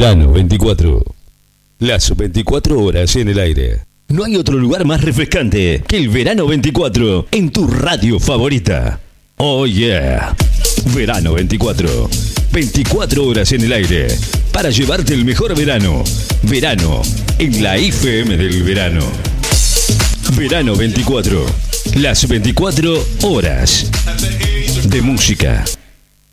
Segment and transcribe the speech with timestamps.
[0.00, 1.02] Verano 24.
[1.80, 3.80] Las 24 horas en el aire.
[4.06, 9.00] No hay otro lugar más refrescante que el Verano 24 en tu radio favorita.
[9.38, 10.36] Oh yeah.
[10.94, 12.08] Verano 24.
[12.52, 14.06] 24 horas en el aire
[14.52, 16.04] para llevarte el mejor verano.
[16.44, 17.02] Verano
[17.40, 19.04] en la IFM del verano.
[20.36, 21.44] Verano 24.
[21.96, 23.90] Las 24 horas
[24.88, 25.64] de música.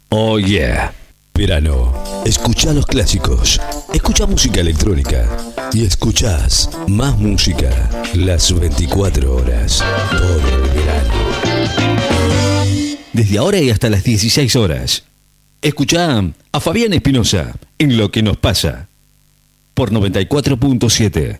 [0.10, 0.94] Oh yeah.
[1.36, 1.94] Verano.
[2.26, 3.60] Escucha los clásicos.
[3.94, 5.28] Escucha música electrónica.
[5.74, 7.90] Y escuchás más música.
[8.14, 9.84] Las 24 horas.
[10.12, 11.14] Todo el verano.
[13.12, 15.04] Desde ahora y hasta las 16 horas.
[15.62, 18.88] Escucha a Fabián Espinosa en Lo que nos pasa.
[19.74, 21.40] Por 94.7.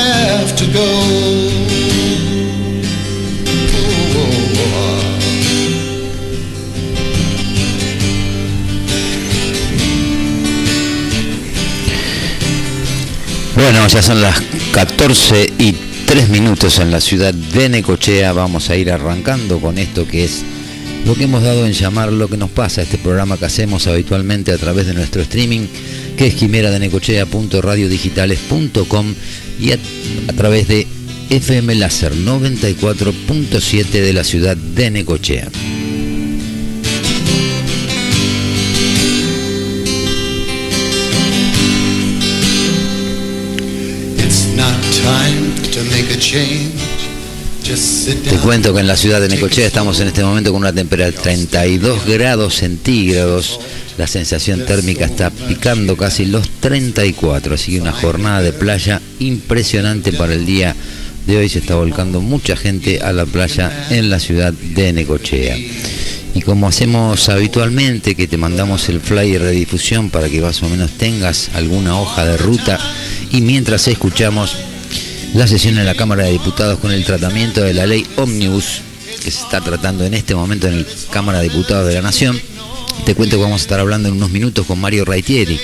[0.00, 1.40] have to go.
[13.54, 14.40] Bueno, ya son las
[14.72, 15.72] 14 y
[16.06, 18.32] 3 minutos en la ciudad de Necochea.
[18.32, 20.42] Vamos a ir arrancando con esto que es
[21.04, 24.52] lo que hemos dado en llamar lo que nos pasa, este programa que hacemos habitualmente
[24.52, 25.66] a través de nuestro streaming,
[26.20, 29.14] que es quimera de necochea.radiodigitales.com
[29.58, 29.78] y a,
[30.28, 30.86] a través de
[31.30, 35.48] FM Láser 94.7 de la ciudad de Necochea.
[48.28, 51.12] Te cuento que en la ciudad de Necochea estamos en este momento con una temperatura
[51.12, 53.58] de 32 grados centígrados.
[54.00, 60.14] La sensación térmica está picando casi los 34, así que una jornada de playa impresionante
[60.14, 60.74] para el día
[61.26, 61.50] de hoy.
[61.50, 65.54] Se está volcando mucha gente a la playa en la ciudad de Necochea.
[66.34, 70.70] Y como hacemos habitualmente, que te mandamos el flyer de difusión para que más o
[70.70, 72.78] menos tengas alguna hoja de ruta
[73.30, 74.56] y mientras escuchamos
[75.34, 78.80] la sesión en la Cámara de Diputados con el tratamiento de la ley Omnibus
[79.22, 82.40] que se está tratando en este momento en la Cámara de Diputados de la Nación.
[83.04, 85.58] Te cuento que vamos a estar hablando en unos minutos con Mario Raitieri,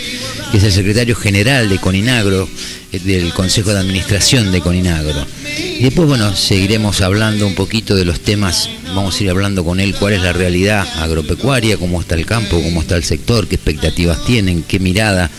[0.51, 2.49] que es el secretario general de Coninagro,
[2.93, 5.25] eh, del Consejo de Administración de Coninagro.
[5.57, 9.81] Y después, bueno, seguiremos hablando un poquito de los temas, vamos a ir hablando con
[9.81, 13.55] él cuál es la realidad agropecuaria, cómo está el campo, cómo está el sector, qué
[13.57, 15.31] expectativas tienen, qué mirada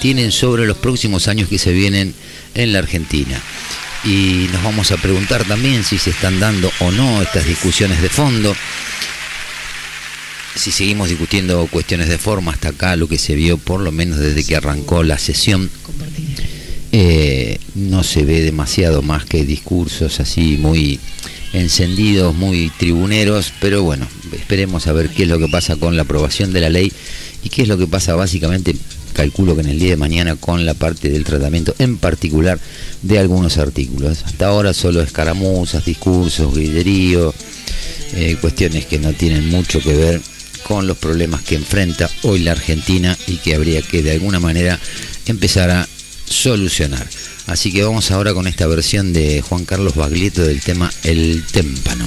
[0.00, 2.14] tienen sobre los próximos años que se vienen
[2.54, 3.40] en la Argentina.
[4.04, 8.08] Y nos vamos a preguntar también si se están dando o no estas discusiones de
[8.08, 8.54] fondo,
[10.58, 14.18] si seguimos discutiendo cuestiones de forma hasta acá, lo que se vio por lo menos
[14.18, 15.70] desde que arrancó la sesión,
[16.90, 20.98] eh, no se ve demasiado más que discursos así muy
[21.52, 26.02] encendidos, muy tribuneros, pero bueno, esperemos a ver qué es lo que pasa con la
[26.02, 26.92] aprobación de la ley
[27.44, 28.74] y qué es lo que pasa básicamente,
[29.12, 32.58] calculo que en el día de mañana con la parte del tratamiento en particular
[33.02, 34.24] de algunos artículos.
[34.24, 37.32] Hasta ahora solo escaramuzas, discursos, grillerío,
[38.14, 40.20] eh, cuestiones que no tienen mucho que ver
[40.62, 44.78] con los problemas que enfrenta hoy la Argentina y que habría que de alguna manera
[45.26, 45.88] empezar a
[46.26, 47.06] solucionar.
[47.46, 52.04] Así que vamos ahora con esta versión de Juan Carlos Baglietto del tema El Témpano.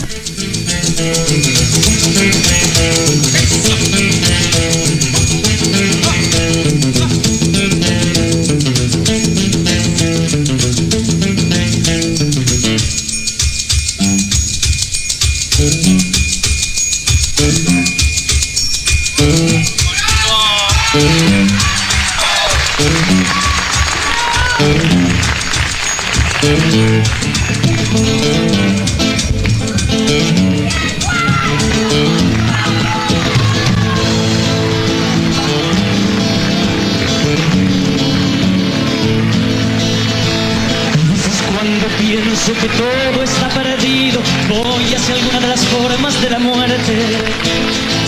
[42.11, 44.19] Pienso que todo está perdido,
[44.49, 46.93] voy hacia alguna de las formas de la muerte.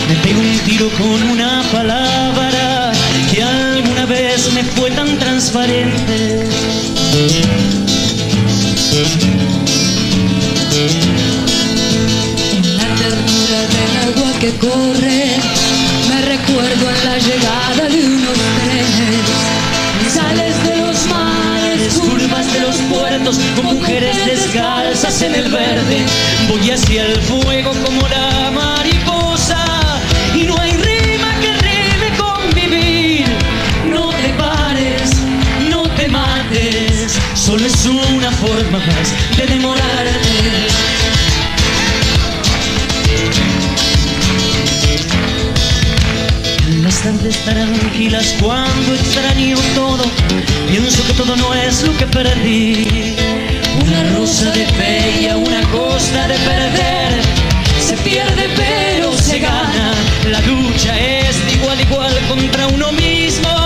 [0.08, 2.92] Me pego un tiro con una palabra
[3.30, 6.44] que alguna vez me fue tan transparente.
[8.94, 9.00] La
[12.94, 15.34] ternura del agua que corre,
[16.08, 20.14] me recuerdo en la llegada de unos trenes.
[20.14, 26.06] Sales de los mares, curvas de los puertos, con mujeres descalzas en el verde.
[26.48, 28.33] Voy hacia el fuego como la
[38.84, 39.84] de demorarte.
[46.82, 50.04] Las tardes tranquilas cuando extraño todo,
[50.68, 53.16] pienso que todo no es lo que perdí.
[53.86, 57.22] Una rosa de bella, una costa de perder,
[57.80, 59.94] se pierde pero se gana.
[60.28, 63.63] La lucha es igual igual contra uno mismo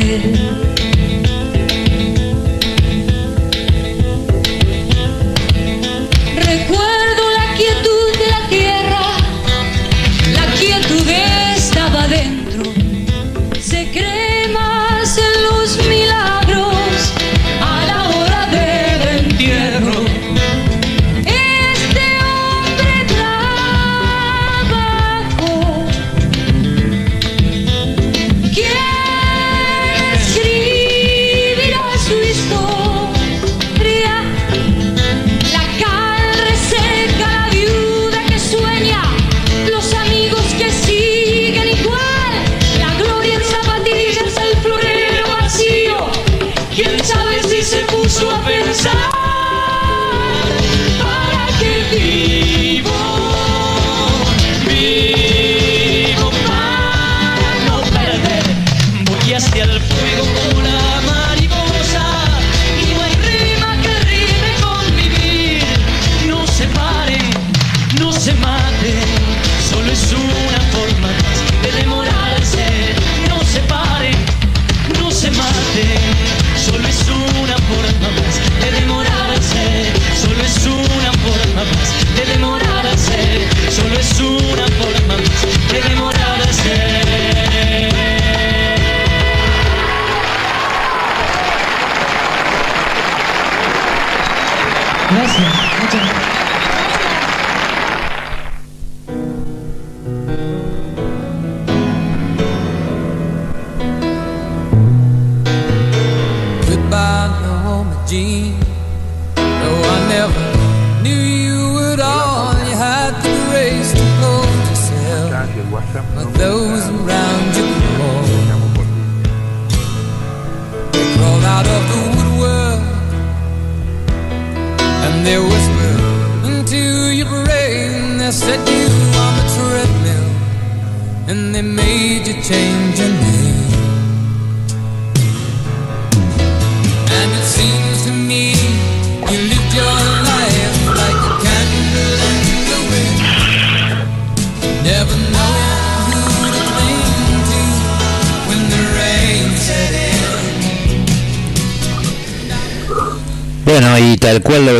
[0.00, 0.45] demorarte.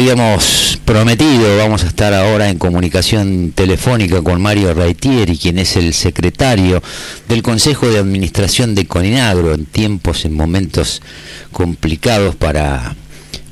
[0.09, 5.93] Habíamos prometido, vamos a estar ahora en comunicación telefónica con Mario Raitieri, quien es el
[5.95, 6.81] secretario
[7.29, 11.03] del Consejo de Administración de Coninagro, en tiempos, en momentos
[11.51, 12.95] complicados para,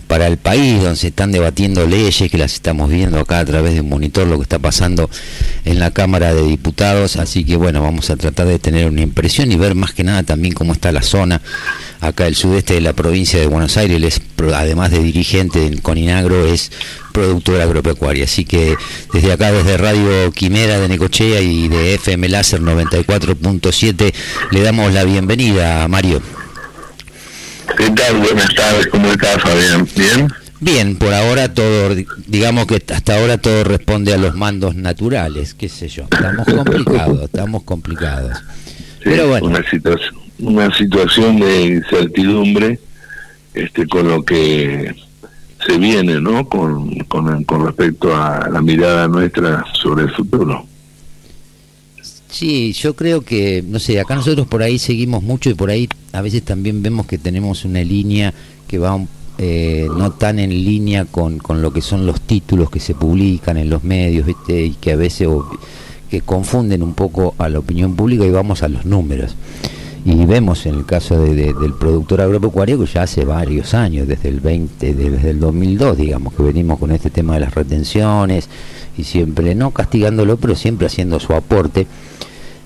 [0.06, 3.74] para el país, donde se están debatiendo leyes, que las estamos viendo acá a través
[3.74, 5.10] de un monitor, lo que está pasando
[5.64, 7.16] en la Cámara de Diputados.
[7.16, 10.22] Así que bueno, vamos a tratar de tener una impresión y ver más que nada
[10.22, 11.42] también cómo está la zona
[12.00, 14.20] acá el sudeste de la provincia de Buenos Aires,
[14.52, 16.72] además de dirigente en Coninagro, es
[17.12, 18.24] productor agropecuaria.
[18.24, 18.76] Así que
[19.12, 24.12] desde acá, desde Radio Quimera de Necochea y de FM Láser 94.7,
[24.50, 26.20] le damos la bienvenida a Mario.
[27.76, 28.18] ¿Qué tal?
[28.18, 29.88] Buenas tardes, ¿cómo estás, Fabián?
[29.96, 30.28] ¿Bien?
[30.60, 31.94] Bien, por ahora todo,
[32.26, 36.04] digamos que hasta ahora todo responde a los mandos naturales, qué sé yo.
[36.04, 38.38] Estamos complicados, estamos complicados.
[38.68, 39.46] Sí, Pero bueno.
[39.46, 42.78] Una, situación, una situación de incertidumbre
[43.54, 44.94] este, con lo que
[45.66, 46.48] se viene, ¿no?
[46.48, 50.66] Con, con, con respecto a la mirada nuestra sobre el futuro.
[52.28, 55.88] Sí, yo creo que, no sé, acá nosotros por ahí seguimos mucho y por ahí
[56.12, 58.34] a veces también vemos que tenemos una línea
[58.66, 58.98] que va
[59.38, 63.56] eh, no tan en línea con, con lo que son los títulos que se publican
[63.56, 64.64] en los medios, ¿viste?
[64.64, 65.28] Y que a veces
[66.10, 69.36] que confunden un poco a la opinión pública y vamos a los números.
[70.04, 74.06] Y vemos en el caso de- de- del productor agropecuario que ya hace varios años,
[74.06, 77.54] desde el 20, de- desde el 2002, digamos, que venimos con este tema de las
[77.54, 78.48] retenciones
[78.98, 81.86] y siempre, no castigándolo, pero siempre haciendo su aporte.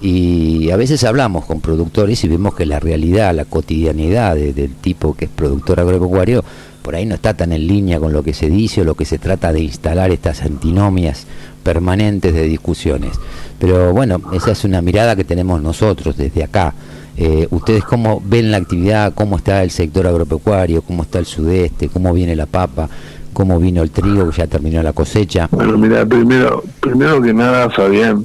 [0.01, 4.75] Y a veces hablamos con productores y vemos que la realidad, la cotidianidad de- del
[4.75, 6.45] tipo que es productor agropecuario,
[6.83, 9.05] por ahí no está tan en línea con lo que se dice o lo que
[9.05, 11.27] se trata de instalar estas antinomias
[11.63, 13.13] permanentes de discusiones.
[13.61, 16.75] Pero bueno, esa es una mirada que tenemos nosotros desde acá.
[17.21, 19.13] Eh, ¿Ustedes cómo ven la actividad?
[19.13, 20.83] ¿Cómo está el sector agropecuario?
[20.83, 21.89] ¿Cómo está el sudeste?
[21.89, 22.89] ¿Cómo viene la papa?
[23.33, 25.49] ¿Cómo vino el trigo ya terminó la cosecha?
[25.51, 28.25] Bueno, mira, primero, primero que nada, Fabián,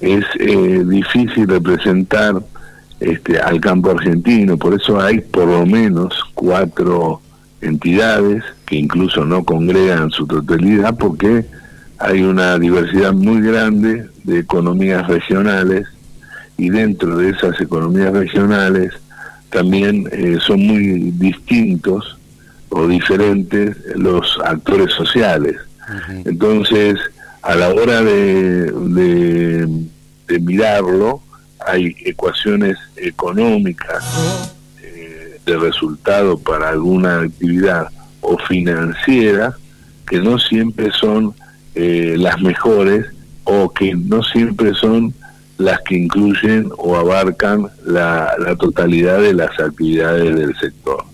[0.00, 2.42] es eh, difícil representar
[2.98, 7.20] este, al campo argentino, por eso hay por lo menos cuatro
[7.60, 11.44] entidades que incluso no congregan su totalidad porque
[11.98, 15.86] hay una diversidad muy grande de economías regionales
[16.56, 18.92] y dentro de esas economías regionales
[19.50, 22.18] también eh, son muy distintos
[22.70, 25.56] o diferentes los actores sociales.
[26.24, 26.98] Entonces,
[27.42, 29.68] a la hora de, de,
[30.26, 31.22] de mirarlo,
[31.66, 34.04] hay ecuaciones económicas
[34.82, 37.88] eh, de resultado para alguna actividad
[38.20, 39.54] o financiera
[40.06, 41.34] que no siempre son
[41.74, 43.06] eh, las mejores
[43.44, 45.14] o que no siempre son
[45.58, 51.04] las que incluyen o abarcan la, la totalidad de las actividades del sector.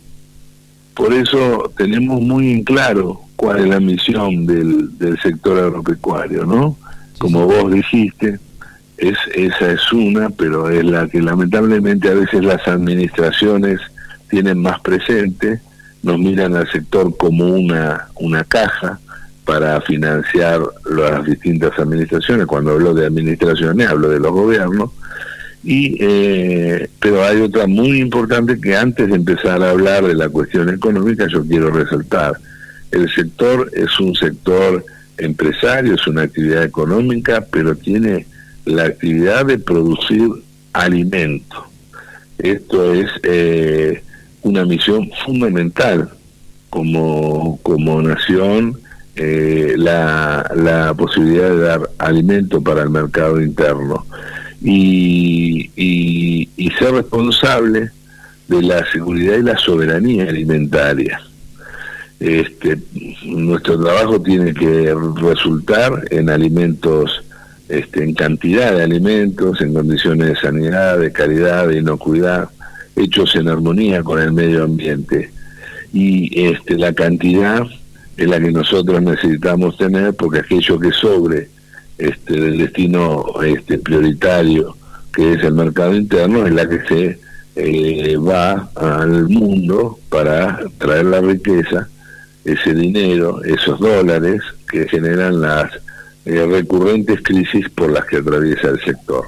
[0.95, 6.77] Por eso tenemos muy en claro cuál es la misión del, del sector agropecuario, ¿no?
[7.19, 8.39] Como vos dijiste,
[8.99, 13.81] es esa es una, pero es la que lamentablemente a veces las administraciones
[14.29, 15.61] tienen más presente,
[16.03, 18.99] nos miran al sector como una, una caja
[19.51, 22.47] para financiar las distintas administraciones.
[22.47, 24.91] Cuando hablo de administraciones, hablo de los gobiernos.
[25.65, 30.29] Y, eh, pero hay otra muy importante que antes de empezar a hablar de la
[30.29, 32.39] cuestión económica, yo quiero resaltar.
[32.93, 34.85] El sector es un sector
[35.19, 38.29] empresario, es una actividad económica, pero tiene
[38.67, 40.31] la actividad de producir
[40.73, 41.67] alimento.
[42.39, 44.01] Esto es eh,
[44.43, 46.09] una misión fundamental
[46.69, 48.79] como, como nación,
[49.23, 54.07] eh, la, posibilidad de dar alimento para el mercado interno
[54.63, 57.91] y, y, y ser responsable
[58.49, 61.21] de la seguridad y la soberanía alimentaria.
[62.19, 62.79] Este,
[63.25, 67.23] nuestro trabajo tiene que resultar en alimentos,
[67.69, 72.49] este, en cantidad de alimentos, en condiciones de sanidad, de calidad, de inocuidad,
[72.97, 75.31] hechos en armonía con el medio ambiente.
[75.93, 77.67] Y este, la cantidad
[78.21, 81.49] es la que nosotros necesitamos tener porque aquello que sobre
[81.97, 84.77] este, del destino este, prioritario
[85.11, 87.19] que es el mercado interno es la que se
[87.57, 91.89] eh, va al mundo para traer la riqueza,
[92.45, 95.73] ese dinero, esos dólares que generan las
[96.27, 99.25] eh, recurrentes crisis por las que atraviesa el sector.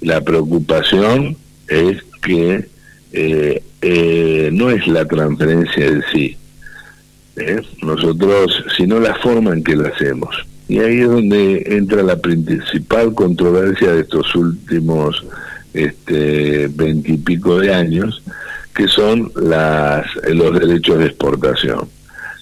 [0.00, 1.36] La preocupación
[1.68, 2.68] es que
[3.12, 6.36] eh, no es la transferencia en sí,
[7.36, 7.60] ¿eh?
[7.82, 10.34] nosotros, sino la forma en que lo hacemos.
[10.68, 15.24] Y ahí es donde entra la principal controversia de estos últimos
[15.74, 18.22] este, veintipico de años,
[18.74, 21.88] que son las, los derechos de exportación.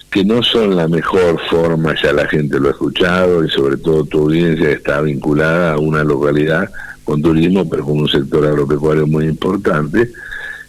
[0.09, 4.05] que no son la mejor forma, ya la gente lo ha escuchado y sobre todo
[4.05, 6.69] tu audiencia está vinculada a una localidad
[7.03, 10.11] con turismo, pero con un sector agropecuario muy importante,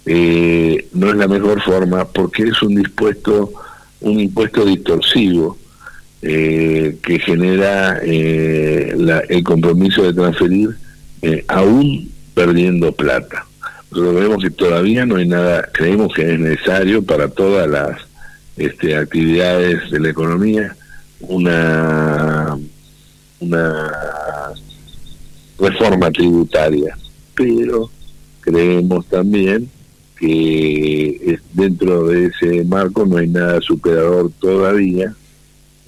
[0.06, 3.50] eh, no es la mejor forma porque es un dispuesto,
[4.00, 5.58] un impuesto distorsivo
[6.22, 10.70] eh, que genera eh, la- el compromiso de transferir
[11.22, 13.46] eh, aún perdiendo plata.
[13.90, 17.98] Nosotros vemos que todavía no hay nada, creemos que es necesario para todas las
[18.56, 20.76] este, actividades de la economía
[21.20, 22.56] una,
[23.40, 24.52] una
[25.58, 26.96] reforma tributaria,
[27.34, 27.90] pero
[28.40, 29.68] creemos también
[30.20, 35.14] que dentro de ese marco no hay nada superador todavía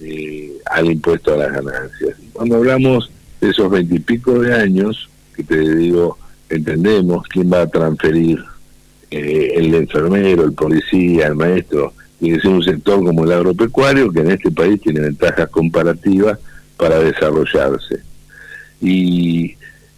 [0.01, 2.17] eh, al impuesto a las ganancias.
[2.33, 6.17] Cuando hablamos de esos veintipico de años, que te digo,
[6.49, 8.43] entendemos quién va a transferir
[9.11, 14.11] eh, el enfermero, el policía, el maestro, tiene que ser un sector como el agropecuario,
[14.11, 16.39] que en este país tiene ventajas comparativas
[16.75, 17.99] para desarrollarse.
[18.81, 19.55] Y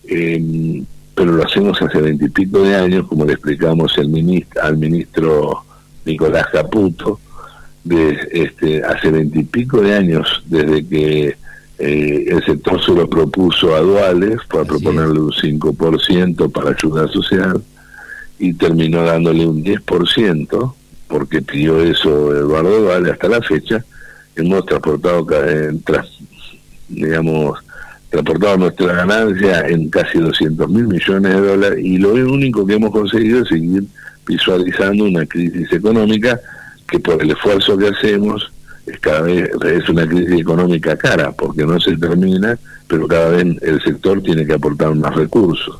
[0.07, 0.83] eh,
[1.15, 5.63] pero lo hacemos hace veintipico de años, como le explicamos el ministro, al ministro
[6.05, 7.19] Nicolás Caputo,
[7.83, 11.35] de este hace veintipico de años desde que
[11.77, 17.61] eh, el sector se lo propuso a Duales para proponerle un 5% para ayuda social
[18.39, 20.73] y terminó dándole un 10%
[21.07, 23.85] porque pidió eso Eduardo Duales hasta la fecha
[24.35, 26.09] hemos transportado en tras-
[26.89, 27.59] digamos
[28.15, 32.91] transportado nuestra ganancia en casi 200 mil millones de dólares y lo único que hemos
[32.91, 33.83] conseguido es seguir
[34.25, 36.39] visualizando una crisis económica
[36.87, 38.51] que por el esfuerzo que hacemos
[38.85, 42.57] es cada vez es una crisis económica cara porque no se termina
[42.87, 45.77] pero cada vez el sector tiene que aportar más recursos.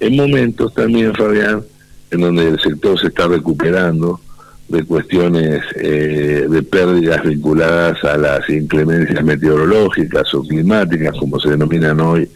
[0.00, 1.62] En momentos también Fabián
[2.10, 4.20] en donde el sector se está recuperando
[4.68, 12.00] de cuestiones eh, de pérdidas vinculadas a las inclemencias meteorológicas o climáticas, como se denominan
[12.00, 12.28] hoy,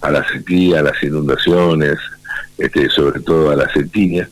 [0.00, 1.96] a la sequía, a las inundaciones,
[2.58, 4.28] este, sobre todo a la sequía,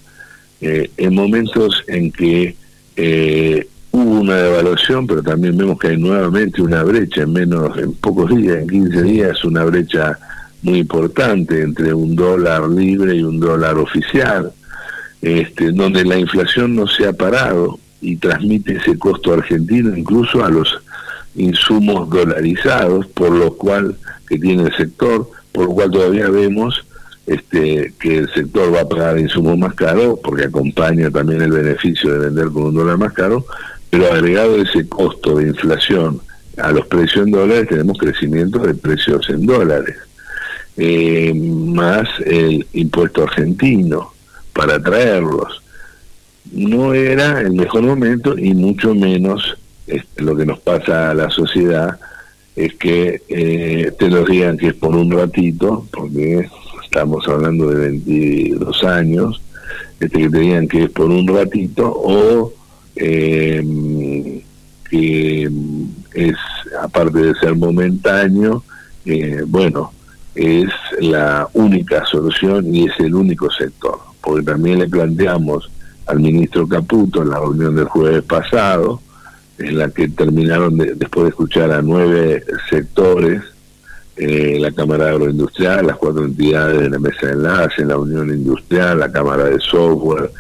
[0.61, 2.56] eh, en momentos en que
[2.96, 7.93] eh, hubo una devaluación, pero también vemos que hay nuevamente una brecha en menos, en
[7.95, 10.19] pocos días, en 15 días, una brecha
[10.62, 14.52] muy importante entre un dólar libre y un dólar oficial
[15.25, 20.50] este, donde la inflación no se ha parado y transmite ese costo argentino incluso a
[20.50, 20.82] los
[21.34, 23.97] insumos dolarizados, por lo cual
[24.28, 26.84] que tiene el sector, por lo cual todavía vemos
[27.26, 32.13] este, que el sector va a pagar insumos más caros, porque acompaña también el beneficio
[32.13, 33.47] de vender con un dólar más caro,
[33.89, 36.21] pero agregado ese costo de inflación
[36.58, 39.97] a los precios en dólares, tenemos crecimiento de precios en dólares,
[40.76, 44.13] eh, más el impuesto argentino
[44.54, 45.62] para traerlos.
[46.52, 51.30] No era el mejor momento y mucho menos este, lo que nos pasa a la
[51.30, 51.99] sociedad
[52.56, 56.49] es que eh, te lo digan que es por un ratito, porque
[56.82, 59.43] estamos hablando de 22 años,
[60.00, 62.52] este, que te digan que es por un ratito o
[62.97, 64.43] eh,
[64.88, 65.50] que
[66.14, 66.36] es,
[66.80, 68.62] aparte de ser momentáneo,
[69.04, 69.93] eh, bueno,
[70.34, 70.69] es
[71.00, 75.71] la única solución y es el único sector, porque también le planteamos
[76.06, 79.00] al ministro Caputo en la reunión del jueves pasado,
[79.58, 83.43] en la que terminaron de- después de escuchar a nueve sectores,
[84.17, 88.99] eh, la Cámara Agroindustrial, las cuatro entidades de la Mesa de Enlace, la Unión Industrial,
[88.99, 90.30] la Cámara de Software,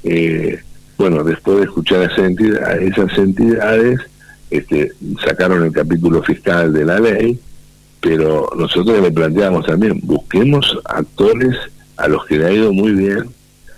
[0.04, 0.60] Eh,
[0.96, 4.00] bueno, después de escuchar a esas entidades, a esas entidades
[4.50, 4.92] este,
[5.24, 7.38] sacaron el capítulo fiscal de la ley,
[8.02, 11.56] pero nosotros le planteamos también, busquemos actores
[11.96, 13.30] a los que le ha ido muy bien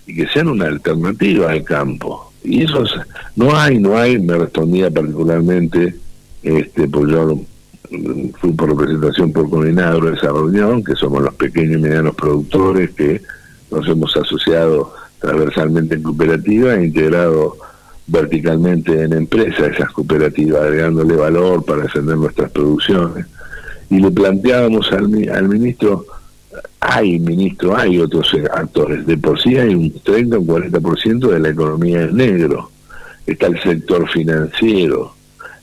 [0.06, 2.32] y que sean una alternativa al campo.
[2.42, 2.98] Y esos
[3.36, 5.94] no hay, no hay, me respondía particularmente,
[6.42, 7.38] este, pues yo
[8.40, 12.90] fui por representación por Coninagro de esa reunión, que somos los pequeños y medianos productores
[12.92, 13.20] que
[13.70, 17.56] nos hemos asociado transversalmente en cooperativa e integrado
[18.06, 23.26] verticalmente en empresas esas cooperativas, agregándole valor para ascender nuestras producciones.
[23.94, 26.04] Y le planteábamos al, al ministro,
[26.80, 31.38] hay ministro, hay otros actores, de por sí hay un 30 o un 40% de
[31.38, 32.70] la economía en negro.
[33.26, 35.14] Está el sector financiero,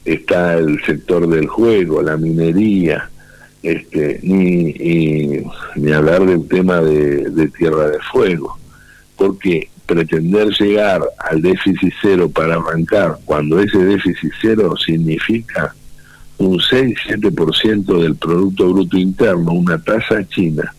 [0.05, 3.09] está el sector del juego, la minería,
[3.61, 5.43] este, ni, y-
[5.75, 8.57] ni hablar del tema de, de Tierra de Fuego,
[9.17, 15.75] porque pretender llegar al déficit cero para arrancar, cuando ese déficit cero significa
[16.41, 20.73] un 6-7% del Producto Bruto Interno, una tasa china,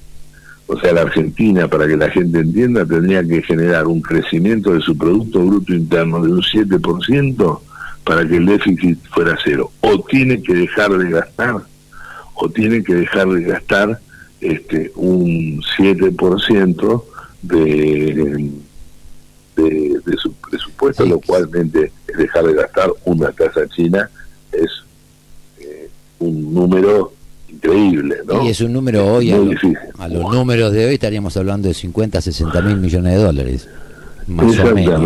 [0.67, 4.81] o sea, la Argentina, para que la gente entienda, tendría que generar un crecimiento de
[4.81, 7.61] su Producto Bruto Interno de un 7%
[8.05, 9.71] para que el déficit fuera cero.
[9.81, 11.57] O tiene que dejar de gastar,
[12.35, 14.01] o tiene que dejar de gastar
[14.41, 17.05] este un 7%
[17.43, 18.51] de,
[19.57, 21.11] de, de su presupuesto, Sí.
[21.11, 24.09] lo cual mente, dejar de gastar una tasa china
[24.51, 24.69] es
[26.23, 27.13] un número
[27.49, 28.45] increíble, ¿no?
[28.45, 29.53] Y es un número hoy, a, lo-
[30.09, 33.69] los números de hoy estaríamos hablando de 50, 60 mil millones de dólares,
[34.27, 35.01] más o menos.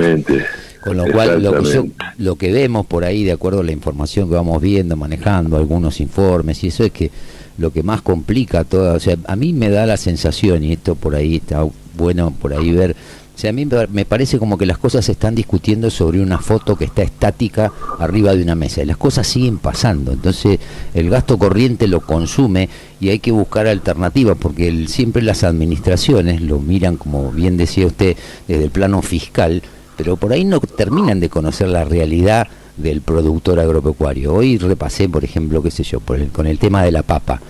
[0.85, 1.87] Con lo cual, lo que, yo-
[2.19, 6.01] lo que vemos por ahí, de acuerdo a la información que vamos viendo, manejando algunos
[6.01, 7.11] informes, y eso es que
[7.59, 10.95] lo que más complica todo, o sea, a mí me da la sensación, y esto
[10.95, 12.95] por ahí está bueno por ahí ver,
[13.37, 16.39] o sea, a mí me- parece como que las cosas se están discutiendo sobre una
[16.39, 20.59] foto que está estática arriba de una mesa, y las cosas siguen pasando, entonces
[20.95, 26.61] el gasto corriente lo consume y hay que buscar alternativas, porque siempre las administraciones lo
[26.61, 28.17] miran, como bien decía usted,
[28.49, 29.63] desde el plano fiscal,
[29.99, 34.33] pero por ahí no terminan de conocer la realidad del productor agropecuario.
[34.35, 37.41] Hoy repasé, por ejemplo, qué sé yo, por el- con el tema de la papa,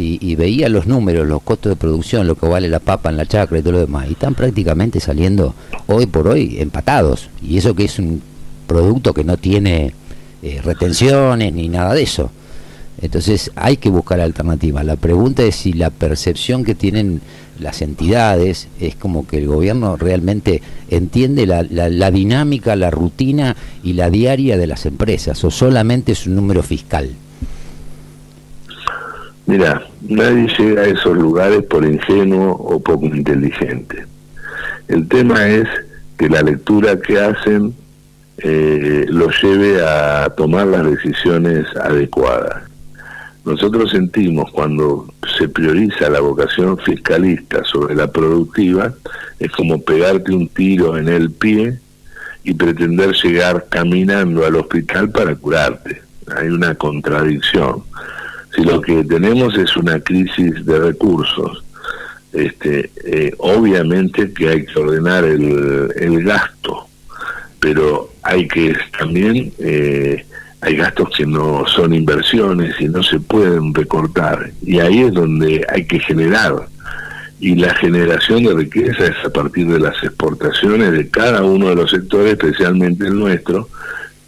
[0.00, 3.26] y, veía los números, los costos de producción, lo que vale la papa en la
[3.26, 5.54] chacra y todo lo demás, y están prácticamente saliendo
[5.86, 8.22] hoy por hoy empatados, y eso que es un
[8.66, 9.92] producto que no tiene
[10.42, 12.30] eh, retenciones ni nada de eso.
[13.00, 14.84] Entonces hay que buscar alternativas.
[14.84, 17.20] La pregunta es si la percepción que tienen
[17.60, 23.56] las entidades es como que el gobierno realmente entiende la, la- la dinámica, la rutina
[23.84, 27.10] y la diaria de las empresas o solamente es un número fiscal.
[29.48, 34.04] Mira, nadie llega a esos lugares por ingenuo o poco inteligente.
[34.88, 35.66] El tema es
[36.18, 37.74] que la lectura que hacen
[38.36, 42.64] eh, los lleve a tomar las decisiones adecuadas.
[43.46, 45.08] Nosotros sentimos cuando
[45.38, 48.92] se prioriza la vocación fiscalista sobre la productiva,
[49.38, 51.78] es como pegarte un tiro en el pie
[52.44, 56.02] y pretender llegar caminando al hospital para curarte.
[56.36, 57.82] Hay una contradicción.
[58.54, 61.64] Si lo que tenemos es una crisis de recursos,
[62.32, 66.86] este, eh, obviamente que hay que ordenar el, el gasto,
[67.60, 70.24] pero hay que también eh,
[70.60, 75.64] hay gastos que no son inversiones y no se pueden recortar y ahí es donde
[75.68, 76.68] hay que generar
[77.40, 81.76] y la generación de riqueza es a partir de las exportaciones de cada uno de
[81.76, 83.68] los sectores, especialmente el nuestro,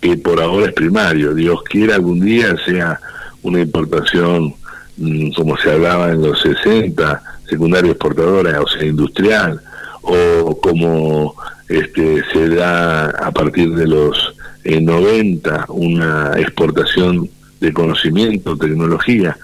[0.00, 1.34] que por ahora es primario.
[1.34, 3.00] Dios quiera algún día sea
[3.42, 4.54] una importación
[4.96, 9.60] mm, como se hablaba en los 60, secundaria exportadora, o sea, industrial,
[10.02, 11.34] o como
[11.68, 17.28] este, se da a partir de los eh, 90 una exportación
[17.60, 19.36] de conocimiento, tecnología.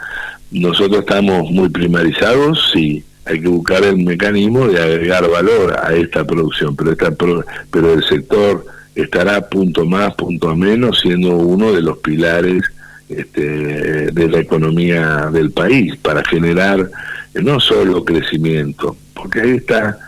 [0.50, 6.24] Nosotros estamos muy primarizados, sí, hay que buscar el mecanismo de agregar valor a esta
[6.24, 11.82] producción, pero, esta pro- pero el sector estará punto más, punto menos, siendo uno de
[11.82, 12.62] los pilares
[13.08, 16.90] este, de la economía del país para generar
[17.34, 19.98] eh, no solo crecimiento, porque ahí está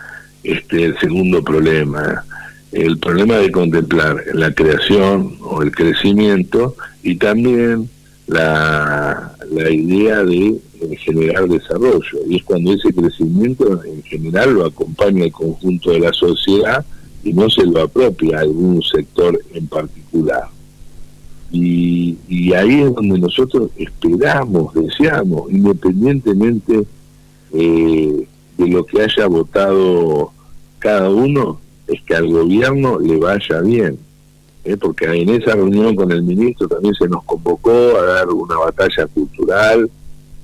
[0.43, 2.25] este, el segundo problema,
[2.71, 7.89] el problema de contemplar la creación o el crecimiento y también
[8.27, 12.19] la, la idea de eh, generar desarrollo.
[12.27, 16.85] Y es cuando ese crecimiento en general lo acompaña el conjunto de la sociedad
[17.23, 20.43] y no se lo apropia a algún sector en particular.
[21.51, 26.83] Y, y ahí es donde nosotros esperamos, deseamos, independientemente
[27.53, 30.31] eh, de lo que haya votado
[30.77, 33.97] cada uno, es que al gobierno le vaya bien.
[34.63, 34.77] ¿eh?
[34.77, 39.07] Porque en esa reunión con el ministro también se nos convocó a dar una batalla
[39.07, 39.89] cultural,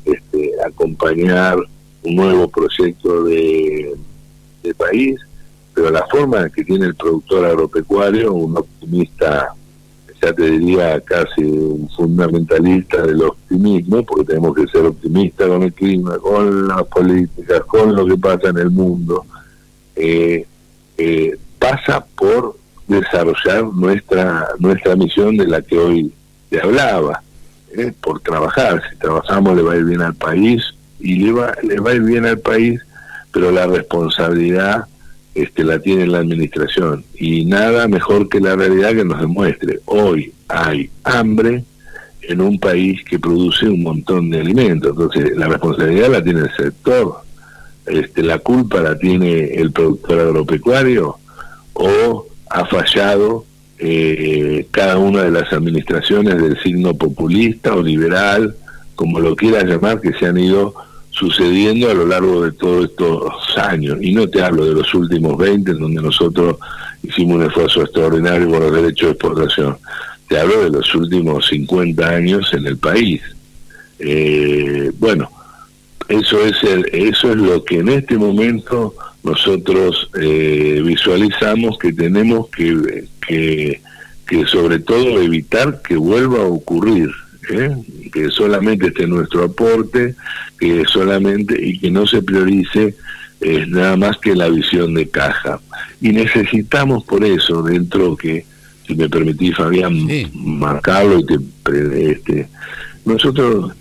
[0.05, 1.57] este, acompañar
[2.03, 3.95] un nuevo proyecto de,
[4.63, 5.19] de país,
[5.73, 9.53] pero la forma que tiene el productor agropecuario, un optimista
[10.33, 16.17] te diría casi un fundamentalista del optimismo, porque tenemos que ser optimistas con el clima,
[16.17, 19.25] con las políticas, con lo que pasa en el mundo,
[19.95, 20.45] eh,
[20.97, 22.57] eh, pasa por
[22.88, 26.13] desarrollar nuestra nuestra misión de la que hoy
[26.49, 27.21] te hablaba,
[27.77, 28.81] eh, por trabajar.
[28.89, 30.63] Si trabajamos le va a ir bien al país
[30.99, 32.79] y le va, le va a ir bien al país,
[33.31, 34.85] pero la responsabilidad
[35.35, 37.03] este, la tiene la administración.
[37.19, 39.81] Y nada mejor que la realidad que nos demuestre.
[39.85, 41.63] Hoy hay hambre
[42.21, 46.55] en un país que produce un montón de alimentos, entonces la responsabilidad la tiene el
[46.55, 47.17] sector,
[47.85, 51.17] este, la culpa la tiene el productor agropecuario
[51.73, 53.45] o ha fallado
[53.77, 58.55] eh, cada una de las administraciones del signo populista o liberal,
[58.95, 60.73] como lo quiera llamar, que se han ido
[61.17, 63.97] sucediendo a lo largo de todos estos años.
[64.01, 66.58] Y no te hablo de los últimos 20, en donde nosotros
[67.04, 69.78] hicimos un esfuerzo extraordinario por los derechos de exportación.
[70.28, 73.21] Te hablo de los últimos 50 años en el país.
[73.99, 75.30] Eh, bueno,
[76.10, 82.49] eso es, el, eso es lo que en este momento nosotros eh, visualizamos que tenemos
[82.49, 83.82] que, que,
[84.28, 87.10] que sobre todo evitar que vuelva a ocurrir.
[87.51, 87.75] ¿Eh?
[88.12, 90.15] que solamente esté nuestro aporte,
[90.60, 92.95] que solamente y que no se priorice
[93.41, 95.60] es nada más que la visión de caja.
[96.01, 98.45] Y necesitamos por eso, dentro que,
[98.88, 102.47] si me permitís, Fabián, marcarlo y te, este,
[103.03, 103.73] nosotros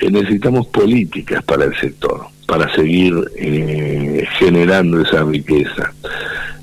[0.00, 5.92] eh, necesitamos políticas para el sector, para seguir eh, generando esa riqueza.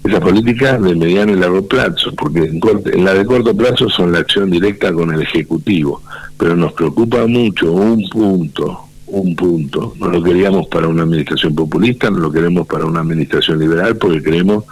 [0.07, 2.61] Esas políticas de mediano y largo plazo, porque en,
[2.93, 6.01] en la de corto plazo son la acción directa con el Ejecutivo,
[6.37, 12.09] pero nos preocupa mucho un punto, un punto, no lo queríamos para una administración populista,
[12.09, 14.63] no lo queremos para una administración liberal, porque creemos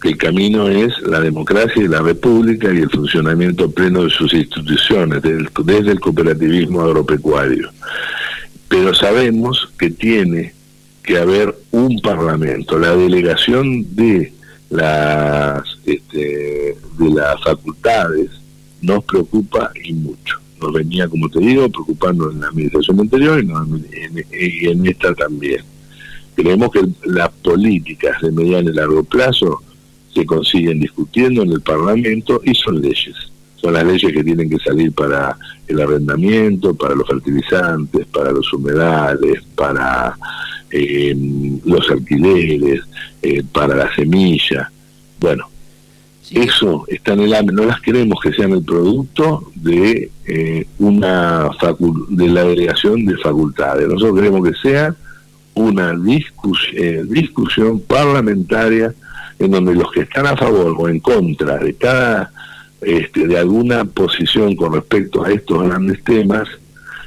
[0.00, 4.32] que el camino es la democracia y la república y el funcionamiento pleno de sus
[4.32, 7.68] instituciones, desde el cooperativismo agropecuario.
[8.68, 10.52] Pero sabemos que tiene
[11.02, 14.37] que haber un parlamento, la delegación de
[14.70, 18.30] las este, de las facultades
[18.82, 20.38] nos preocupa y mucho.
[20.60, 23.50] Nos venía, como te digo, preocupando en la administración anterior y,
[24.04, 25.62] en, y en esta también.
[26.34, 29.62] Creemos que las políticas de mediano y largo plazo
[30.14, 33.14] se consiguen discutiendo en el Parlamento y son leyes.
[33.56, 38.52] Son las leyes que tienen que salir para el arrendamiento, para los fertilizantes, para los
[38.52, 40.16] humedales, para
[40.70, 41.14] eh,
[41.64, 42.82] los alquileres,
[43.22, 44.70] eh, para la semilla.
[45.20, 45.48] Bueno,
[46.30, 51.48] eso está en el ámbito, no las queremos que sean el producto de eh, una
[52.08, 53.88] de la delegación de facultades.
[53.88, 54.94] Nosotros queremos que sea
[55.54, 58.94] una discusión parlamentaria
[59.38, 62.30] en donde los que están a favor o en contra de cada
[62.80, 66.48] este, de alguna posición con respecto a estos grandes temas,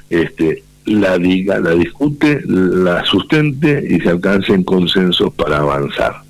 [0.10, 6.22] este, la diga, la discute, la sustente y se alcancen consensos para avanzar.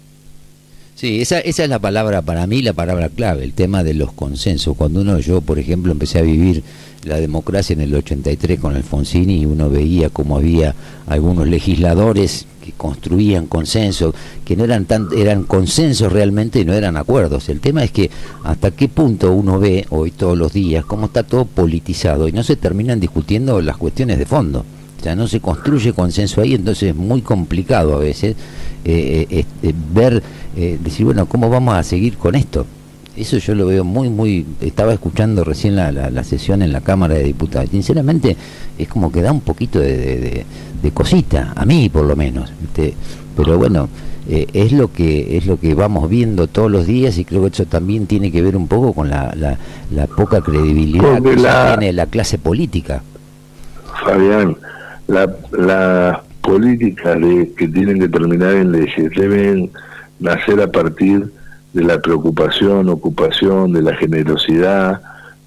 [1.01, 4.13] Sí, esa, esa es la palabra, para mí la palabra clave, el tema de los
[4.13, 4.77] consensos.
[4.77, 6.61] Cuando uno, yo por ejemplo, empecé a vivir
[7.05, 10.75] la democracia en el 83 con Alfonsini y uno veía cómo había
[11.07, 14.13] algunos legisladores que construían consensos,
[14.45, 17.49] que no eran tan, eran consensos realmente y no eran acuerdos.
[17.49, 18.11] El tema es que
[18.43, 22.43] hasta qué punto uno ve hoy todos los días cómo está todo politizado y no
[22.43, 24.63] se terminan discutiendo las cuestiones de fondo.
[25.01, 28.35] O sea, no se construye consenso ahí, entonces es muy complicado a veces
[28.85, 30.21] eh, este, ver,
[30.55, 32.67] eh, decir, bueno, ¿cómo vamos a seguir con esto?
[33.17, 34.45] Eso yo lo veo muy, muy...
[34.61, 37.71] Estaba escuchando recién la, la, sesión en la Cámara de Diputados.
[37.71, 38.37] Sinceramente,
[38.77, 40.45] es como que da un poquito de,
[40.83, 42.51] de, cosita, a mí por lo menos.
[43.35, 43.89] Pero bueno,
[44.29, 47.47] eh, es lo que es lo que vamos viendo todos los días y creo que
[47.47, 52.05] eso también tiene que ver un poco con la, la, poca credibilidad que tiene la
[52.05, 53.01] clase política.
[54.05, 54.55] Fabián,
[55.11, 59.69] la, la política de, que tienen que terminar en leyes deben
[60.19, 61.31] nacer a partir
[61.73, 65.01] de la preocupación, ocupación, de la generosidad,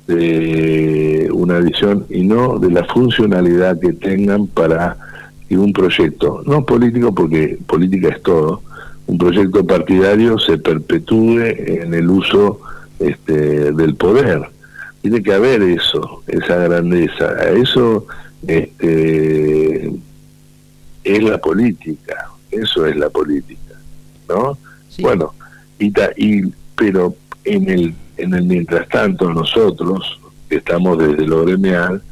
[0.07, 4.97] de una visión y no de la funcionalidad que tengan para
[5.49, 8.63] que un proyecto, no político porque política es todo,
[9.07, 12.61] un proyecto partidario se perpetúe en el uso
[12.99, 14.43] este, del poder.
[15.03, 17.35] Tiene que haber eso, esa grandeza.
[17.53, 18.07] Eso
[18.49, 19.93] este,
[21.05, 23.75] es la política, eso es la política,
[24.29, 24.59] ¿no?
[25.01, 25.35] Bueno,
[25.79, 32.03] y, y pero en el en el mientras tanto nosotros que estamos desde lo gremial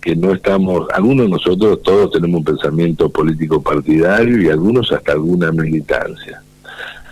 [0.00, 5.12] que no estamos, algunos de nosotros todos tenemos un pensamiento político partidario y algunos hasta
[5.12, 6.42] alguna militancia.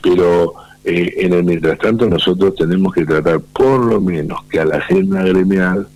[0.03, 4.65] Pero eh, en el mientras tanto nosotros tenemos que tratar por lo menos que a
[4.65, 5.87] la agenda gremial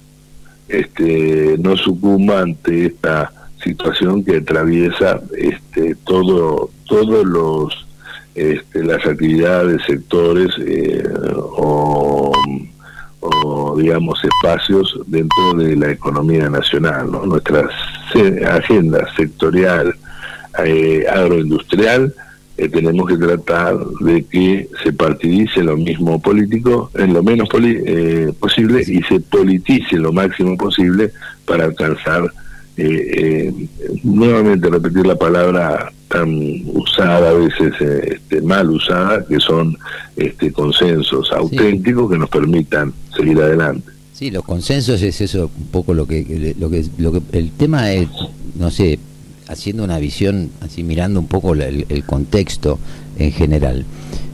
[0.70, 7.86] este, no sucumba ante esta situación que atraviesa este, todo, todos los
[8.34, 11.02] este, las actividades, sectores eh,
[11.36, 12.32] o,
[13.76, 17.10] digamos espacios dentro de la economía nacional.
[17.10, 17.68] Nuestra
[18.50, 19.94] agenda sectorial
[20.64, 22.14] eh, agroindustrial
[22.60, 28.82] eh, tenemos que tratar de que se partidice lo mismo político, en lo menos posible,
[28.86, 31.10] y se politice lo máximo posible
[31.44, 32.32] para alcanzar
[34.04, 39.78] nuevamente repetir la palabra tan usada, a veces este, mal usada, que son
[40.16, 43.90] este, consensos auténticos que nos permitan seguir adelante.
[44.12, 47.92] Sí, los consensos es eso un poco lo que, lo que, lo que el tema
[47.92, 48.08] es,
[48.56, 48.98] no sé,
[49.50, 52.78] haciendo una visión, así mirando un poco el, contexto
[53.18, 53.84] en general.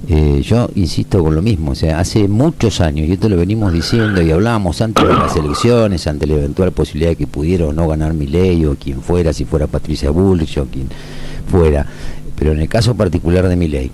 [0.09, 3.73] Eh, yo insisto con lo mismo, o sea, hace muchos años, y esto lo venimos
[3.73, 7.73] diciendo y hablábamos antes de las elecciones, ante la eventual posibilidad de que pudiera o
[7.73, 10.89] no ganar Milei o quien fuera, si fuera Patricia Bullrich o quien
[11.51, 11.87] fuera,
[12.39, 13.91] pero en el caso particular de Milei,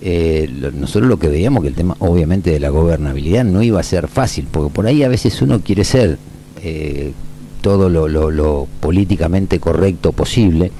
[0.00, 3.84] eh, nosotros lo que veíamos que el tema obviamente de la gobernabilidad no iba a
[3.84, 6.18] ser fácil, porque por ahí a veces uno quiere ser
[6.62, 7.12] eh,
[7.62, 10.70] todo lo, lo- lo políticamente correcto posible,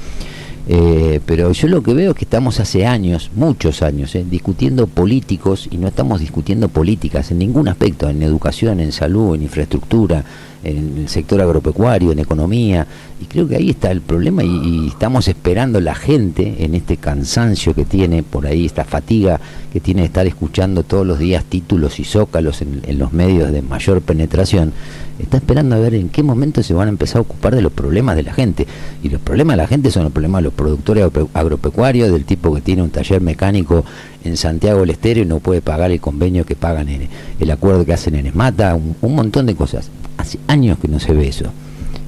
[0.68, 4.86] eh, pero yo lo que veo es que estamos hace años, muchos años, eh, discutiendo
[4.86, 10.24] políticos y no estamos discutiendo políticas en ningún aspecto, en educación, en salud, en infraestructura,
[10.64, 12.86] en el sector agropecuario, en economía,
[13.20, 17.74] y creo que ahí está el problema y, estamos esperando la gente en este cansancio
[17.74, 19.40] que tiene por ahí, esta fatiga
[19.72, 23.62] que tiene estar escuchando todos los días títulos y zócalos en, en los medios de
[23.62, 24.72] mayor penetración,
[25.18, 27.72] está esperando a ver en qué momento se van a empezar a ocupar de los
[27.72, 28.66] problemas de la gente.
[29.02, 32.24] Y los problemas de la gente son los problemas de los productores agro- agropecuarios, del
[32.24, 33.84] tipo que tiene un taller mecánico
[34.24, 37.08] en Santiago del Estero no puede pagar el convenio que pagan en
[37.38, 39.90] el acuerdo que hacen en Esmata, un, montón de cosas.
[40.18, 41.46] Hace años que no se ve eso.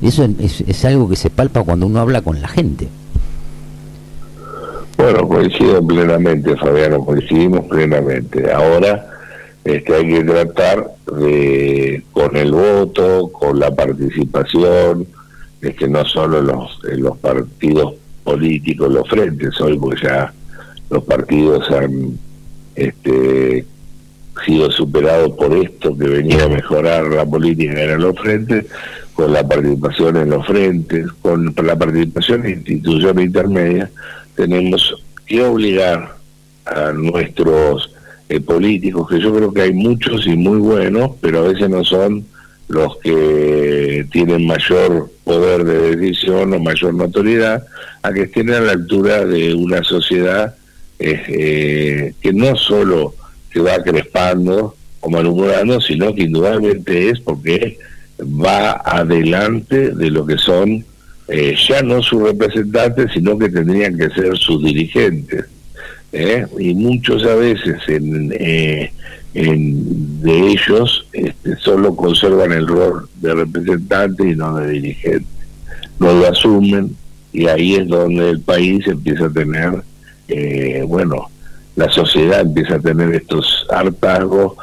[0.03, 2.89] Eso es, es algo que se palpa cuando uno habla con la gente.
[4.97, 8.51] Bueno, coincido plenamente, Fabiano, coincidimos plenamente.
[8.53, 9.15] Ahora
[9.65, 15.07] este, hay que tratar de, con el voto, con la participación,
[15.63, 20.33] es que no solo los, los partidos políticos, los frentes, hoy pues ya
[20.91, 22.19] los partidos han
[22.75, 23.65] este,
[24.45, 28.67] sido superados por esto que venía a mejorar la política en los frentes,
[29.15, 33.91] con la participación en los frentes, con la participación en instituciones intermedias,
[34.35, 36.17] tenemos que obligar
[36.67, 37.95] a nuestros
[38.29, 41.85] eh, políticos, que yo creo que hay muchos y muy buenos, pero a veces no
[41.85, 42.25] son
[42.69, 47.65] los que tienen mayor poder de decisión o mayor notoriedad,
[48.03, 50.55] a que estén a la altura de una sociedad
[51.29, 53.15] eh, que no solo
[53.53, 57.79] se va crespando o malhumorando, sino que indudablemente es porque
[58.21, 60.85] va adelante de lo que son
[61.29, 65.45] eh, ya no sus representantes, sino que tendrían que ser sus dirigentes.
[66.13, 66.47] ¿eh?
[66.59, 68.93] Y muchos a veces en, eh,
[69.35, 75.27] en- de ellos este, solo conservan el rol de representante y no de dirigente.
[75.99, 76.95] No lo asumen
[77.33, 79.83] y ahí es donde el país empieza a tener,
[80.29, 81.31] eh, bueno,
[81.77, 84.55] la sociedad empieza a tener estos hartazgos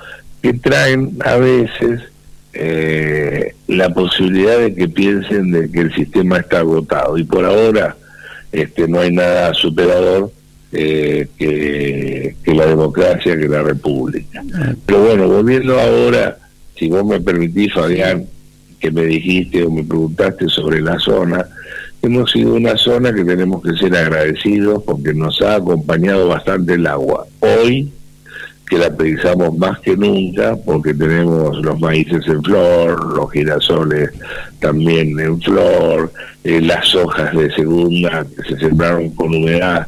[0.42, 2.02] que traen a veces
[2.54, 7.18] eh, la posibilidad de que piensen de que el sistema está agotado.
[7.18, 7.96] Y por ahora
[8.52, 10.32] este no hay nada superador
[10.74, 14.44] eh, que, que la democracia que la república.
[14.86, 16.38] Pero bueno volviendo ahora
[16.78, 18.26] si vos me permitís Fabián
[18.80, 21.46] que me dijiste o me preguntaste sobre la zona
[22.02, 26.88] hemos sido una zona que tenemos que ser agradecidos porque nos ha acompañado bastante el
[26.88, 27.92] agua hoy
[28.68, 34.12] que la precisamos más que nunca porque tenemos los maíces en flor, los girasoles
[34.60, 36.12] también en flor,
[36.44, 39.88] eh, las hojas de segunda que se sembraron con humedad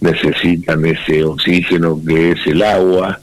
[0.00, 3.20] necesitan ese oxígeno que es el agua,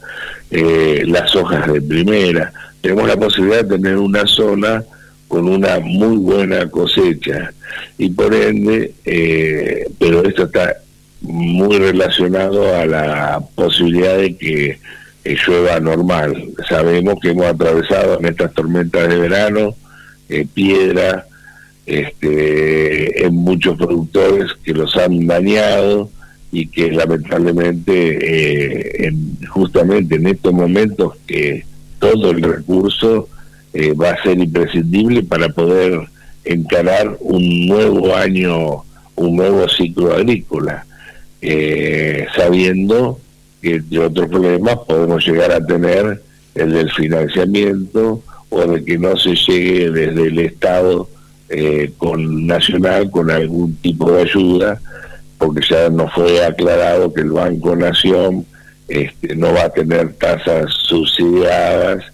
[0.50, 2.52] eh, las hojas de primera.
[2.80, 4.82] Tenemos la posibilidad de tener una zona
[5.30, 7.52] con una muy buena cosecha
[7.96, 10.74] y por ende, eh, pero esto está
[11.22, 14.78] muy relacionado a la posibilidad de que
[15.24, 16.48] eh, llueva normal.
[16.68, 19.76] Sabemos que hemos atravesado en estas tormentas de verano
[20.28, 21.26] eh, piedra
[21.86, 26.10] este, en muchos productores que los han dañado
[26.50, 31.64] y que lamentablemente eh, en- justamente en estos momentos que
[32.00, 33.28] todo el recurso
[33.72, 36.00] eh, va a ser imprescindible para poder
[36.44, 38.84] encarar un nuevo año,
[39.16, 40.84] un nuevo ciclo agrícola,
[41.40, 43.20] eh, sabiendo
[43.62, 46.22] que entre otros problemas podemos llegar a tener
[46.54, 51.08] el del financiamiento o de que no se llegue desde el Estado
[51.48, 54.80] eh, con nacional con algún tipo de ayuda,
[55.38, 58.44] porque ya nos fue aclarado que el Banco Nación
[58.88, 62.04] este, no va a tener tasas subsidiadas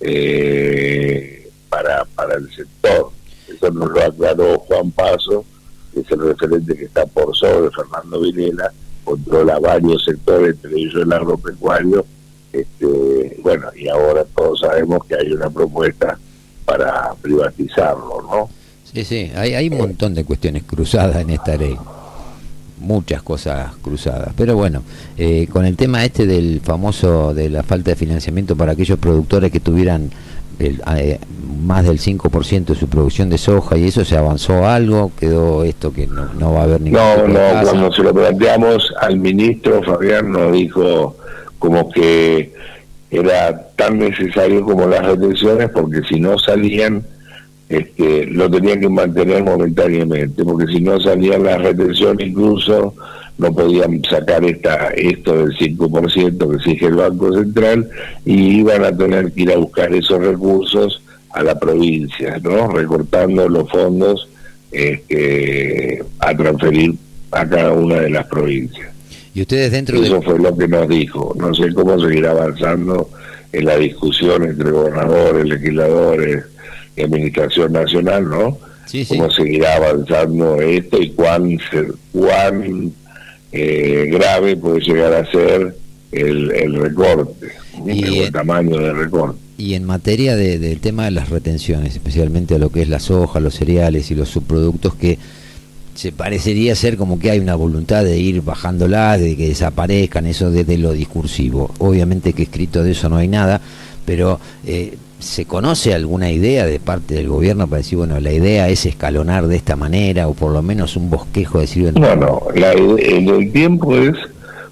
[0.00, 3.10] eh, para, para el sector.
[3.48, 5.44] Eso nos lo aclaró Juan Paso,
[5.92, 8.72] que es el referente que está por sobre Fernando Vilela,
[9.04, 12.04] controla varios sectores, entre ellos el agropecuario.
[12.52, 16.18] Este, bueno, y ahora todos sabemos que hay una propuesta
[16.64, 18.50] para privatizarlo, ¿no?
[18.84, 21.76] Sí, sí, hay, hay un montón de cuestiones cruzadas en esta ley.
[22.80, 24.32] Muchas cosas cruzadas.
[24.36, 24.82] Pero bueno,
[25.16, 29.50] eh, con el tema este del famoso, de la falta de financiamiento para aquellos productores
[29.50, 30.10] que tuvieran
[30.58, 31.18] el, eh,
[31.64, 35.92] más del 5% de su producción de soja y eso se avanzó algo, quedó esto
[35.92, 39.82] que no, no va a haber ningún No, no, cuando se lo planteamos al ministro,
[39.82, 41.16] Fabián nos dijo
[41.58, 42.52] como que
[43.10, 47.04] era tan necesario como las retenciones porque si no salían,
[47.68, 52.94] este, lo tenían que mantener momentáneamente, porque si no salían las retenciones incluso
[53.36, 57.88] no podían sacar esta esto del 5% que exige el Banco Central
[58.24, 62.68] y iban a tener que ir a buscar esos recursos a la provincia, ¿no?
[62.68, 64.28] Recortando los fondos
[64.72, 66.94] este, a transferir
[67.30, 68.88] a cada una de las provincias.
[69.34, 70.22] Y ustedes dentro Eso de...
[70.22, 71.34] fue lo que nos dijo.
[71.38, 73.10] No sé cómo seguirá avanzando
[73.52, 76.44] en la discusión entre gobernadores, legisladores
[77.04, 78.58] administración nacional, ¿no?
[78.86, 79.16] Sí, sí.
[79.18, 81.58] Cómo seguirá avanzando esto y cuán,
[82.12, 82.92] cuán
[83.52, 85.76] eh, grave puede llegar a ser
[86.12, 87.48] el, el recorte,
[87.86, 89.38] Y, el, tamaño del recorte.
[89.58, 93.40] Y en materia de- del tema de las retenciones, especialmente lo que es la soja,
[93.40, 95.18] los cereales y los subproductos, que
[95.94, 100.50] se parecería ser como que hay una voluntad de ir bajándolas, de que desaparezcan, eso
[100.50, 101.74] desde lo discursivo.
[101.78, 103.60] Obviamente que escrito de eso no hay nada,
[104.06, 108.68] pero eh, ¿se conoce alguna idea de parte del gobierno para decir, bueno, la idea
[108.68, 112.42] es escalonar de esta manera, o por lo menos un bosquejo de decir, No, no,
[112.54, 114.14] la, el tiempo es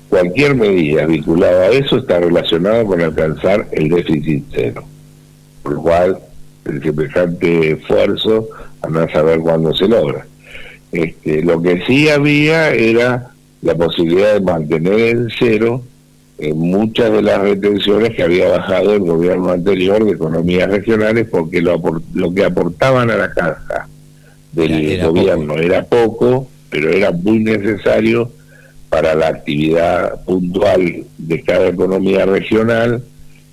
[0.08, 4.84] cualquier medida vinculada a eso está relacionada con alcanzar el déficit cero.
[5.62, 6.18] Por lo cual,
[6.64, 8.48] el semejante esfuerzo,
[8.82, 10.26] anda a saber cuándo se logra.
[10.92, 13.30] Este, lo que sí había era
[13.62, 15.82] la posibilidad de mantener en cero
[16.38, 21.62] en muchas de las retenciones que había bajado el gobierno anterior de economías regionales porque
[21.62, 21.80] lo,
[22.14, 23.88] lo que aportaban a la caja
[24.52, 28.30] del Era- era gobierno era poco, pero era muy necesario
[28.90, 33.02] para la actividad puntual de cada economía regional,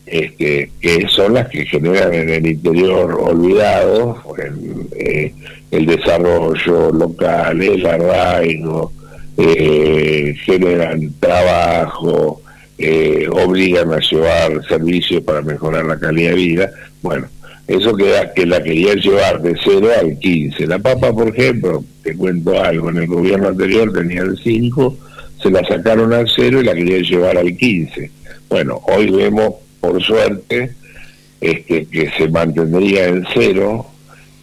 [0.06, 5.34] este, que son las que generan en el interior olvidados el, eh,
[5.72, 8.92] el desarrollo local, el arraigo,
[9.38, 12.42] eh, generan trabajo,
[12.78, 16.72] eh, obligan a llevar servicios para mejorar la calidad de vida.
[17.02, 17.28] Bueno,
[17.68, 20.68] eso queda que la querían llevar de 0 al 15.
[20.68, 24.98] La papa, por ejemplo, te cuento algo, en el gobierno anterior tenía el 5,
[25.42, 28.12] se la sacaron al 0 y la querían llevar al 15.
[28.50, 30.72] Bueno, hoy vemos, por suerte,
[31.44, 33.86] este, que se mantendría en cero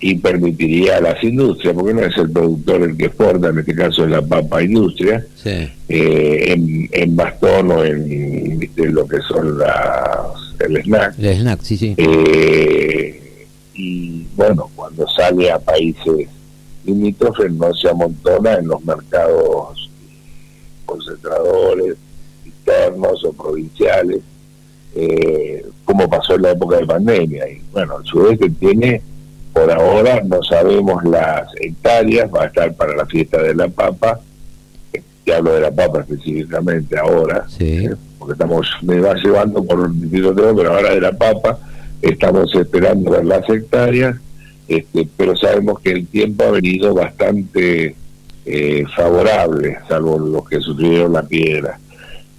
[0.01, 3.75] y permitiría a las industrias, porque no es el productor el que exporta, en este
[3.75, 5.51] caso es la papa industria, sí,
[5.89, 8.89] eh, en, en bastón o en ¿viste?
[8.89, 9.77] lo que son las,
[10.59, 11.19] el snack.
[11.19, 11.95] el snack, sí, sí.
[11.99, 16.29] Eh, y bueno, cuando sale a países
[16.85, 19.91] limítrofes no se amontona en los mercados
[20.87, 21.97] concentradores
[22.45, 24.21] internos o provinciales,
[24.95, 27.49] eh, como pasó en la época de pandemia.
[27.49, 29.03] Y bueno, el sudeste tiene,
[29.61, 34.19] por ahora, no sabemos las hectáreas, va a estar para la fiesta de la papa,
[35.25, 37.85] te hablo de la papa específicamente ahora, Sí.
[37.85, 41.59] eh, porque estamos, me va llevando por distintos temas, pero ahora de la papa,
[42.01, 44.17] estamos esperando ver las hectáreas,
[44.67, 47.95] este, pero sabemos que el tiempo ha venido bastante
[48.47, 51.79] eh, favorable, salvo los que sufrieron la piedra.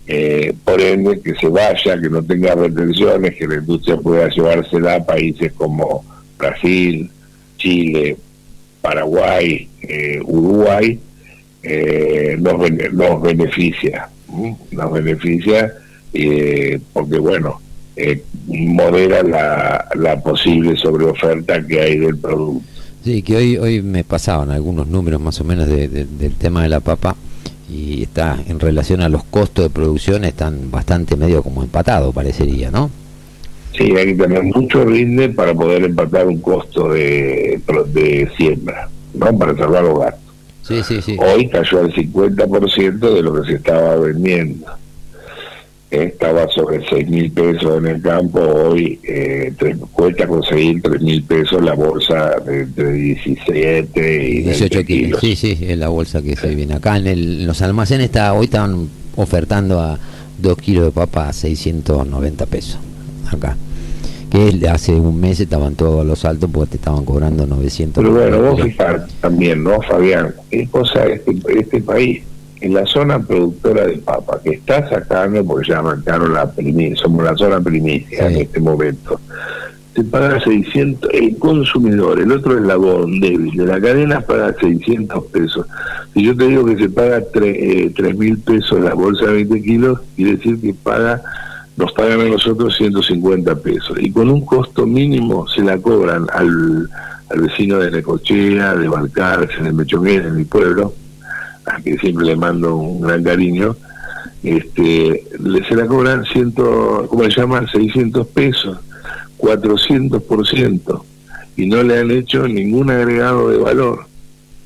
[0.07, 4.95] Eh, por ende, que se vaya, que no tenga retenciones, que la industria pueda llevársela
[4.95, 6.03] a países como
[6.41, 7.09] Brasil,
[7.57, 8.17] Chile,
[8.81, 10.99] Paraguay, eh, Uruguay,
[11.63, 12.59] eh, nos,
[12.93, 14.09] nos beneficia,
[14.71, 15.71] nos beneficia
[16.13, 17.61] eh, porque, bueno,
[17.95, 22.65] eh, modera la, la posible sobreoferta que hay del producto.
[23.03, 26.69] Sí, que hoy hoy me pasaban algunos números más o menos de- del tema de
[26.69, 27.15] la papa
[27.69, 32.69] y está en relación a los costos de producción están bastante medio como empatados parecería,
[32.71, 32.89] ¿no?
[33.77, 37.59] Sí, hay que tener mucho rinde para poder empatar un costo de,
[37.93, 39.37] de siembra, ¿no?
[39.37, 40.21] Para salvar los gastos.
[40.63, 41.17] Sí, sí, sí.
[41.19, 44.67] Hoy cayó al 50% de lo que se estaba vendiendo.
[45.89, 49.51] Estaba sobre 6 mil pesos en el campo, hoy eh,
[49.91, 55.19] cuesta conseguir 3 mil pesos la bolsa de entre 17 y 18 20 kilos.
[55.19, 55.19] kilos.
[55.19, 58.33] Sí, sí, es la bolsa que se viene acá en, el- en los almacenes está
[58.33, 59.99] hoy están ofertando a
[60.37, 62.79] 2 kilos de papa a 690 pesos
[63.33, 63.55] acá.
[64.29, 68.13] Que es- hace un mes estaban todos los altos porque te estaban cobrando 900 Pero
[68.15, 70.33] bueno, vos fijar también, ¿no, Fabián?
[70.49, 72.23] ¿Qué cosa este, este país?
[72.61, 77.23] En la zona productora de papa, que está sacando, porque ya marcaron la primicia, somos
[77.25, 78.35] la zona primicia Sí.
[78.35, 79.19] en este momento,
[79.95, 82.77] se paga 600, el consumidor, el otro es la
[83.19, 85.65] débil, de la cadena paga 600 pesos.
[86.13, 89.99] Si yo te digo que se paga 3 mil pesos la bolsa de 20 kilos,
[90.15, 91.21] quiere decir que paga
[91.77, 96.89] nos pagan a nosotros 150 pesos y con un costo mínimo se la cobran al,
[97.29, 100.93] al vecino de Necochea, de Balcarce, de Mechonguera, en mi pueblo,
[101.65, 103.75] a que siempre le mando un gran cariño,
[104.43, 107.65] este, le, se la cobran ciento, ¿cómo se llama?
[107.71, 108.79] 600 pesos,
[109.37, 111.03] 400%,
[111.57, 114.05] y no le han hecho ningún agregado de valor.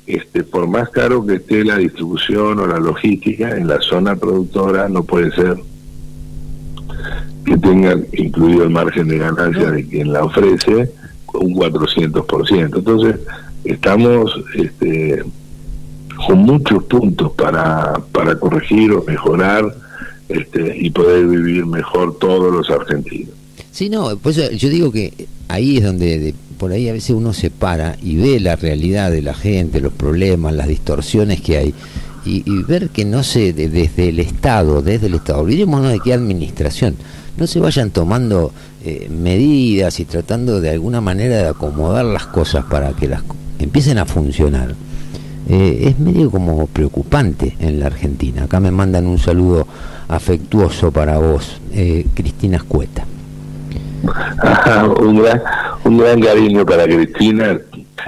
[0.06, 4.88] Este, por más caro que esté la distribución o la logística, en la zona productora
[4.88, 5.56] no puede ser
[7.44, 10.90] que tengan incluido el margen de ganancia de quien la ofrece
[11.34, 12.76] un 400%.
[12.76, 13.16] Entonces,
[13.64, 15.22] estamos este,
[16.26, 19.74] con muchos puntos para, para corregir o mejorar
[20.28, 23.30] este, y poder vivir mejor todos los argentinos.
[23.70, 25.12] Sí, no, pues yo digo que
[25.48, 29.10] ahí es donde de- por ahí a veces uno se para y ve la realidad
[29.10, 31.74] de la gente, los problemas, las distorsiones que hay.
[32.26, 36.00] Y, y ver que no se, de- desde el Estado, desde el Estado, olvidémonos de
[36.00, 36.96] qué administración,
[37.36, 38.52] no se vayan tomando
[38.84, 43.22] eh, medidas y tratando de alguna manera de acomodar las cosas para que las
[43.58, 44.74] empiecen a funcionar.
[45.48, 48.44] Eh, es medio como preocupante en la Argentina.
[48.44, 49.66] Acá me mandan un saludo
[50.08, 53.04] afectuoso para vos, eh, Cristina Escueta.
[55.00, 55.42] un gran
[55.84, 57.58] un gran cariño para Cristina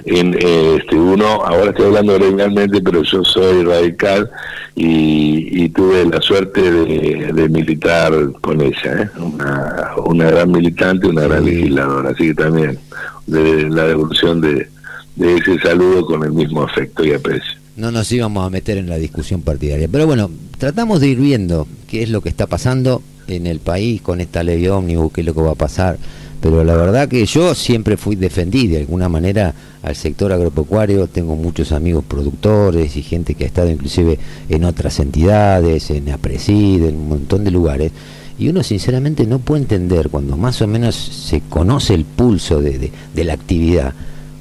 [0.04, 4.30] en eh, este uno ahora estoy hablando legalmente pero yo soy radical
[4.74, 9.10] y, y tuve la suerte de, de militar con ella ¿eh?
[9.18, 12.78] una, una gran militante una gran legisladora así que también
[13.26, 14.68] de la devolución de,
[15.16, 18.88] de ese saludo con el mismo afecto y aprecio no nos íbamos a meter en
[18.88, 19.86] la discusión partidaria.
[19.86, 24.02] Pero bueno, tratamos de ir viendo qué es lo que está pasando en el país
[24.02, 25.96] con esta ley ómnibus, qué es lo que va a pasar.
[26.40, 31.34] Pero la verdad que yo siempre fui defendí de alguna manera al sector agropecuario, tengo
[31.34, 34.18] muchos amigos productores y gente que ha estado inclusive
[34.48, 37.90] en otras entidades, en APRESID, en un montón de lugares.
[38.38, 42.92] Y uno sinceramente no puede entender cuando más o menos se conoce el pulso de,
[43.14, 43.94] de- la actividad,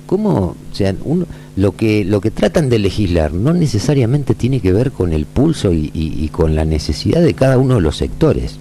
[0.06, 1.26] cómo o sea, uno,
[1.56, 5.74] lo que lo que tratan de legislar no necesariamente tiene que ver con el pulso
[5.74, 8.60] y con la necesidad de cada uno de los sectores.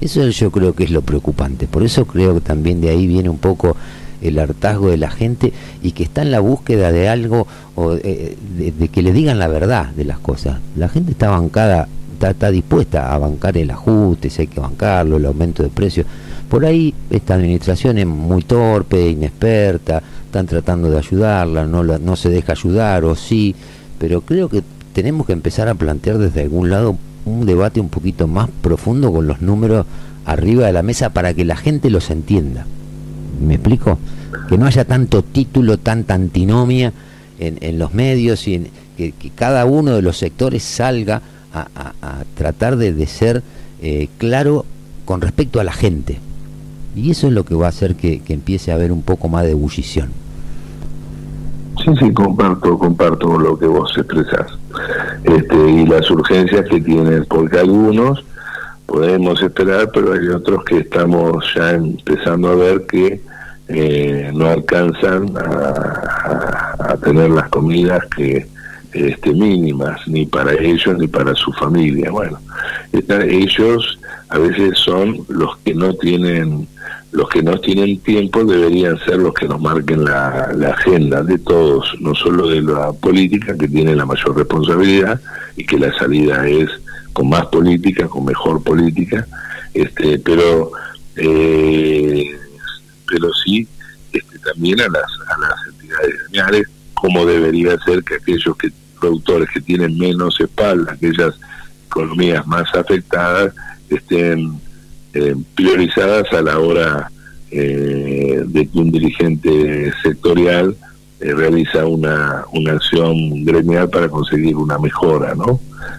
[0.00, 1.66] Eso yo creo que es lo preocupante.
[1.66, 3.76] Por eso creo que también de ahí viene un poco
[4.20, 8.36] el hartazgo de la gente y que está en la búsqueda de algo o eh,
[8.56, 10.58] de, que le digan la verdad de las cosas.
[10.76, 15.16] La gente está bancada, está, está dispuesta a bancar el ajuste, si hay que bancarlo,
[15.16, 16.06] el aumento de precios.
[16.48, 22.30] Por ahí esta administración es muy torpe, inexperta, están tratando de ayudarla, no, no se
[22.30, 23.54] deja ayudar o sí,
[23.98, 26.96] pero creo que tenemos que empezar a plantear desde algún lado
[27.28, 29.86] un debate un poquito más profundo con los números
[30.24, 32.66] arriba de la mesa para que la gente los entienda.
[33.44, 33.98] ¿Me explico?
[34.48, 36.92] Que no haya tanto título, tanta antinomia
[37.38, 41.22] en, en los medios y en- que, que cada uno de los sectores salga
[41.54, 41.68] a,
[42.02, 43.42] a- tratar de, de ser
[43.80, 44.66] eh, claro
[45.04, 46.18] con respecto a la gente.
[46.96, 49.28] Y eso es lo que va a hacer que, que empiece a haber un poco
[49.28, 50.08] más de ebullición.
[51.84, 54.46] Sí, sí, comparto, comparto lo que vos expresás.
[55.24, 58.24] Este, y las urgencias que tienen, porque algunos
[58.86, 63.20] podemos esperar, pero hay otros que estamos ya empezando a ver que
[63.68, 68.48] eh, no alcanzan a, a- a tener las comidas que
[68.92, 72.10] este, mínimas, ni para ellos ni para su familia.
[72.10, 72.38] Bueno,
[72.92, 76.68] ellos a veces son los que no tienen
[77.10, 81.38] los que no tienen tiempo deberían ser los que nos marquen la, la agenda de
[81.38, 85.18] todos, no solo de la política que tiene la mayor responsabilidad
[85.56, 86.68] y que la salida es
[87.14, 89.26] con más política, con mejor política,
[89.72, 90.70] este, pero
[91.16, 92.30] eh,
[93.06, 93.66] pero sí
[94.12, 96.68] este, también a las a las entidades gremiales
[97.00, 98.70] como debería ser que aquellos que
[99.00, 101.34] productores que tienen menos espalda, aquellas
[101.86, 103.54] economías más afectadas
[103.88, 104.60] estén
[105.14, 107.10] eh, priorizadas a la hora
[107.50, 110.76] eh, de que un dirigente sectorial
[111.20, 115.58] eh, realiza una, una acción gremial para conseguir una mejora, ¿no?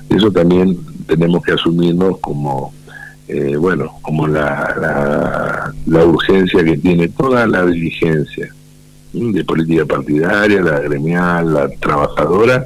[0.10, 0.78] Eso también
[1.08, 2.74] tenemos que asumirnos como,
[3.28, 8.54] eh, bueno, como la, la, la urgencia que tiene toda la dirigencia.
[9.14, 12.66] De política partidaria, la gremial, la trabajadora,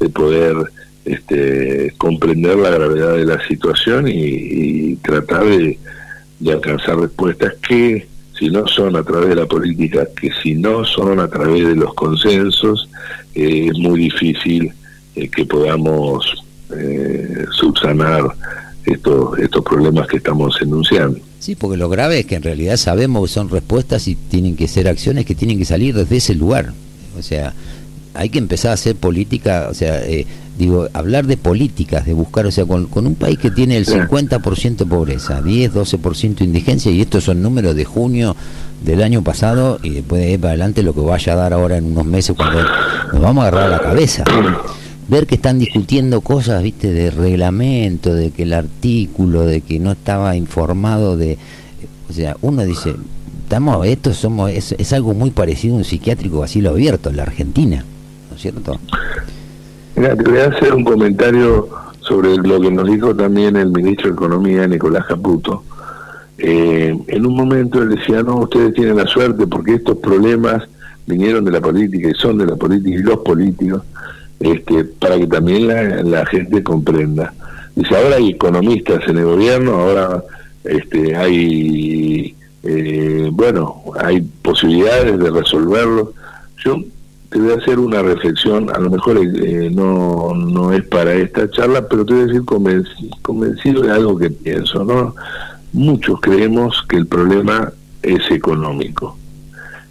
[0.00, 0.56] de poder
[1.04, 5.78] este, comprender la gravedad de la situación y, tratar de,
[6.40, 8.08] de alcanzar respuestas que
[8.38, 11.76] si no son a través de la política, que si no son a través de
[11.76, 12.88] los consensos,
[13.34, 14.72] eh, es muy difícil
[15.14, 16.44] eh, que podamos
[16.76, 18.24] eh, subsanar
[18.84, 21.18] estos, estos problemas que estamos enunciando.
[21.46, 24.66] Sí, porque lo grave es que en realidad sabemos que son respuestas y tienen que
[24.66, 26.72] ser acciones que tienen que salir desde ese lugar.
[27.16, 27.54] O sea,
[28.14, 30.26] hay que empezar a hacer política, o sea, eh,
[30.58, 33.84] Digo, hablar de políticas, de buscar, o sea, con, con un país que tiene el
[33.84, 33.92] Sí.
[33.92, 38.34] 50% de pobreza, 10, 12% de indigencia, y estos son números de junio
[38.82, 41.76] del año pasado, y después de ahí para adelante lo que vaya a dar ahora
[41.76, 42.60] en unos meses cuando
[43.12, 44.24] nos vamos a agarrar la cabeza.
[45.08, 49.92] Ver que están discutiendo cosas, viste, de reglamento, de que el artículo, de que no
[49.92, 51.38] estaba informado de...
[52.08, 52.94] O sea, uno dice,
[53.44, 57.22] estamos, esto somos, es, es algo muy parecido a un psiquiátrico vacío abierto en la
[57.22, 57.84] Argentina,
[58.30, 58.78] ¿no es cierto?
[59.96, 61.68] Mira, te voy a hacer un comentario
[62.00, 65.62] sobre lo que nos dijo también el ministro de Economía, Nicolás Caputo.
[66.38, 70.64] Eh, en un momento él decía, no, ustedes tienen la suerte porque estos problemas
[71.06, 73.82] vinieron de la política y son de la política y los políticos,
[74.40, 77.32] este, para que también la, la gente comprenda.
[77.74, 80.24] Dice, ahora hay economistas en el gobierno, ahora
[80.64, 86.12] este, hay, eh, bueno, hay posibilidades de resolverlo.
[86.64, 86.82] Yo
[87.28, 91.50] te voy a hacer una reflexión, a lo mejor eh, no, no es para esta
[91.50, 95.14] charla, pero te voy a decir convenci- convencido de algo que pienso, ¿no?
[95.72, 97.72] Muchos creemos que el problema
[98.02, 99.18] es económico,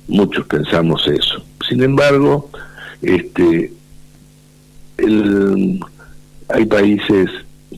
[0.07, 1.43] muchos pensamos eso.
[1.67, 2.49] Sin embargo,
[3.01, 3.73] este,
[4.97, 5.79] el-
[6.49, 7.29] hay países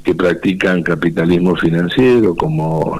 [0.03, 2.99] que practican capitalismo financiero, como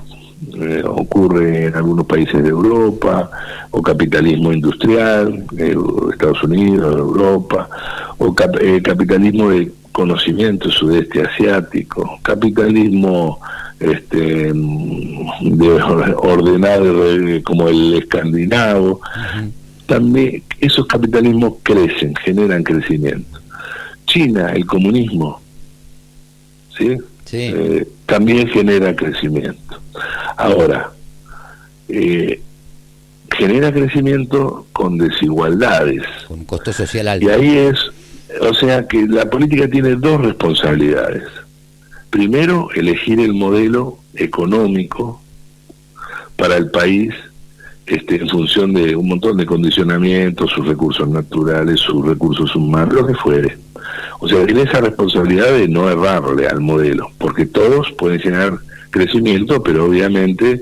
[0.60, 3.30] eh, ocurre en algunos países de Europa,
[3.72, 5.76] o capitalismo industrial, eh,
[6.12, 7.68] Estados Unidos, Europa,
[8.20, 13.40] o cap- eh, capitalismo de conocimiento sudeste asiático, capitalismo
[13.80, 15.70] este de
[16.18, 19.02] ordenado eh, como el escandinavo,
[19.88, 23.37] también esos capitalismos crecen, generan crecimiento.
[24.18, 25.40] China, el comunismo,
[26.76, 26.98] ¿sí?
[27.26, 27.52] Sí.
[27.54, 29.80] Eh, también genera crecimiento.
[30.38, 30.90] Ahora,
[31.88, 32.42] eh,
[33.38, 36.02] genera crecimiento con desigualdades.
[36.28, 37.28] Con costo social alto.
[37.28, 37.80] Y ahí es,
[38.42, 41.24] o sea que la política tiene dos responsabilidades.
[42.10, 45.22] Primero, elegir el modelo económico
[46.38, 47.14] para el país
[47.86, 53.06] este, en función de un montón de condicionamientos, sus recursos naturales, sus recursos humanos, lo
[53.06, 53.58] que fuere.
[54.20, 58.58] O sea, tiene esa responsabilidad de no errarle al modelo, porque todos pueden generar
[58.90, 60.62] crecimiento, pero obviamente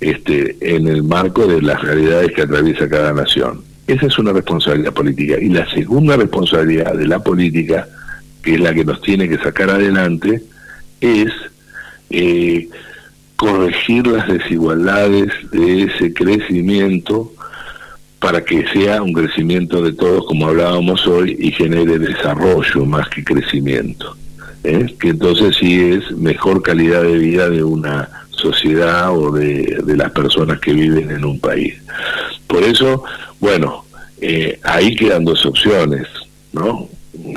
[0.00, 3.62] este, en el marco de las realidades que atraviesa cada nación.
[3.86, 5.36] Esa es una responsabilidad política.
[5.40, 7.86] Y la segunda responsabilidad de la política,
[8.42, 10.42] que es la que nos tiene que sacar adelante,
[11.00, 11.32] es
[12.10, 12.68] eh,
[13.36, 17.32] corregir las desigualdades de ese crecimiento
[18.24, 23.22] para que sea un crecimiento de todos, como hablábamos hoy, y genere desarrollo más que
[23.22, 24.16] crecimiento.
[24.62, 24.86] ¿eh?
[24.98, 30.10] Que entonces sí es mejor calidad de vida de una sociedad o de, de las
[30.12, 31.74] personas que viven en un país.
[32.46, 33.04] Por eso,
[33.40, 33.84] bueno,
[34.22, 36.06] eh, ahí quedan dos opciones,
[36.54, 36.88] ¿no?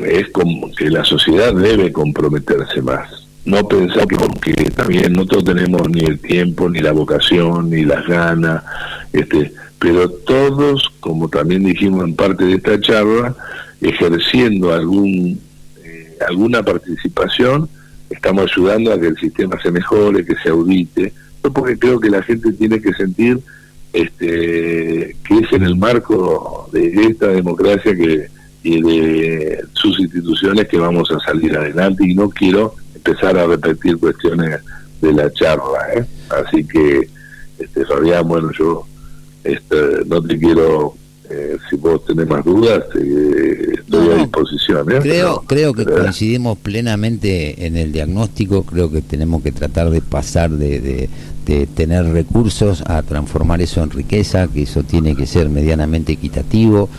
[0.05, 3.27] Es como que la sociedad debe comprometerse más.
[3.43, 8.07] No pensar que porque también nosotros tenemos ni el tiempo, ni la vocación, ni las
[8.07, 8.63] ganas,
[9.11, 13.35] este, pero todos, como también dijimos en parte de esta charla,
[13.81, 15.39] ejerciendo algún
[15.83, 17.69] eh, alguna participación,
[18.09, 21.13] estamos ayudando a que el sistema se mejore, que se audite,
[21.43, 23.39] Yo porque creo que la gente tiene que sentir
[23.93, 28.27] este, que es en el marco de esta democracia que
[28.63, 33.97] y de sus instituciones que vamos a salir adelante y no quiero empezar a repetir
[33.97, 34.59] cuestiones
[34.99, 36.05] de la charla ¿eh?
[36.29, 37.07] así que
[37.59, 38.85] este Fabián bueno yo
[39.47, 40.93] este, no te quiero
[41.29, 44.99] eh, si vos tenés más dudas eh, estoy No, a disposición ¿eh?
[45.01, 46.03] Creo, creo que ¿verdad?
[46.03, 51.09] coincidimos plenamente en el diagnóstico, creo que tenemos que tratar de pasar de, de-
[51.45, 56.89] de tener recursos a transformar eso en riqueza, que eso tiene que ser medianamente equitativo,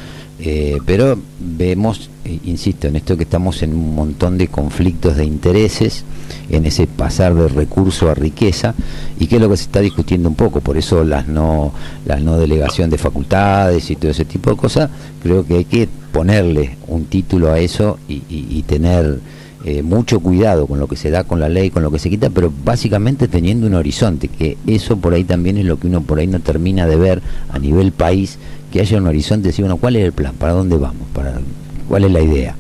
[0.41, 5.24] eh, pero vemos, eh, insisto, en esto que estamos en un montón de conflictos de
[5.24, 6.05] intereses,
[6.51, 8.74] en ese pasar de recurso a riqueza,
[9.18, 11.72] y que es lo que se está discutiendo un poco, por eso las no,
[12.07, 14.91] la no delegación de facultades y todo ese tipo de cosas,
[15.22, 19.18] creo que hay que ponerle un título a eso y, y- y tener
[19.64, 22.09] eh, mucho cuidado con lo que se da con la ley, con lo que se
[22.09, 26.01] quita, pero básicamente teniendo un horizonte, que eso por ahí también es lo que uno
[26.03, 27.20] por ahí no termina de ver
[27.51, 28.39] a nivel país,
[28.73, 30.35] que haya un horizonte, decir, bueno, ¿cuál es el plan?
[30.39, 31.07] ¿Para dónde vamos?
[31.14, 31.41] ¿Para,
[31.89, 32.55] ¿Cuál es la idea?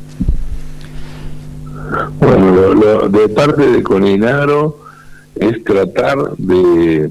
[2.18, 4.78] Bueno, lo, lo- de parte de Coninaro
[5.36, 7.10] es tratar de,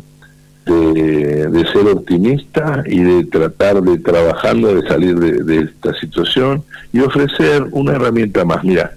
[0.65, 6.63] de, de ser optimista y de tratar de trabajando de salir de, de esta situación
[6.91, 8.63] y ofrecer una herramienta más.
[8.63, 8.91] Mira,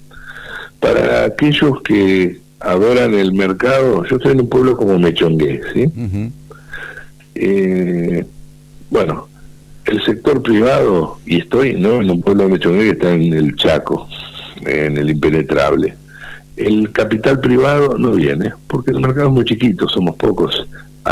[0.81, 5.91] para aquellos que adoran el mercado, yo estoy en un pueblo como Mechongué, ¿sí?
[7.35, 8.27] Eh,
[8.91, 9.29] bueno,
[9.91, 13.57] el sector privado, y estoy no en un pueblo de Mechongué que está en el
[13.57, 14.09] Chaco,
[14.65, 15.95] en el impenetrable.
[16.57, 20.67] El capital privado no viene, porque el mercado es muy chiquito, somos pocos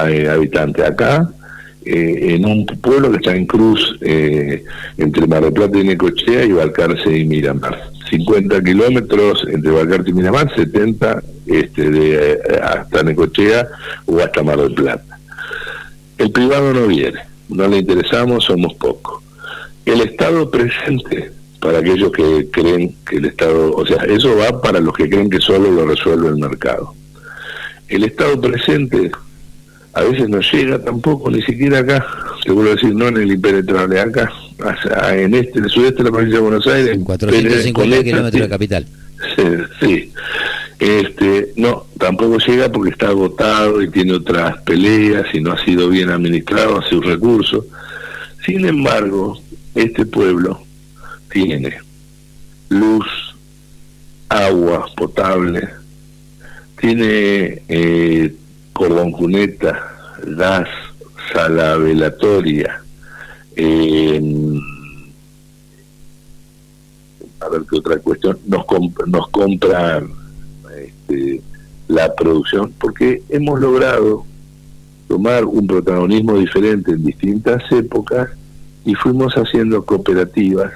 [0.06, 0.84] eh, habitantes.
[0.84, 1.28] Acá,
[1.84, 4.62] eh, en un pueblo que está en cruz eh,
[4.98, 7.78] entre Mar del Plata y Necochea y Balcarce y Miramar.
[8.10, 13.68] 50 kilómetros entre Balcarce y Miramar, 70 este, de, eh, hasta Necochea
[14.04, 15.18] o hasta Mar del Plata.
[16.18, 19.22] El privado no viene, no le interesamos, somos pocos.
[19.86, 21.30] El Estado presente,
[21.60, 25.30] para aquellos que creen que el Estado, o sea, eso va para los que creen
[25.30, 26.94] que solo lo resuelve el mercado.
[27.88, 29.10] El Estado presente
[29.94, 32.06] a veces no llega tampoco, ni siquiera acá,
[32.44, 34.30] seguro decir, no en el impenetrable, acá,
[35.12, 36.90] en este, en el sudeste de la provincia de Buenos Aires.
[36.94, 38.86] En pero 450 con esta- kilómetros de capital.
[39.34, 39.42] Sí,
[39.80, 40.12] sí.
[40.78, 45.88] Este, no, tampoco llega porque está agotado y tiene otras peleas y no ha sido
[45.88, 47.64] bien administrado a sus recursos.
[48.46, 49.40] Sin embargo,
[49.74, 50.60] este pueblo
[51.30, 51.78] tiene
[52.68, 53.06] luz,
[54.28, 55.68] agua potable,
[56.80, 58.34] tiene eh,
[58.72, 60.68] cordón cuneta, gas,
[61.32, 62.80] sala velatoria,
[63.56, 64.20] eh,
[67.40, 70.08] a ver qué otra cuestión, nos, comp- nos compran
[71.08, 71.40] este,
[71.88, 74.24] la producción, porque hemos logrado
[75.08, 78.28] tomar un protagonismo diferente en distintas épocas
[78.84, 80.70] y fuimos haciendo cooperativas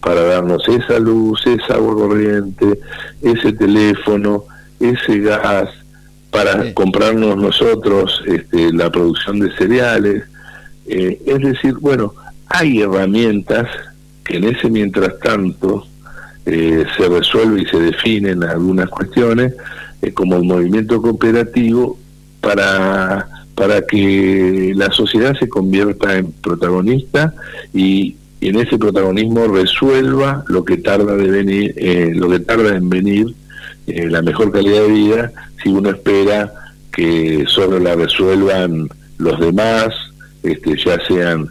[0.00, 2.78] para darnos esa luz, esa agua corriente,
[3.22, 4.44] ese teléfono,
[4.78, 5.68] ese gas,
[6.30, 6.72] para Sí.
[6.74, 10.24] comprarnos nosotros este, la producción de cereales.
[10.86, 12.14] Eh, es decir, bueno,
[12.48, 13.68] hay herramientas
[14.24, 15.86] que en ese mientras tanto
[16.46, 19.54] eh, se resuelve y se definen algunas cuestiones,
[20.02, 21.98] eh, como el movimiento cooperativo,
[22.40, 27.32] para, para que la sociedad se convierta en protagonista
[27.72, 32.74] y, y en ese protagonismo resuelva lo que tarda de venir, eh, lo que tarda
[32.76, 33.34] en venir
[33.86, 35.32] eh, la mejor calidad de vida
[35.62, 36.52] si uno espera
[36.92, 38.88] que solo la resuelvan
[39.18, 39.94] los demás,
[40.42, 41.46] este, ya sean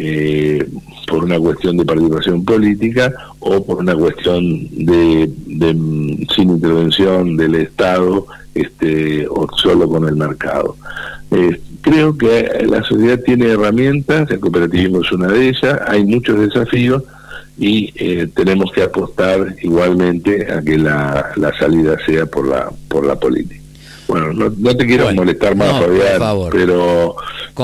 [0.00, 0.64] eh,
[1.08, 7.36] por una cuestión de participación política o por una cuestión de, de, mm, sin intervención
[7.36, 10.76] del Estado este, o solo con el mercado.
[11.32, 16.38] Eh, creo que la sociedad tiene herramientas, el cooperativismo es una de ellas, hay muchos
[16.38, 17.02] desafíos
[17.58, 23.04] y eh, tenemos que apostar igualmente a que la, la salida sea por la por
[23.04, 23.67] la política.
[24.08, 26.52] Bueno, no, no te quiero Bueno, molestar más, no, por favor.
[26.52, 27.16] pero,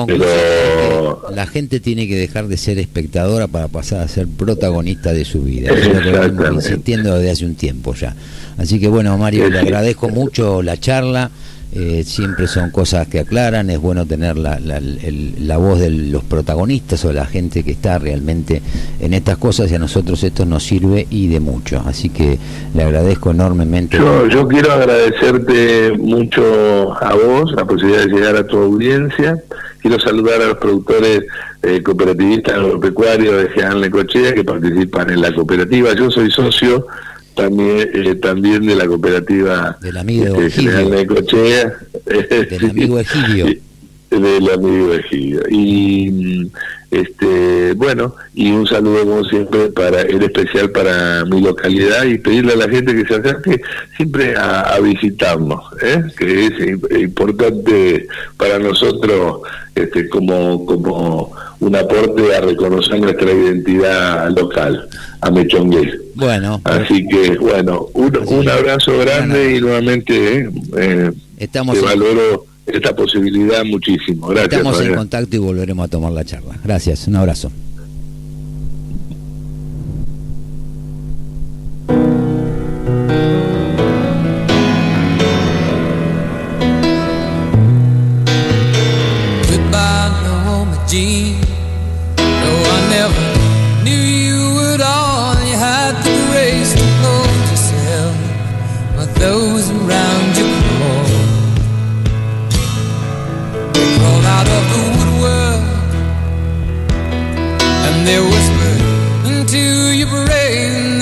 [0.05, 5.25] pero la gente tiene que dejar de ser espectadora para pasar a ser protagonista de
[5.25, 5.71] su vida.
[5.73, 8.15] Eso es lo que venimos insistiendo desde hace un tiempo ya.
[8.57, 11.31] Así que bueno, Mario, le agradezco mucho la charla.
[11.73, 15.89] Eh, siempre son cosas que aclaran, es bueno tener la, la, el- la voz de
[15.89, 18.61] los protagonistas o la gente que está realmente
[18.99, 21.81] en estas cosas y a nosotros esto nos sirve y de mucho.
[21.85, 22.37] Así que
[22.73, 23.97] le agradezco enormemente.
[23.97, 29.41] Yo, yo quiero agradecerte mucho a vos la posibilidad de llegar a tu audiencia.
[29.81, 31.21] Quiero saludar a los productores
[31.61, 35.93] eh, cooperativistas agropecuarios de General Necochea que participan en la cooperativa.
[35.93, 36.87] Yo soy socio
[37.35, 40.97] también eh, también de la cooperativa Del amigo este, General Egidio.
[40.97, 41.73] Necochea.
[42.05, 43.45] Del amigo Egidio.
[44.09, 45.41] del amigo Egidio.
[45.49, 46.51] Y mm,
[46.91, 52.53] este bueno, y un saludo como siempre para en especial para mi localidad y pedirle
[52.53, 53.61] a la gente que se acerque
[53.97, 56.03] siempre a, a visitarnos, ¿eh?
[56.17, 58.07] que es im- importante
[58.37, 59.41] para nosotros
[59.75, 64.87] este como como un aporte a reconocer nuestra identidad local,
[65.21, 65.99] a Mechongué.
[66.15, 72.45] Bueno, Así que, bueno, un, un abrazo grande y nuevamente eh, eh, estamos te valoro
[72.65, 74.27] esta posibilidad muchísimo.
[74.27, 74.53] Gracias.
[74.53, 76.59] Estamos en contacto y volveremos a tomar la charla.
[76.63, 77.51] Gracias, un abrazo.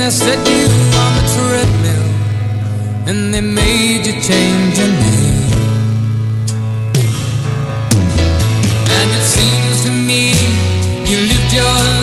[0.04, 0.66] They set you
[1.00, 2.10] on the treadmill
[3.08, 5.48] and they made you change your name.
[8.98, 10.34] And it seems to me
[11.10, 12.03] you lived your life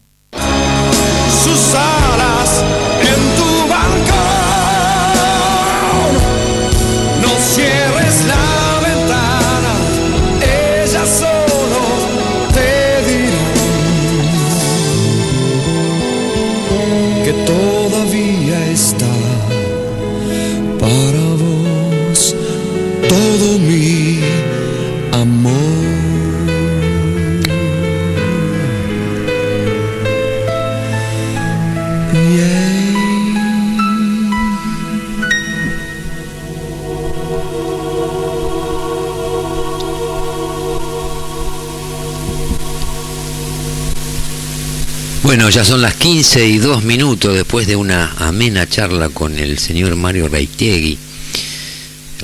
[45.31, 49.59] Bueno, ya son las 15 y 2 minutos después de una amena charla con el
[49.59, 50.97] señor Mario Reitegui.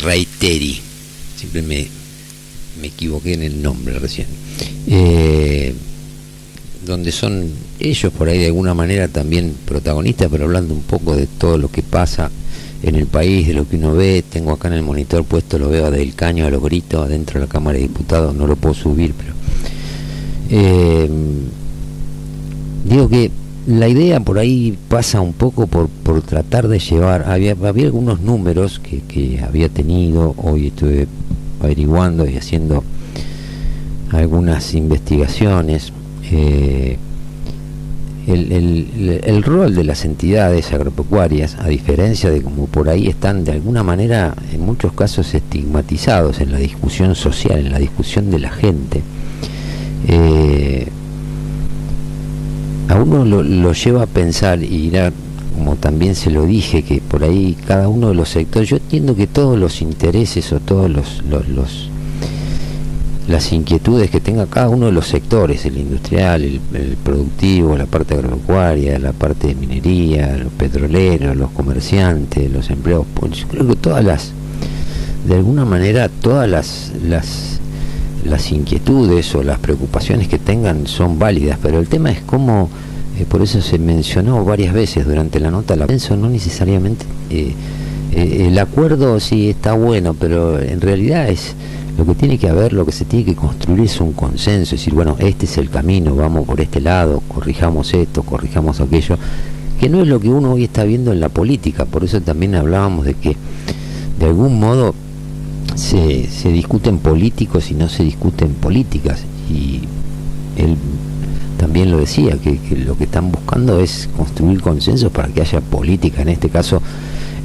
[0.03, 0.81] Reiteri,
[1.37, 1.87] siempre me,
[2.81, 4.27] me equivoqué en el nombre recién.
[4.87, 5.73] Eh,
[6.85, 7.49] donde son
[7.79, 11.71] ellos por ahí de alguna manera también protagonistas, pero hablando un poco de todo lo
[11.71, 12.29] que pasa
[12.83, 14.21] en el país, de lo que uno ve.
[14.29, 17.45] Tengo acá en el monitor puesto, lo veo del caño a los gritos adentro de
[17.45, 19.33] la Cámara de Diputados, no lo puedo subir, pero.
[20.49, 21.09] Eh,
[22.89, 23.31] digo que
[23.67, 28.21] la idea por ahí pasa un poco por, por tratar de llevar, había, había algunos
[28.21, 31.07] números que, que había tenido, hoy estuve
[31.61, 32.83] averiguando y haciendo
[34.11, 35.91] algunas investigaciones.
[36.31, 36.97] eh,
[38.27, 43.45] el, el- el rol de las entidades agropecuarias, a diferencia de como por ahí están
[43.45, 48.39] de alguna manera en muchos casos estigmatizados en la discusión social, en la discusión de
[48.39, 49.01] la gente,
[50.09, 50.87] eh,
[52.89, 55.11] a uno lo, lo lleva a pensar y irá,
[55.55, 59.15] como también se lo dije, que por ahí cada uno de los sectores, yo entiendo
[59.15, 61.89] que todos los intereses o todos los, los, los-
[63.27, 66.61] las inquietudes que tenga cada uno de los sectores, el industrial, el,
[67.03, 73.45] productivo, la parte agropecuaria, la parte de minería, los petroleros, los comerciantes, los empleados públicos,
[73.51, 74.31] creo que todas las,
[75.27, 77.56] de alguna manera, todas las, las,
[78.27, 82.69] las inquietudes o las preocupaciones que tengan son válidas, pero el tema es cómo,
[83.17, 87.53] eh, por eso se mencionó varias veces durante la nota, la pienso no necesariamente, eh,
[88.13, 91.55] eh, el acuerdo sí está bueno, pero en realidad es
[91.97, 94.81] lo que tiene que haber, lo que se tiene que construir es un consenso, es
[94.81, 99.17] decir, bueno, este es el camino, vamos por este lado, corrijamos esto, corrijamos aquello,
[99.79, 102.55] que no es lo que uno hoy está viendo en la política, por eso también
[102.55, 103.35] hablábamos de que
[104.19, 104.93] de algún modo
[105.75, 109.81] se, se discuten políticos y no se discuten políticas, y
[110.57, 110.75] él
[111.57, 115.61] también lo decía, que, que lo que están buscando es construir consensos para que haya
[115.61, 116.81] política, en este caso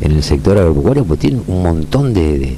[0.00, 2.56] en el sector agropecuario, pues tienen un montón de, de-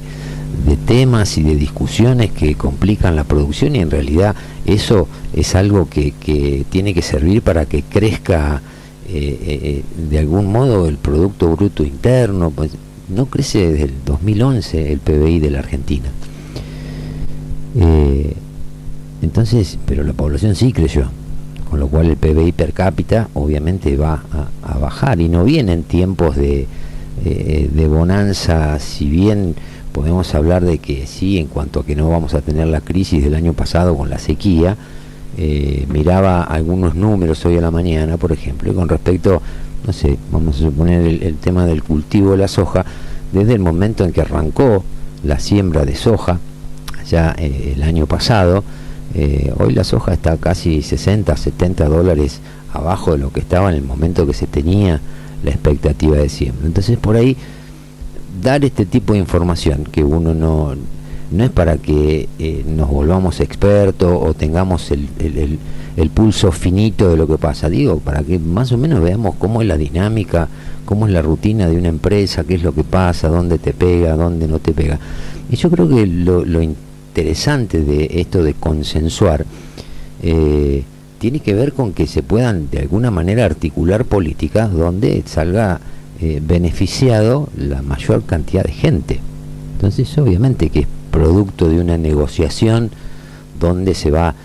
[0.87, 4.35] temas y de discusiones que complican la producción y en realidad
[4.65, 8.61] eso es algo que, que tiene que servir para que crezca
[9.07, 12.71] eh, eh, de algún modo el Producto Bruto Interno, pues
[13.09, 16.09] no crece desde el 2011 el PBI de la Argentina.
[17.77, 18.33] Eh,
[19.21, 21.09] entonces, pero la población sí creció,
[21.69, 24.23] con lo cual el PBI per cápita obviamente va
[24.61, 26.67] a, bajar y no vienen tiempos de,
[27.23, 29.55] eh, de bonanza, si bien
[29.91, 33.23] podemos hablar de que sí, en cuanto a que no vamos a tener la crisis
[33.23, 34.75] del año pasado con la sequía,
[35.37, 39.41] eh, miraba algunos números hoy a la mañana, por ejemplo, y con respecto,
[39.85, 42.85] no sé, vamos a suponer el, tema del cultivo de la soja,
[43.31, 44.83] desde el momento en que arrancó
[45.23, 46.39] la siembra de soja,
[47.07, 48.63] ya eh, el año pasado,
[49.13, 52.39] eh, hoy la soja está casi 60, 70 dólares
[52.73, 54.99] abajo de lo que estaba en el momento que se tenía
[55.43, 56.65] la expectativa de siembra.
[56.65, 57.37] Entonces por ahí
[58.41, 60.75] dar este tipo de información que uno no
[61.31, 65.09] no es para que eh, nos volvamos expertos o tengamos el-
[65.97, 69.61] el pulso finito de lo que pasa, digo, para que más o menos veamos cómo
[69.61, 70.47] es la dinámica,
[70.83, 74.15] cómo es la rutina de una empresa, qué es lo que pasa, dónde te pega,
[74.15, 74.99] dónde no te pega.
[75.49, 79.45] Y yo creo que lo, interesante de esto de consensuar
[80.21, 80.83] eh,
[81.19, 85.79] tiene que ver con que se puedan de alguna manera articular políticas donde salga
[86.19, 89.19] eh, beneficiado la mayor cantidad de gente.
[89.75, 92.91] Entonces, obviamente que es producto de una negociación
[93.59, 94.35] donde se va,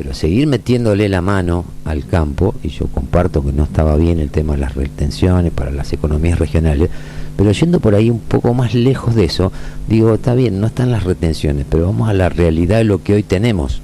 [0.00, 4.30] pero seguir metiéndole la mano al campo, y yo comparto que no estaba bien el
[4.30, 6.88] tema de las retenciones para las economías regionales,
[7.36, 9.52] pero yendo por ahí un poco más lejos de eso,
[9.90, 13.12] digo, está bien, no están las retenciones, pero vamos a la realidad de lo que
[13.12, 13.82] hoy tenemos.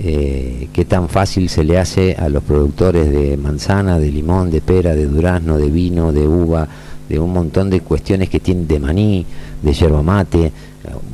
[0.00, 4.60] Eh, qué tan fácil se le hace a los productores de manzana, de limón, de
[4.60, 6.68] pera, de durazno, de vino, de uva,
[7.08, 9.24] de un montón de cuestiones que tienen de maní,
[9.62, 10.52] de yerba mate,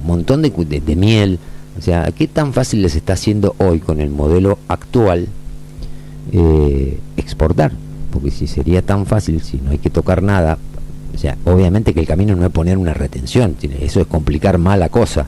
[0.00, 1.38] un montón de, de- de miel.
[1.78, 5.28] O sea, ¿qué tan fácil les está haciendo hoy con el modelo actual
[6.32, 7.72] eh, exportar?
[8.10, 10.58] Porque si sería tan fácil, si no hay que tocar nada,
[11.14, 14.78] o sea, obviamente que el camino no es poner una retención, eso es complicar más
[14.78, 15.26] la cosa.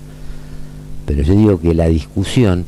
[1.07, 2.65] Pero yo digo que la discusión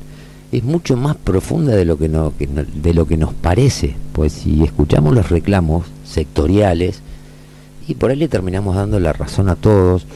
[0.52, 3.94] es mucho más profunda de lo que, no, que no- de lo que nos parece,
[4.12, 7.00] pues si escuchamos los reclamos sectoriales
[7.86, 10.06] y por ahí le terminamos dando la razón a todos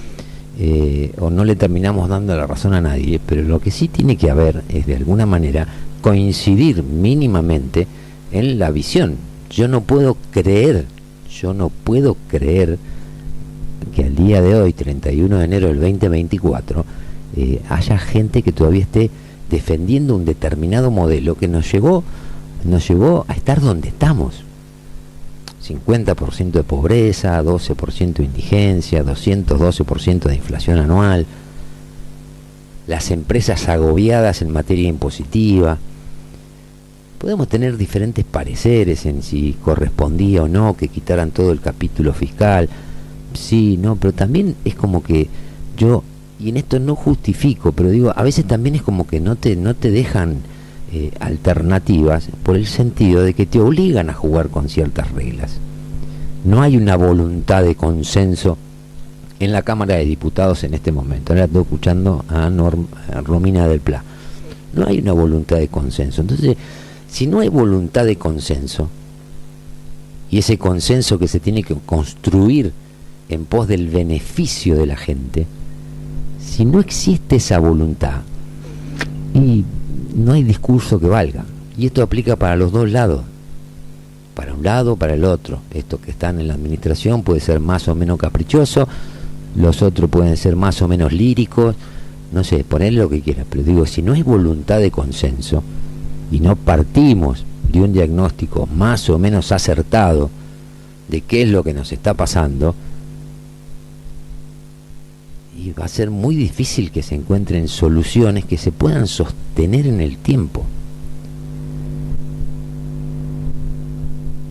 [0.59, 4.17] eh, o no le terminamos dando la razón a nadie, pero lo que sí tiene
[4.17, 5.67] que haber es de alguna manera
[6.01, 7.87] coincidir mínimamente
[8.31, 9.17] en la visión.
[9.51, 10.87] Yo no puedo creer,
[11.41, 12.79] yo no puedo creer
[13.95, 16.85] que al día de hoy, 31 de enero del 2024,
[17.37, 19.11] eh, haya gente que todavía esté
[19.51, 22.05] defendiendo un determinado modelo que nos llevó,
[22.65, 24.45] nos llevó a estar donde estamos.
[25.65, 31.27] 50% de pobreza, 12% de indigencia, 212% de inflación anual,
[32.87, 35.79] las empresas agobiadas en materia impositiva.
[37.19, 42.69] Podemos tener diferentes pareceres en si correspondía o no que quitaran todo el capítulo fiscal.
[43.33, 45.29] Sí, no, pero también es como que
[45.79, 46.05] yo,
[46.39, 49.57] y en esto no justifico, pero digo, a veces también es como que no te,
[49.57, 50.37] no te dejan
[50.97, 55.57] eh, alternativas por el sentido de que te obligan a jugar con ciertas reglas.
[56.45, 58.57] No hay una voluntad de consenso
[59.41, 61.33] en la Cámara de Diputados en este momento.
[61.33, 64.05] Ahora estoy escuchando a, a Romina del Pla.
[64.73, 66.21] No hay una voluntad de consenso.
[66.21, 66.57] Entonces,
[67.09, 68.89] si no hay voluntad de consenso,
[70.31, 72.73] y ese consenso que se tiene que construir
[73.29, 75.49] en pos del beneficio de la gente,
[76.39, 78.21] si no existe esa voluntad,
[79.35, 79.65] y
[80.15, 81.45] no hay discurso que valga.
[81.77, 83.23] Y esto aplica para los dos lados.
[84.35, 85.61] Para un lado, para el otro.
[85.73, 88.89] Estos que están en la administración puede ser más o menos caprichoso,
[89.57, 91.77] los otros pueden ser más o menos líricos,
[92.33, 93.47] no sé, ponerle lo que quieras.
[93.49, 95.63] Pero digo, si no hay voluntad de consenso
[96.31, 100.31] y no partimos de un diagnóstico más o menos acertado
[101.09, 102.75] de qué es lo que nos está pasando,
[105.57, 110.01] y va a ser muy difícil que se encuentren soluciones que se puedan sostener en
[110.01, 110.65] el tiempo.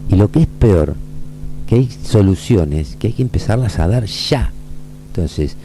[0.10, 0.96] Y lo que es peor,
[1.68, 4.52] que hay soluciones que hay que empezarlas a dar ya.
[5.08, 5.56] Entonces,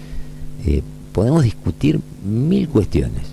[0.66, 0.82] eh,
[1.12, 3.28] podemos discutir mil cuestiones.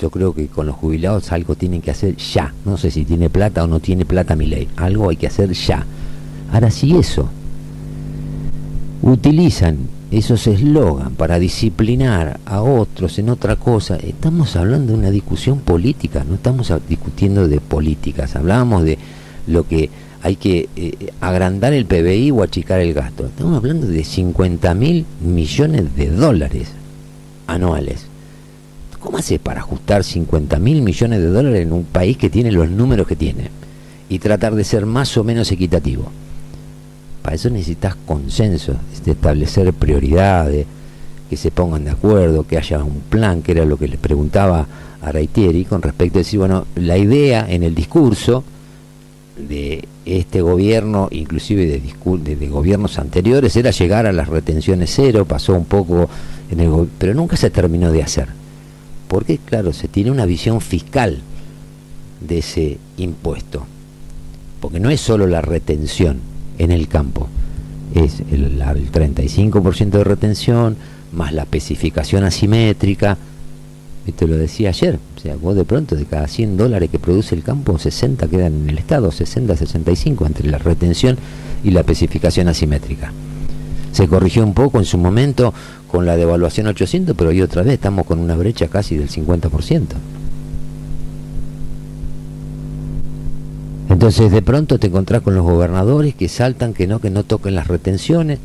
[0.00, 2.52] Yo creo que con los jubilados algo tienen que hacer ya.
[2.64, 4.68] No sé si tiene plata o no tiene plata mi ley.
[4.76, 5.86] Algo hay que hacer ya.
[6.52, 7.28] Ahora, si eso
[9.02, 9.78] utilizan
[10.18, 16.24] esos eslogan para disciplinar a otros en otra cosa, estamos hablando de una discusión política,
[16.28, 18.98] no estamos discutiendo de políticas, hablábamos de
[19.48, 19.90] lo que
[20.22, 23.26] hay que eh, agrandar el PBI o achicar el gasto.
[23.26, 26.68] Estamos hablando de 50 mil millones de dólares
[27.46, 28.06] anuales.
[29.00, 32.70] ¿Cómo hace para ajustar 50 mil millones de dólares en un país que tiene los
[32.70, 33.50] números que tiene?
[34.08, 36.10] Y tratar de ser más o menos equitativo.
[37.24, 38.74] Para eso necesitas consenso,
[39.06, 40.66] establecer prioridades,
[41.30, 44.66] que se pongan de acuerdo, que haya un plan, que era lo que le preguntaba
[45.00, 48.44] a Reitieri con respecto a decir, bueno, la idea en el discurso
[49.38, 55.24] de este gobierno, inclusive de, de- de gobiernos anteriores, era llegar a las retenciones cero,
[55.24, 56.10] pasó un poco
[56.50, 58.28] en el pero nunca se terminó de hacer.
[59.08, 61.22] Porque, claro, se tiene una visión fiscal
[62.20, 63.64] de ese impuesto.
[64.60, 67.28] Porque no es solo la retención en el campo,
[67.94, 70.76] es el, el 35% de retención,
[71.12, 73.16] más la especificación asimétrica.
[74.06, 77.34] Esto lo decía ayer, o sea, vos de pronto de cada 100 dólares que produce
[77.34, 81.16] el campo, 60 quedan en el Estado, 60, 65 entre la retención
[81.62, 83.12] y la especificación asimétrica.
[83.92, 85.54] Se corrigió un poco en su momento
[85.86, 89.82] con la devaluación 800, pero hoy otra vez estamos con una brecha casi del 50%.
[93.94, 97.54] Entonces de pronto te encontrás con los gobernadores que saltan que no, que no toquen
[97.54, 98.40] las retenciones,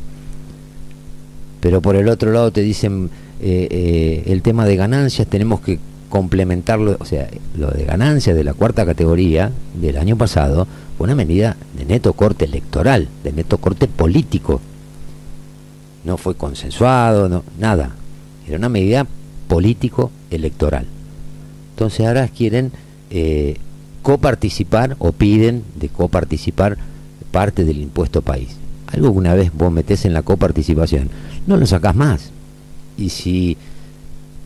[1.58, 3.10] pero por el otro lado te dicen
[3.40, 7.28] eh, eh, el tema de ganancias tenemos que complementarlo, o sea,
[7.58, 12.12] lo de ganancias de la cuarta categoría del año pasado fue una medida de neto
[12.12, 14.60] corte electoral, de neto corte político.
[16.04, 17.90] No fue consensuado, no, nada.
[18.46, 19.04] Era una medida
[19.48, 20.86] político-electoral.
[21.72, 22.70] Entonces ahora quieren
[23.10, 23.56] eh,
[24.02, 26.78] coparticipar o piden de coparticipar
[27.30, 28.56] parte del impuesto país.
[28.92, 31.10] Algo que una vez vos metés en la coparticipación,
[31.46, 32.30] no lo sacás más.
[32.96, 33.56] Y si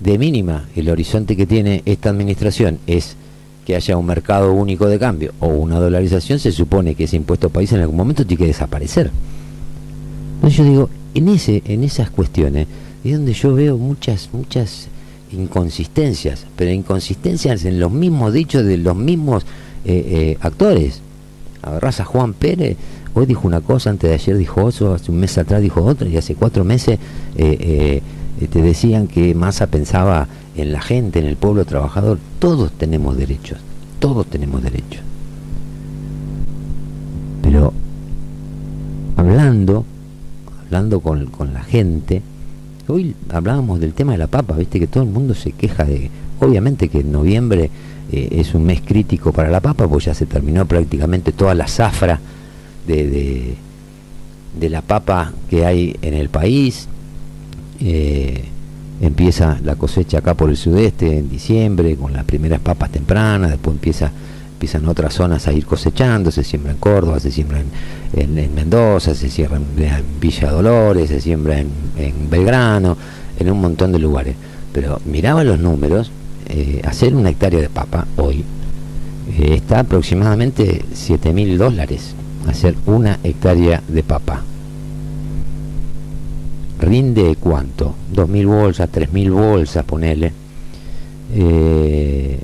[0.00, 3.16] de mínima el horizonte que tiene esta administración es
[3.64, 7.48] que haya un mercado único de cambio o una dolarización, se supone que ese impuesto
[7.48, 9.10] país en algún momento tiene que desaparecer.
[10.36, 12.66] Entonces yo digo, en ese, en esas cuestiones
[13.02, 14.88] es donde yo veo muchas, muchas
[15.34, 19.44] inconsistencias, pero inconsistencias en los mismos dichos de los mismos
[19.84, 21.00] eh, eh, actores.
[21.62, 22.76] Agarrás a Juan Pérez,
[23.14, 26.08] hoy dijo una cosa, antes de ayer dijo otro, hace un mes atrás dijo otra,
[26.08, 26.98] y hace cuatro meses
[27.36, 28.02] eh,
[28.50, 32.18] te decían que Massa pensaba en la gente, en el pueblo trabajador.
[32.38, 33.58] Todos tenemos derechos,
[33.98, 35.02] todos tenemos derechos.
[37.42, 37.72] Pero
[39.16, 39.84] hablando,
[40.66, 42.22] hablando con la gente,
[42.86, 46.10] Hoy hablábamos del tema de la papa, viste que todo el mundo se queja de...
[46.40, 47.70] Obviamente que en noviembre
[48.12, 51.66] eh, es un mes crítico para la papa, pues ya se terminó prácticamente toda la
[51.66, 52.20] zafra
[52.86, 53.54] de, de,
[54.60, 56.86] de la papa que hay en el país.
[57.80, 58.44] Eh,
[59.00, 63.76] empieza la cosecha acá por el sudeste en diciembre con las primeras papas tempranas, después
[63.76, 64.12] empieza
[64.54, 69.14] empiezan otras zonas a ir cosechando, se siembra en Córdoba, se siembra en, en, Mendoza,
[69.14, 71.68] se siembra en, Villa Dolores, se siembra en,
[72.30, 72.96] Belgrano,
[73.38, 74.36] en un montón de lugares.
[74.72, 76.10] Pero miraba los números,
[76.48, 78.44] eh, hacer una hectárea de papa hoy
[79.38, 82.14] eh, está aproximadamente 7 mil dólares,
[82.46, 84.42] hacer una hectárea de papa.
[86.80, 87.94] ¿Rinde cuánto?
[88.14, 90.32] 2.000 bolsas, 3.000 bolsas, ponele.
[91.32, 92.38] Eh,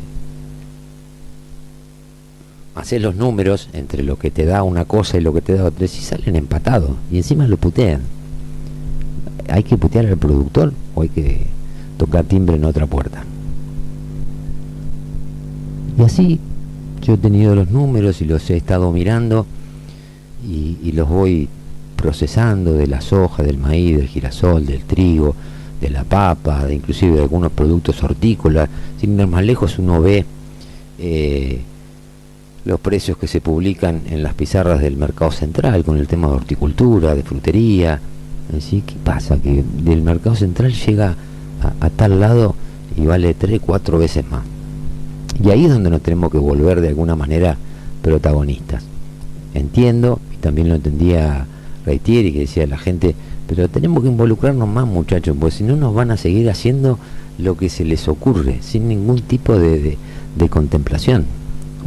[2.80, 5.64] hacer los números entre lo que te da una cosa y lo que te da
[5.64, 8.02] otra, y salen empatados, y encima lo putean.
[9.48, 11.46] ¿Hay que putear al productor o hay que
[11.96, 13.24] tocar timbre en otra puerta?
[15.98, 16.40] Y así
[17.02, 19.46] yo he tenido los números y los he estado mirando
[20.46, 21.48] y, y los voy
[21.96, 25.34] procesando de la soja, del maíz, del girasol, del trigo,
[25.80, 28.68] de la papa, de inclusive de algunos productos hortícolas.
[29.00, 30.24] Sin ir más lejos uno ve
[30.98, 31.60] eh,
[32.64, 36.34] los precios que se publican en las pizarras del mercado central con el tema de
[36.34, 38.00] horticultura, de frutería.
[38.58, 38.82] ¿Sí?
[38.84, 39.38] ¿Qué pasa?
[39.40, 41.14] Que del mercado central llega
[41.80, 42.54] a, tal lado
[42.96, 44.42] y vale tres, cuatro veces más.
[45.42, 47.56] Y ahí es donde nos tenemos que volver de alguna manera
[48.02, 48.82] protagonistas.
[49.54, 51.46] Entiendo, y también lo entendía
[51.86, 53.14] Reitieri, que decía la gente,
[53.46, 56.98] pero tenemos que involucrarnos más muchachos, porque si no nos van a seguir haciendo
[57.38, 59.96] lo que se les ocurre, sin ningún tipo de,
[60.36, 61.24] de contemplación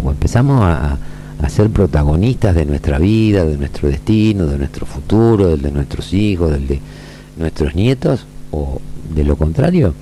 [0.02, 0.98] o empezamos a,
[1.42, 6.14] a, ser protagonistas de nuestra vida, de nuestro destino, de nuestro futuro, del de nuestros
[6.14, 6.80] hijos, del de
[7.38, 8.80] nuestros nietos, o
[9.14, 9.94] de lo contrario,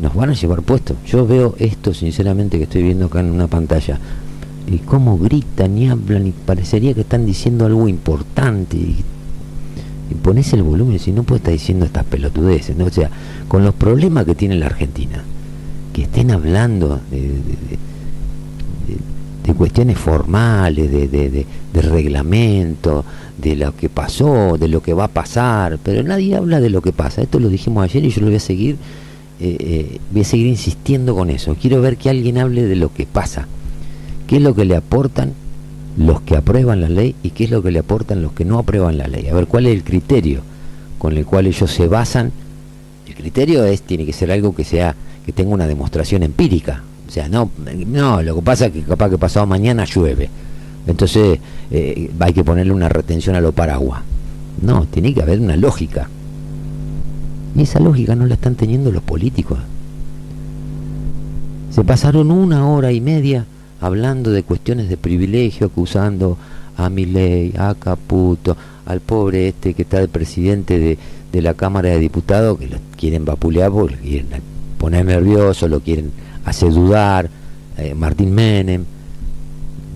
[0.00, 0.96] nos van a llevar puesto.
[1.06, 3.98] Yo veo esto sinceramente que estoy viendo acá en una pantalla,
[4.66, 9.04] y cómo gritan y hablan, y parecería que están diciendo algo importante, y,
[10.22, 12.84] pones el volumen, si no puede estar diciendo estas pelotudeces, ¿no?
[12.84, 13.10] o sea,
[13.48, 15.24] con los problemas que tiene la Argentina,
[15.92, 17.78] que estén hablando de
[19.44, 23.04] de cuestiones formales, de, de, de, reglamento,
[23.38, 26.80] de lo que pasó, de lo que va a pasar, pero nadie habla de lo
[26.80, 27.22] que pasa.
[27.22, 28.76] Esto lo dijimos ayer y yo lo voy a seguir,
[29.40, 31.56] eh, eh, voy a seguir insistiendo con eso.
[31.60, 33.48] Quiero ver que alguien hable de lo que pasa,
[34.26, 35.32] qué es lo que le aportan
[35.96, 38.58] los que aprueban la ley y qué es lo que le aportan los que no
[38.58, 39.28] aprueban la ley.
[39.28, 40.42] A ver cuál es el criterio
[40.98, 42.30] con el cual ellos se basan.
[43.08, 44.94] El criterio es tiene que ser algo que sea
[45.26, 46.82] que tenga una demostración empírica,
[47.12, 47.50] o sea, no,
[47.88, 50.30] no, lo que pasa es que capaz que pasado mañana llueve.
[50.86, 51.38] Entonces
[51.70, 54.00] eh, hay que ponerle una retención a lo paraguas.
[54.62, 56.08] No, tiene que haber una lógica.
[57.54, 59.58] Y esa lógica no la están teniendo los políticos.
[61.70, 63.44] Se pasaron una hora y media
[63.82, 66.38] hablando de cuestiones de privilegio, acusando
[66.78, 68.56] a Milei, a Caputo,
[68.86, 70.96] al pobre este que está de presidente de,
[71.30, 74.28] de la Cámara de Diputados, que lo quieren vapulear porque lo quieren
[74.78, 77.28] poner nervioso, lo quieren hace dudar,
[77.78, 78.84] eh, Martín Menem.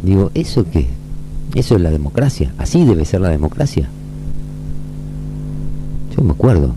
[0.03, 0.87] Digo, ¿eso qué?
[1.55, 3.89] Eso es la democracia, así debe ser la democracia.
[6.17, 6.75] Yo me acuerdo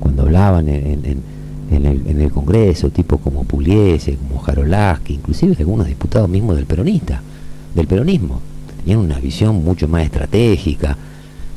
[0.00, 1.34] cuando hablaban en, en-
[1.70, 7.20] el, en el Congreso, tipos como Pugliese, como Jarolaski, inclusive algunos diputados mismos del peronista,
[7.74, 8.40] del peronismo.
[8.78, 10.96] Tenían una visión mucho más estratégica,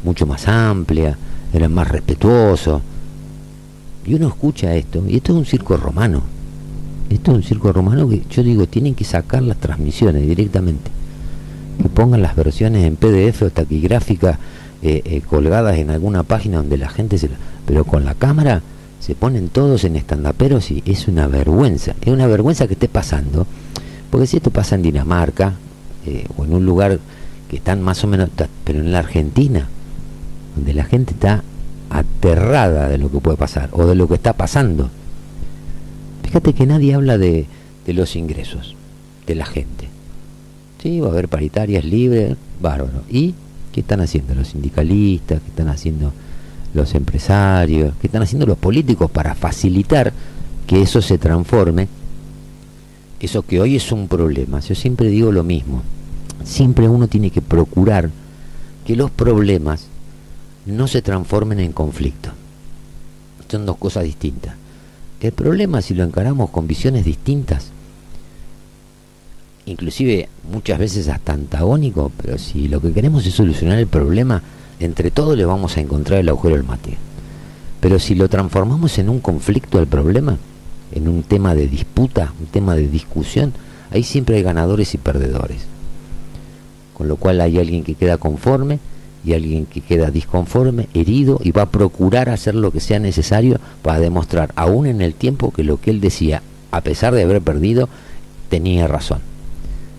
[0.03, 1.15] mucho más amplia,
[1.53, 2.81] eran más respetuosos.
[4.07, 6.21] Y uno escucha esto, y esto es un circo romano.
[7.09, 10.89] Esto es un circo romano que yo digo, tienen que sacar las transmisiones directamente.
[11.81, 14.39] Que pongan las versiones en PDF o taquigráfica
[14.81, 17.29] eh, eh, colgadas en alguna página donde la gente se...
[17.29, 17.35] la-
[17.65, 18.61] Pero con la cámara
[18.99, 21.93] se ponen todos en estandaperos y es una vergüenza.
[22.01, 23.45] Es una vergüenza que esté pasando.
[24.09, 25.53] Porque si esto pasa en Dinamarca
[26.05, 26.99] eh, o en un lugar
[27.49, 28.29] que están más o menos...
[28.63, 29.67] Pero en la Argentina,
[30.55, 31.43] donde la gente está
[31.89, 34.89] aterrada de lo que puede pasar o de lo que está pasando.
[36.23, 37.45] Fíjate que nadie habla de,
[37.85, 38.75] los ingresos
[39.25, 39.87] de la gente.
[40.81, 43.03] Sí, va a haber paritarias libres, bárbaro.
[43.09, 43.33] ¿Y
[43.71, 45.41] qué están haciendo los sindicalistas?
[45.41, 46.11] ¿Qué están haciendo
[46.73, 47.93] los empresarios?
[48.01, 50.11] ¿Qué están haciendo los políticos para facilitar
[50.67, 51.87] que eso se transforme?
[53.21, 54.59] Eso que hoy es un problema.
[54.59, 55.81] Yo siempre digo lo mismo.
[56.43, 58.09] Siempre uno tiene que procurar
[58.85, 59.87] que los problemas
[60.67, 62.29] no se transformen en conflicto.
[63.49, 64.55] Son dos cosas distintas.
[65.21, 67.71] El problema si lo encaramos con visiones distintas,
[69.65, 74.43] inclusive muchas veces hasta antagónico, pero si lo que queremos es solucionar el problema,
[74.79, 76.97] entre todos le vamos a encontrar el agujero del mate.
[77.79, 80.37] Pero si lo transformamos en un conflicto al problema,
[80.91, 83.53] en un tema de disputa, un tema de discusión,
[83.91, 85.61] ahí siempre hay ganadores y perdedores.
[86.93, 88.79] Con lo cual hay alguien que queda conforme
[89.25, 93.59] y alguien que queda disconforme, herido y va a procurar hacer lo que sea necesario
[93.81, 96.41] para demostrar, aún en el tiempo, que lo que él decía,
[96.71, 97.89] a pesar de haber perdido,
[98.49, 99.19] tenía razón.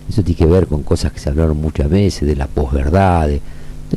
[0.08, 3.28] Eso tiene que ver con cosas que se hablaron muchas veces, de la posverdad.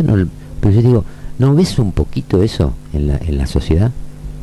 [0.04, 0.28] no-
[0.60, 1.06] pero yo digo,
[1.40, 3.92] ¿no ves un poquito eso en la, en la sociedad?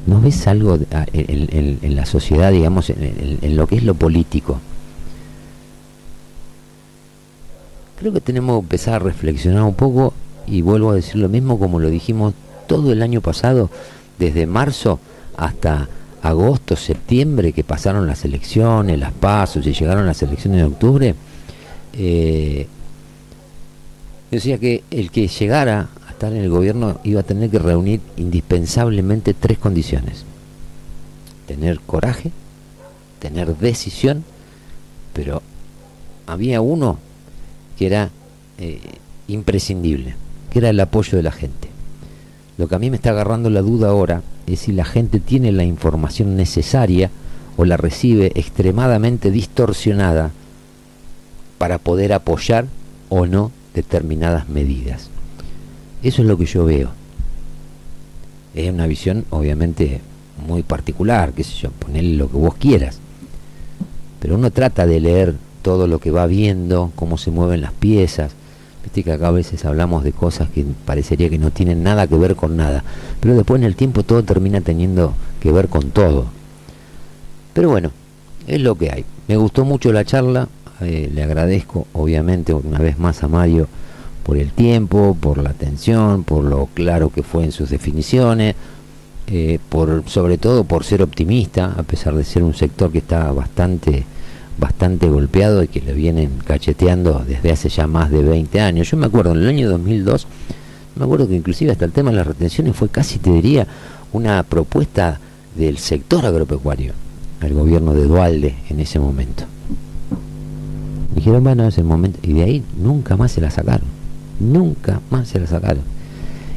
[0.06, 3.94] ¿No ves algo de- a- en, en- la sociedad, digamos, en lo que es lo
[3.94, 4.58] político?
[7.98, 10.14] Creo que tenemos que empezar a reflexionar un poco
[10.50, 12.34] y vuelvo a decir lo mismo como lo dijimos
[12.66, 13.70] todo el año pasado,
[14.18, 15.00] desde marzo
[15.36, 15.88] hasta
[16.22, 21.14] agosto, septiembre, que pasaron las elecciones, las pasos y llegaron las elecciones de octubre.
[21.94, 22.66] eh,
[24.30, 28.00] decía que el que llegara a estar en el gobierno iba a tener que reunir
[28.16, 30.24] indispensablemente tres condiciones.
[31.46, 32.30] Tener coraje,
[33.20, 34.24] tener decisión,
[35.14, 35.42] pero
[36.26, 36.98] había uno
[37.78, 38.10] que era
[38.58, 38.80] eh,
[39.28, 40.14] imprescindible,
[40.50, 41.68] que era el apoyo de la gente.
[42.56, 45.52] Lo que a mí me está agarrando la duda ahora es si la gente tiene
[45.52, 47.10] la información necesaria
[47.56, 50.30] o la recibe extremadamente distorsionada
[51.58, 52.66] para poder apoyar
[53.08, 55.10] o no determinadas medidas.
[56.02, 56.90] Eso es lo que yo veo.
[58.54, 60.00] Es una visión obviamente
[60.46, 62.98] muy particular, qué sé yo, lo que vos quieras.
[64.20, 68.32] Pero uno trata de leer todo lo que va viendo, cómo se mueven las piezas.
[68.82, 72.16] Viste que acá a veces hablamos de cosas que parecería que no tienen nada que
[72.16, 72.84] ver con nada,
[73.20, 76.26] pero después en el tiempo todo termina teniendo que ver con todo.
[77.54, 77.90] Pero bueno,
[78.46, 79.04] es lo que hay.
[79.26, 80.48] Me gustó mucho la charla,
[80.80, 83.68] eh, le agradezco obviamente una vez más a Mario
[84.22, 88.54] por el tiempo, por la atención, por lo claro que fue en sus definiciones,
[89.26, 93.32] eh, por sobre todo por ser optimista, a pesar de ser un sector que está
[93.32, 94.04] bastante
[94.58, 98.90] bastante golpeado y que le vienen cacheteando desde hace ya más de 20 años.
[98.90, 100.26] Yo me acuerdo en el año 2002,
[100.96, 103.66] me acuerdo que inclusive hasta el tema de las retenciones fue casi, te diría,
[104.12, 105.20] una propuesta
[105.56, 106.92] del sector agropecuario,
[107.40, 109.44] al gobierno de Dualde en ese momento.
[111.14, 113.88] Dijeron, bueno, es el momento, y de ahí nunca más se la sacaron,
[114.40, 115.82] nunca más se la sacaron.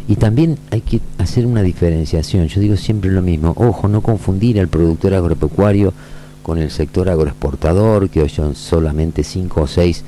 [0.07, 4.59] Y también hay que hacer una diferenciación, yo digo siempre lo mismo, ojo, no confundir
[4.59, 5.93] al productor agropecuario
[6.41, 10.03] con el sector agroexportador, que hoy son solamente cinco o seis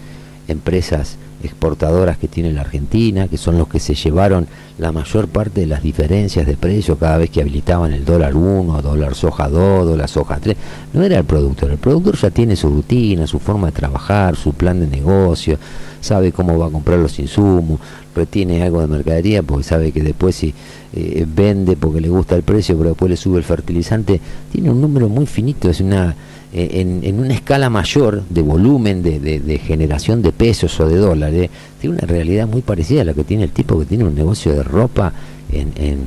[0.48, 4.48] empresas exportadoras que tiene la Argentina, que son los que se llevaron
[4.78, 8.82] la mayor parte de las diferencias de precio cada vez que habilitaban el dólar 1,
[8.82, 10.56] dólar soja 2, dólar soja 3.
[10.94, 14.54] No era el productor, el productor ya tiene su rutina, su forma de trabajar, su
[14.54, 15.58] plan de negocio,
[16.02, 17.80] sabe cómo va a comprar los insumos,
[18.16, 20.54] retiene algo de mercadería porque sabe que después si
[20.94, 24.20] eh, vende porque le gusta el precio, pero después le sube el fertilizante,
[24.52, 26.16] tiene un número muy finito, es una
[26.54, 30.98] eh, en, una escala mayor de volumen, de, de- de generación de pesos o de
[30.98, 31.50] dólares,
[31.82, 34.52] tiene una realidad muy parecida a la que tiene el tipo que tiene un negocio
[34.54, 35.12] de ropa
[35.52, 36.00] en, en,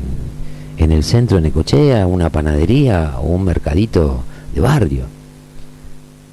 [0.78, 4.22] en el centro de Necochea, una panadería o un mercadito
[4.54, 5.15] de barrio.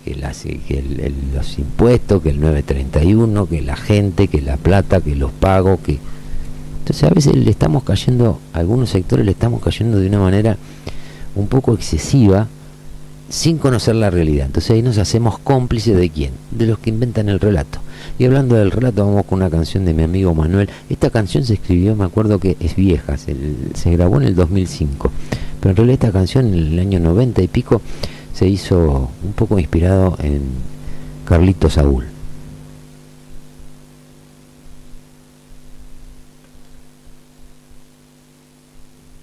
[0.05, 4.57] Que, las- que el- el- los impuestos, que el 931, que la gente, que la
[4.57, 5.99] plata, que los pagos, que
[6.79, 10.57] Entonces a veces le estamos cayendo, a algunos sectores le estamos cayendo de una manera
[11.33, 12.47] un poco excesiva
[13.29, 14.45] sin conocer la realidad.
[14.47, 16.31] Entonces ahí nos hacemos cómplices de quién?
[16.51, 17.79] De los que inventan el relato.
[18.19, 20.69] Y hablando del relato, vamos con una canción de mi amigo Manuel.
[20.89, 23.33] Esta canción se escribió, me acuerdo que es vieja, se,
[23.91, 25.09] grabó en el 2005.
[25.61, 27.81] Pero en realidad esta canción en el año 90 y pico
[28.33, 30.41] se hizo un poco inspirado en
[31.25, 32.05] Carlito Saúl.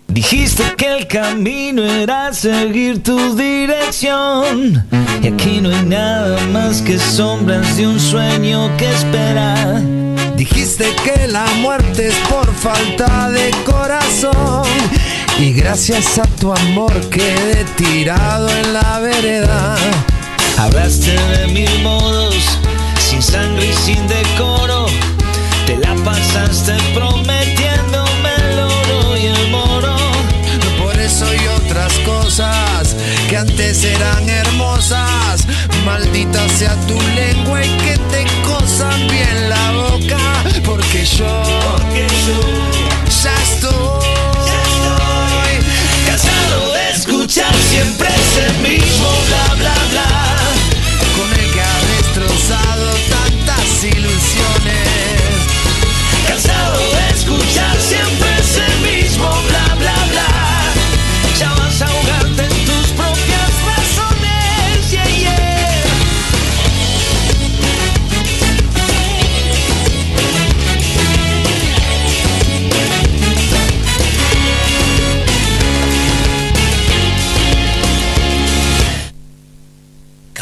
[0.08, 4.84] Dijiste que el camino era seguir tu dirección.
[5.22, 9.80] Y aquí no hay nada más que sombras de un sueño que espera.
[10.36, 14.66] Dijiste que la muerte es por falta de corazón.
[15.40, 19.74] Y gracias a tu amor quedé tirado en la vereda.
[20.58, 22.36] Hablaste de mil modos,
[22.98, 24.84] sin sangre y sin decoro.
[25.64, 29.96] Te la pasaste prometiéndome el oro y el moro.
[30.78, 32.94] Por eso y otras cosas
[33.30, 35.46] que antes eran hermosas.
[35.86, 40.18] Maldita sea tu lengua y que te cosan bien la boca.
[40.66, 41.42] Porque yo,
[43.22, 43.99] ya estoy
[47.80, 48.49] escuchar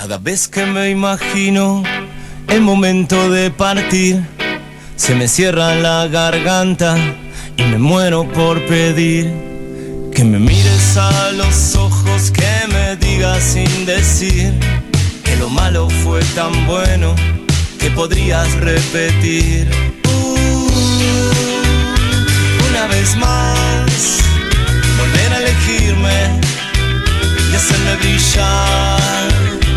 [0.08, 1.82] Cada vez que me imagino
[2.48, 4.24] el momento de partir,
[4.96, 6.96] se me cierra la garganta
[7.58, 9.30] y me muero por pedir
[10.14, 14.54] que me mires a los ojos, que me digas sin decir
[15.24, 17.14] que lo malo fue tan bueno
[17.78, 19.68] que podrías repetir.
[20.06, 20.70] Uh,
[22.70, 24.20] una vez más,
[24.98, 26.40] volver a elegirme
[27.52, 29.67] y hacerme brillar.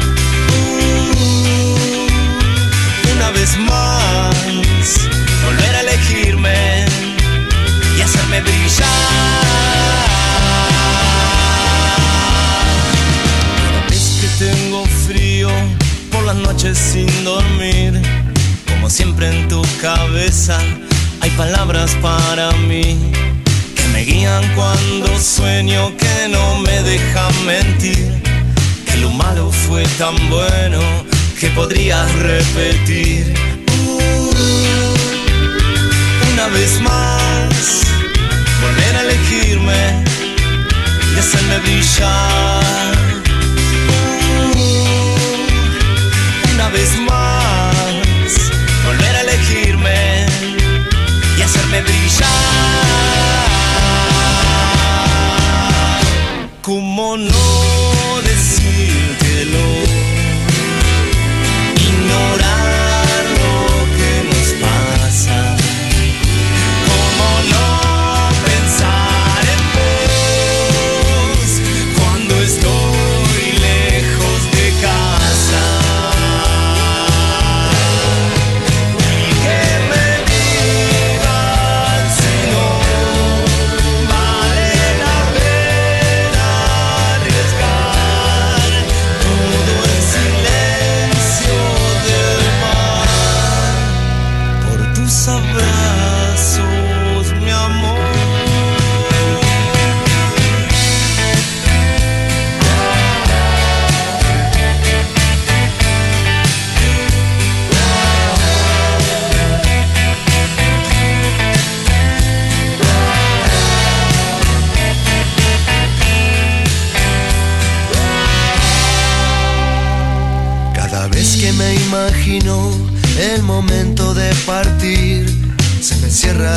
[16.75, 18.01] Sin dormir,
[18.67, 20.57] como siempre en tu cabeza
[21.19, 23.11] hay palabras para mí
[23.75, 28.21] que me guían cuando sueño que no me dejan mentir
[28.85, 30.79] que lo malo fue tan bueno
[31.39, 33.33] que podrías repetir.
[33.67, 34.31] Uh,
[36.33, 37.81] una vez más
[38.61, 40.03] volver a elegirme
[41.15, 42.90] y hacerme brillar
[46.71, 48.51] vez más
[48.85, 50.25] volver a elegirme
[51.37, 52.27] y hacerme brillar.
[56.61, 57.50] ¿Cómo no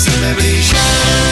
[0.00, 1.29] Wesołe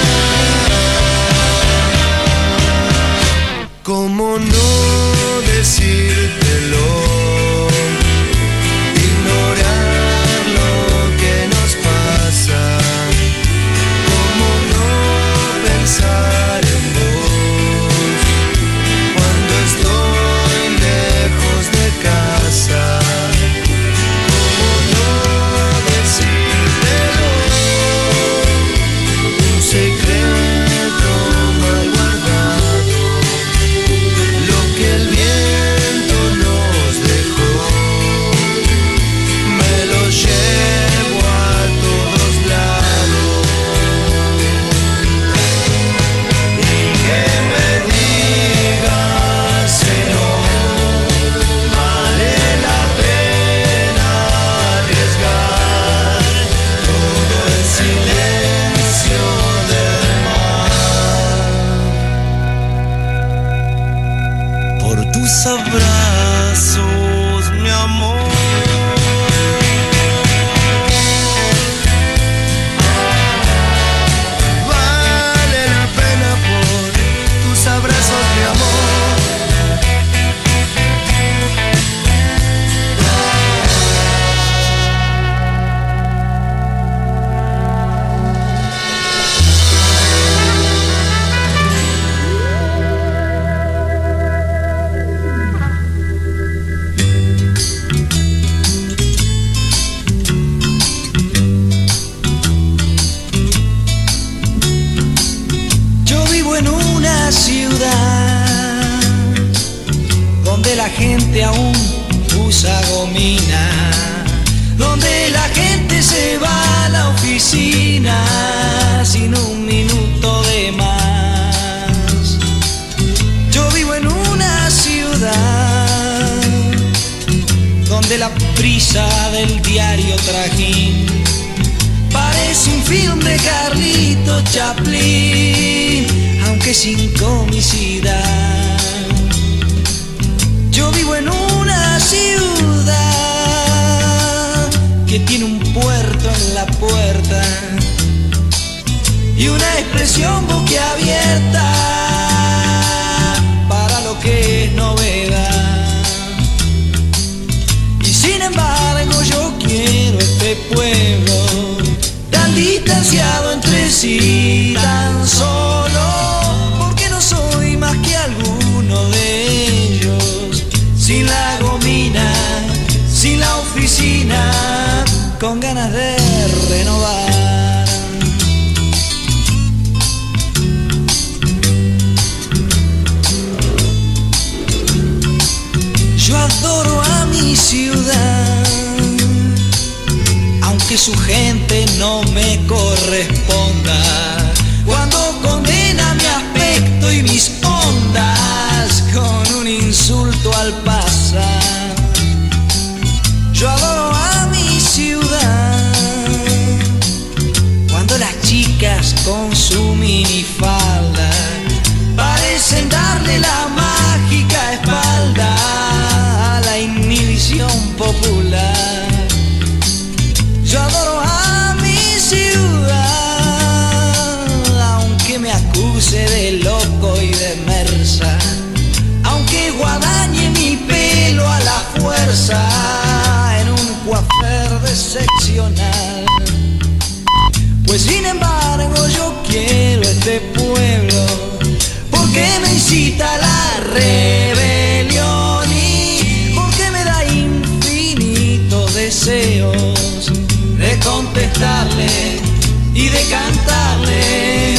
[252.94, 254.74] y de cantarle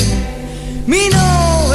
[0.87, 1.68] mi novedad.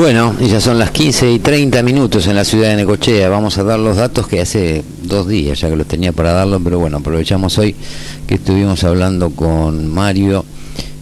[0.00, 3.28] Bueno, ya son las 15 y 30 minutos en la ciudad de Necochea.
[3.28, 6.62] Vamos a dar los datos que hace dos días ya que los tenía para darlos,
[6.64, 7.76] pero bueno, aprovechamos hoy
[8.26, 10.46] que estuvimos hablando con Mario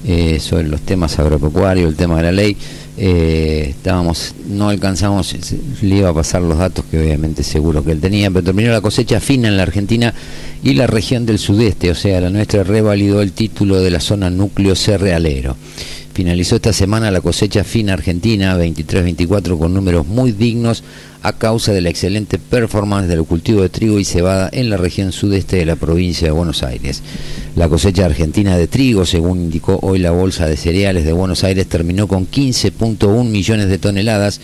[0.05, 2.57] eh, sobre los temas agropecuarios, el tema de la ley.
[2.97, 5.33] Eh, estábamos, no alcanzamos,
[5.81, 8.81] le iba a pasar los datos que obviamente seguro que él tenía, pero terminó la
[8.81, 10.13] cosecha fina en la Argentina
[10.65, 14.29] y la región del sudeste, o sea, la nuestra revalidó el título de la zona
[14.29, 15.55] núcleo cerealero.
[16.19, 20.83] Finalizó esta semana la cosecha fina argentina 23-24 con números muy dignos
[21.23, 25.13] a causa de la excelente performance del cultivo de trigo y cebada en la región
[25.13, 27.05] sudeste de la provincia de Buenos Aires.
[27.55, 31.69] La cosecha argentina de trigo, según indicó hoy la Bolsa de Cereales de Buenos Aires,
[31.69, 34.41] terminó con 15.1 millones de toneladas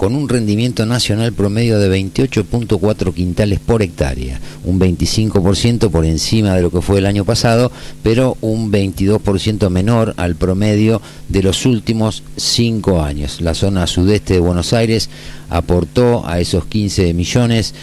[0.00, 6.62] con un rendimiento nacional promedio de 28.4 quintales por hectárea, un 25% por encima de
[6.62, 7.70] lo que fue el año pasado,
[8.02, 13.42] pero un 22% menor al promedio de los últimos cinco años.
[13.42, 15.10] La zona sudeste de Buenos Aires
[15.50, 17.74] aportó a esos 15 millones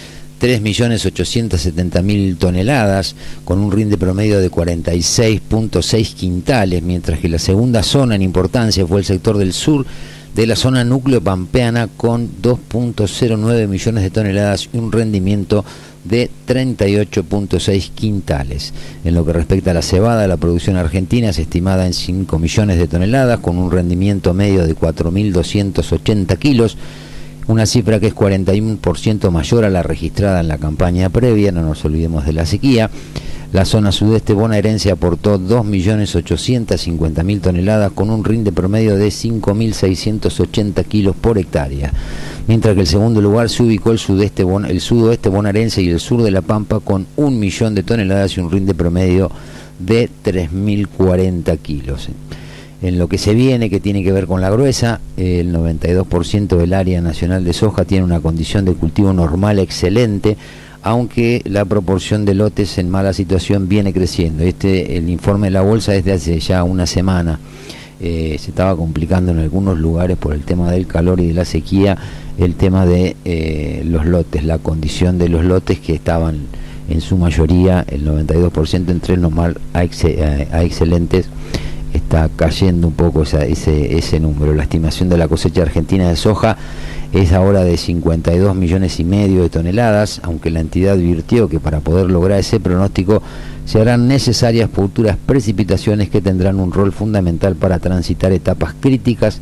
[0.42, 3.16] 3.870.000 toneladas,
[3.46, 9.02] con un rinde promedio de 46.6 quintales, mientras que la segunda zona en importancia fue
[9.02, 9.86] el sector del sur
[10.36, 15.66] de la zona núcleo pampeana con 2.09 millones de toneladas y un rendimiento
[16.04, 18.74] de 38.6 quintales.
[19.04, 22.78] En lo que respecta a la cebada, la producción argentina es estimada en 5 millones
[22.78, 26.78] de toneladas con un rendimiento medio de 4.280 kilos,
[27.48, 31.84] una cifra que es 41% mayor a la registrada en la campaña previa, no nos
[31.86, 32.90] olvidemos de la sequía.
[33.58, 41.40] La zona sudeste bonaerense aportó 2.850.000 toneladas con un rinde promedio de 5.680 kilos por
[41.40, 41.92] hectárea,
[42.46, 46.22] mientras que el segundo lugar se ubicó el, sudeste, el sudoeste bonaerense y el sur
[46.22, 49.32] de La Pampa con un millón de toneladas y un rinde promedio
[49.80, 52.10] de 3.040 kilos.
[52.84, 56.74] En lo que se viene, que tiene que ver con la gruesa, el 92% del
[56.74, 60.38] área nacional de soja tiene una condición de cultivo normal excelente,
[60.84, 64.44] aunque la proporción de lotes en mala situación viene creciendo.
[64.44, 67.40] Este, el informe de la bolsa es de hace ya una semana.
[68.00, 71.46] eh, se estaba complicando en algunos lugares por el tema del calor y de la
[71.46, 71.98] sequía,
[72.38, 76.42] el tema de eh, los lotes, la condición de los lotes que estaban
[76.90, 79.18] en su mayoría, el 92% entre
[79.74, 80.06] a, ex-
[80.54, 81.26] a excelentes,
[81.94, 84.54] está cayendo un poco esa- ese, ese número.
[84.54, 86.58] La estimación de la cosecha argentina de soja
[87.14, 91.80] es ahora de 52 millones y medio de toneladas, aunque la entidad advirtió que para
[91.80, 93.22] poder lograr ese pronóstico
[93.66, 99.40] se harán necesarias futuras precipitaciones que tendrán un rol fundamental para transitar etapas críticas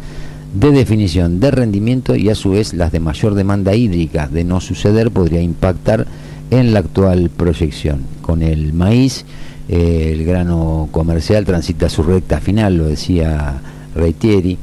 [0.53, 4.27] de definición de rendimiento y a su vez las de mayor demanda hídrica.
[4.27, 6.07] De no suceder podría impactar
[6.51, 8.01] en la actual proyección.
[8.21, 9.25] Con el maíz,
[9.67, 13.61] el grano comercial transita su recta final, lo decía
[13.95, 14.57] Reitieri,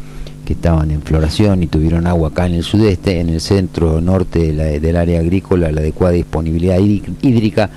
[0.45, 4.53] que estaban en floración y tuvieron agua acá en el sudeste, en el centro norte
[4.53, 7.71] del área agrícola, la adecuada disponibilidad hídric- hídrica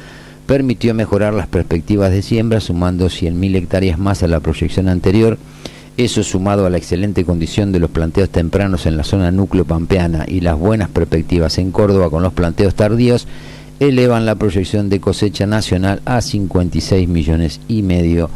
[0.47, 5.37] permitió mejorar las perspectivas de siembra, sumando 100.000 hectáreas más a la proyección anterior.
[5.97, 10.25] Eso sumado a la excelente condición de los planteos tempranos en la zona núcleo pampeana
[10.27, 13.27] y las buenas perspectivas en Córdoba con los planteos tardíos,
[13.79, 18.29] elevan la proyección de cosecha nacional a 56 millones y medio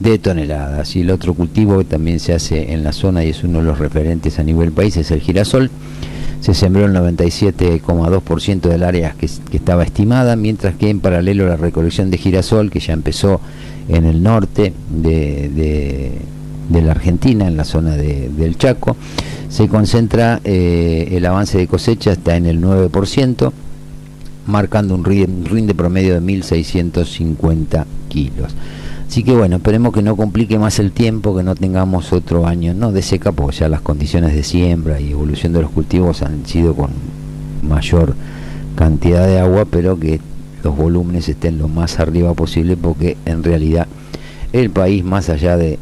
[0.00, 0.94] de toneladas.
[0.96, 3.64] Y el otro cultivo que también se hace en la zona y es uno de
[3.64, 5.70] los referentes a nivel país es el girasol.
[6.40, 12.10] Se sembró el 97,2% del área que, estaba estimada, mientras que en paralelo la recolección
[12.10, 13.40] de girasol, que ya empezó
[13.88, 16.12] en el norte de
[16.70, 18.96] la Argentina, en la zona de- del Chaco,
[19.48, 23.52] se concentra eh, el avance de cosecha está en el 9%,
[24.48, 28.54] marcando un ri- un rinde promedio de 1.650 kilos.
[29.08, 32.74] Así que bueno, esperemos que no complique más el tiempo, que no tengamos otro año
[32.74, 36.44] no de seca, porque ya las condiciones de siembra y evolución de los cultivos han
[36.46, 36.90] sido con
[37.62, 38.14] mayor
[38.76, 40.20] cantidad de agua, pero que
[40.62, 43.86] los volúmenes estén lo más arriba posible, porque en realidad
[44.52, 45.78] el país, más allá de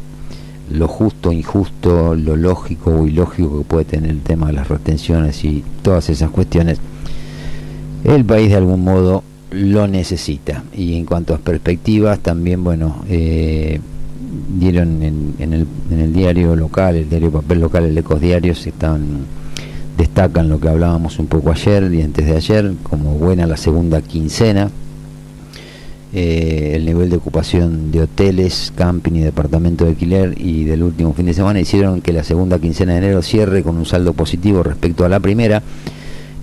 [0.71, 5.45] lo justo, injusto, lo lógico o ilógico que puede tener el tema de las retenciones
[5.45, 6.79] y todas esas cuestiones,
[8.05, 10.65] el país de algún modo lo necesita.
[10.75, 13.81] Y en cuanto a perspectivas, también, bueno, eh,
[14.59, 18.67] dieron en, en el, en el diario local, el diario papel local, el Ecos Diarios,
[18.67, 19.27] están,
[19.97, 24.03] destacan lo que hablábamos un poco ayer y antes de ayer, como buena la segunda
[24.03, 24.71] quincena.
[26.13, 31.13] Eh, el nivel de ocupación de hoteles, camping y departamento de alquiler y del último
[31.13, 34.63] fin de semana hicieron que la segunda quincena de enero cierre con un saldo positivo
[34.63, 35.63] respecto a la primera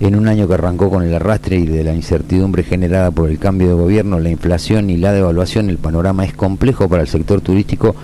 [0.00, 3.38] en un año que arrancó con el arrastre y de la incertidumbre generada por el
[3.38, 7.40] cambio de gobierno, la inflación y la devaluación, el panorama es complejo para el sector
[7.40, 7.94] turístico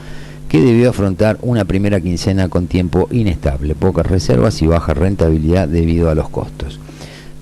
[0.48, 6.10] que debió afrontar una primera quincena con tiempo inestable, pocas reservas y baja rentabilidad debido
[6.10, 6.80] a los costos.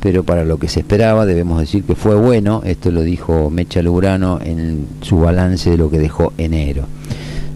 [0.00, 3.82] Pero para lo que se esperaba debemos decir que fue bueno, esto lo dijo Mecha
[3.82, 6.84] Lurano en su balance de lo que dejó enero.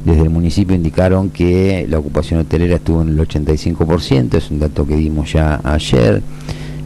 [0.05, 4.87] Desde el municipio indicaron que la ocupación hotelera estuvo en el 85%, es un dato
[4.87, 6.23] que dimos ya ayer.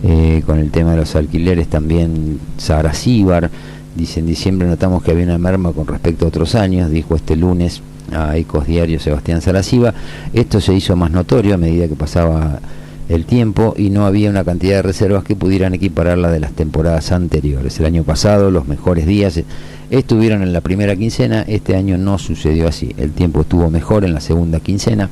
[0.03, 3.51] Eh, con el tema de los alquileres también Sara Cibar
[3.97, 7.35] dice en diciembre notamos que había una merma con respecto a otros años, dijo este
[7.35, 7.81] lunes
[8.13, 9.95] a Ecos Diario Sebastián Sarasiva.
[10.33, 12.61] Esto se hizo más notorio a medida que pasaba
[13.09, 16.53] el tiempo y no había una cantidad de reservas que pudieran equiparar la de las
[16.53, 17.79] temporadas anteriores.
[17.79, 19.41] El año pasado los mejores días
[19.91, 22.95] estuvieron en la primera quincena, este año no sucedió así.
[22.99, 25.09] El tiempo estuvo mejor en la segunda quincena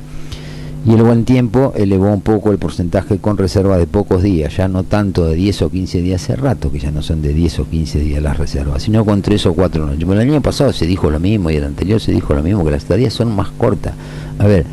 [0.85, 4.67] y el buen tiempo elevó un poco el porcentaje con reserva de pocos días, ya
[4.67, 7.59] no tanto de 10 o 15 días hace rato, que ya no son de 10
[7.59, 10.05] o 15 días las reservas, sino con 3 o 4 noches.
[10.05, 12.63] Bueno, el año pasado se dijo lo mismo y el anterior se dijo lo mismo,
[12.63, 13.93] que las estadías son más cortas.
[14.37, 14.65] A ver,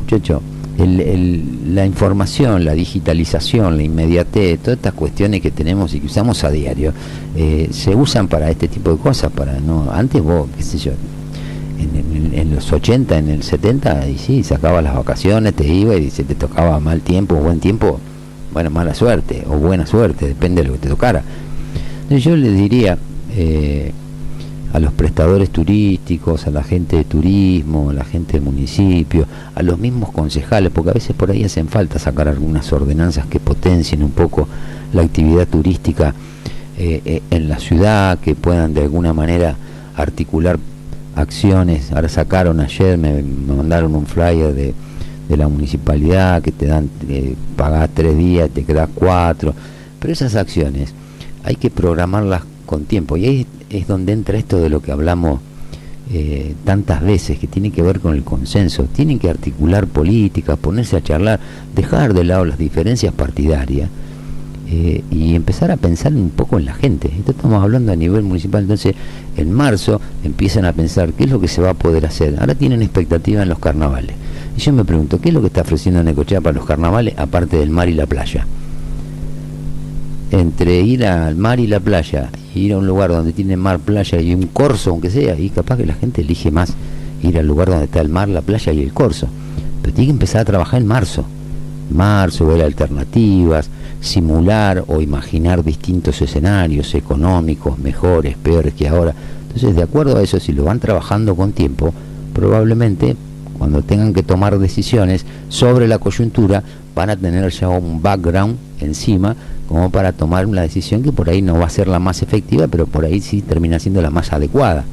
[0.00, 0.42] muchacho,
[0.78, 6.06] el- el- la información, la digitalización, la inmediatez, todas estas cuestiones que tenemos y que
[6.06, 6.92] usamos a diario,
[7.36, 10.92] eh, se usan para este tipo de cosas, para no, antes vos, qué sé yo,
[11.82, 16.24] en, los 80, en el 70, y sí, sacabas las vacaciones, te iba y se
[16.24, 18.00] te tocaba mal tiempo, buen tiempo,
[18.52, 21.22] bueno, mala suerte o buena suerte, depende de lo que te tocara.
[22.02, 22.98] Entonces yo les diría
[23.36, 23.92] eh,
[24.72, 29.62] a los prestadores turísticos, a la gente de turismo, a la gente del municipio, a
[29.62, 34.02] los mismos concejales, porque a veces por ahí hacen falta sacar algunas ordenanzas que potencien
[34.02, 34.48] un poco
[34.92, 36.14] la actividad turística
[36.78, 39.56] eh, eh, en la ciudad, que puedan de alguna manera
[39.96, 40.58] articular
[41.20, 41.92] acciones.
[41.92, 44.74] Ahora sacaron ayer, me, mandaron un flyer de,
[45.28, 49.54] de la municipalidad que te dan, eh, pagás tres días, te quedas cuatro.
[50.00, 50.92] Pero esas acciones
[51.44, 53.16] hay que programarlas con tiempo.
[53.16, 55.40] Y ahí es donde entra esto de lo que hablamos
[56.12, 58.84] eh, tantas veces, que tiene que ver con el consenso.
[58.84, 61.38] Tienen que articular políticas, ponerse a charlar,
[61.74, 63.88] dejar de lado las diferencias partidarias
[64.72, 67.10] eh, y empezar a pensar un poco en la gente.
[67.18, 68.94] Esto estamos hablando a nivel municipal, entonces
[69.36, 72.36] en marzo empiezan a pensar qué es lo que se va a poder hacer.
[72.38, 74.14] Ahora tienen expectativa en los carnavales.
[74.56, 77.56] Y yo me pregunto, ¿qué es lo que está ofreciendo Necochea para los carnavales aparte
[77.56, 78.46] del mar y la playa?
[80.30, 84.20] Entre ir al mar y la playa, ir a un lugar donde tiene mar, playa
[84.20, 86.74] y un corso, aunque sea, y capaz que la gente elige más
[87.24, 89.26] ir al lugar donde está el mar, la playa y el corso.
[89.82, 91.24] Pero tiene que empezar a trabajar en marzo.
[91.90, 93.68] Marzo, ver alternativas,
[94.00, 99.14] simular o imaginar distintos escenarios económicos, mejores, peores que ahora.
[99.42, 101.92] Entonces, de acuerdo a eso, si lo van trabajando con tiempo,
[102.32, 103.16] probablemente
[103.58, 106.62] cuando tengan que tomar decisiones sobre la coyuntura,
[106.94, 109.36] van a tener ya un background encima
[109.68, 112.68] como para tomar una decisión que por ahí no va a ser la más efectiva,
[112.68, 114.84] pero por ahí sí termina siendo la más adecuada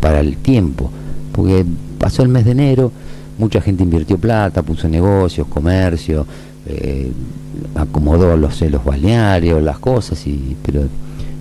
[0.00, 0.90] para el tiempo.
[1.32, 1.66] Porque
[1.98, 2.92] pasó el mes de enero,
[3.38, 6.26] mucha gente invirtió plata, puso negocios, comercio,
[6.66, 7.12] eh,
[7.74, 10.82] acomodó los, los balnearios, las cosas, y, pero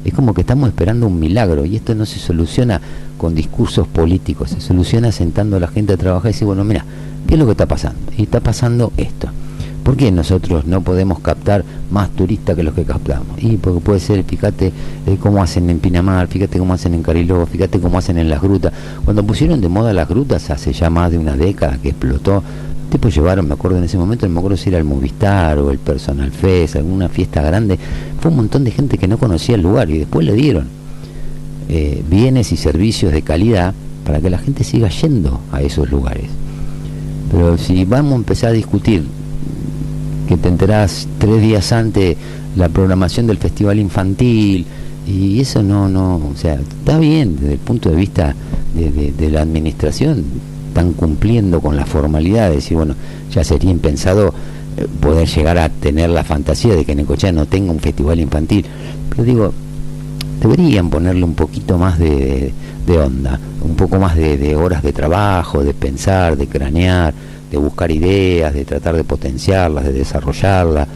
[0.03, 2.79] es como que estamos esperando un milagro y esto no se soluciona
[3.17, 6.85] con discursos políticos, se soluciona sentando a la gente a trabajar y decir, bueno, mira,
[7.27, 8.11] ¿qué es lo que está pasando?
[8.17, 9.29] Y está pasando esto.
[9.85, 13.37] ¿Por qué nosotros no podemos captar más turistas que los que captamos?
[13.37, 14.73] Y porque puede ser, fíjate
[15.05, 18.41] eh, cómo hacen en Pinamar, fíjate cómo hacen en Cariló, fíjate cómo hacen en las
[18.41, 18.73] grutas.
[19.03, 22.41] Cuando pusieron de moda las grutas hace ya más de una década que explotó,
[22.89, 25.69] tipo llevaron, me acuerdo en ese momento, no me acuerdo si era el Movistar o
[25.69, 27.77] el Personal Fest, alguna fiesta grande,
[28.19, 30.67] fue un montón de gente que no conocía el lugar y después le dieron
[31.69, 36.25] eh, bienes y servicios de calidad para que la gente siga yendo a esos lugares.
[37.31, 39.03] Pero si vamos a empezar a discutir
[40.27, 42.17] que te enterás tres días antes
[42.55, 44.65] la programación del festival infantil
[45.07, 48.35] y eso no, no, o sea, está bien desde el punto de vista
[48.73, 50.23] de, de- la administración,
[50.69, 52.95] están cumpliendo con las formalidades y bueno,
[53.31, 54.33] ya sería impensado
[54.77, 58.65] eh, poder llegar a tener la fantasía de que Necochea no tenga un festival infantil.
[59.09, 59.53] Pero digo,
[60.41, 62.51] deberían ponerle un poquito más de,
[62.85, 67.13] de onda, un poco más de, de horas de trabajo, de pensar, de cranear,
[67.55, 70.87] de buscar ideas, de tratar de potenciarlas, de desarrollarlas.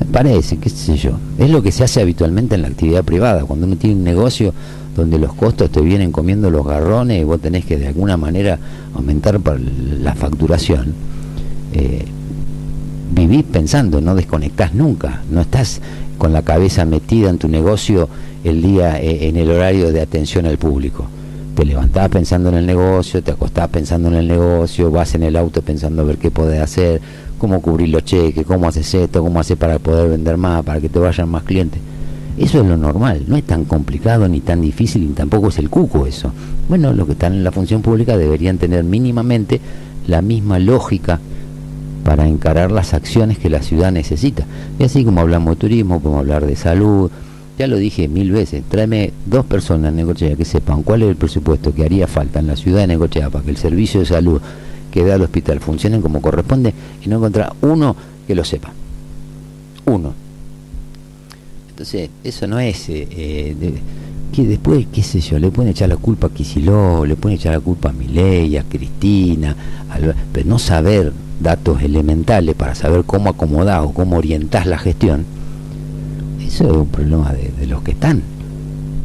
[0.00, 1.12] Me parece, qué sé yo.
[1.38, 3.44] Es lo que se hace habitualmente en la actividad privada.
[3.44, 4.54] Cuando uno tiene un negocio
[4.96, 8.58] donde los costos te vienen comiendo los garrones y vos tenés que de alguna manera
[8.94, 9.38] aumentar
[10.00, 10.94] la facturación,
[11.74, 12.04] eh,
[13.14, 15.80] vivís pensando, no desconectás nunca, no estás
[16.16, 18.08] con la cabeza metida en tu negocio
[18.44, 21.06] el día eh, en el horario de atención al público.
[21.54, 25.36] Te levantás pensando en el negocio, te acostás pensando en el negocio, vas en el
[25.36, 27.00] auto pensando a ver qué podés hacer,
[27.36, 30.88] cómo cubrir los cheques, cómo haces esto, cómo haces para poder vender más, para que
[30.88, 31.80] te vayan más clientes.
[32.38, 35.68] Eso es lo normal, no es tan complicado ni tan difícil, ni tampoco es el
[35.68, 36.32] cuco eso.
[36.70, 39.60] Bueno, los que están en la función pública deberían tener mínimamente
[40.06, 41.20] la misma lógica
[42.02, 44.44] para encarar las acciones que la ciudad necesita.
[44.78, 47.10] Y así como hablamos de turismo, podemos hablar de salud.
[47.58, 51.74] Ya lo dije mil veces, tráeme dos personas en que sepan cuál es el presupuesto
[51.74, 54.40] que haría falta en la ciudad de Necochea para que el servicio de salud
[54.90, 56.72] que da al hospital funcione como corresponde
[57.04, 57.94] y no encontrar uno
[58.26, 58.72] que lo sepa.
[59.86, 60.14] Uno.
[61.70, 62.88] Entonces, eso no es...
[62.88, 63.74] eh, eh, de-
[64.32, 67.52] que después, qué sé yo, le pueden echar la culpa a Kicillof, le pueden echar
[67.52, 69.54] la culpa a Milei, a Cristina,
[69.90, 75.26] al- pero no saber datos elementales para saber cómo acomodar o cómo orientar la gestión,
[76.46, 78.22] eso es un problema de, los que están,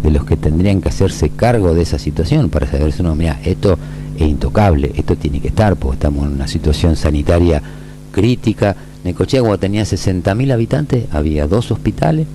[0.04, 3.40] de los que tendrían que hacerse cargo de esa situación para saber si no, mira,
[3.44, 3.78] esto
[4.18, 7.62] es intocable, esto tiene que estar, porque estamos en una situación sanitaria
[8.12, 8.76] crítica.
[9.04, 12.28] Necochea, cuando tenía 60.000 habitantes, había dos hospitales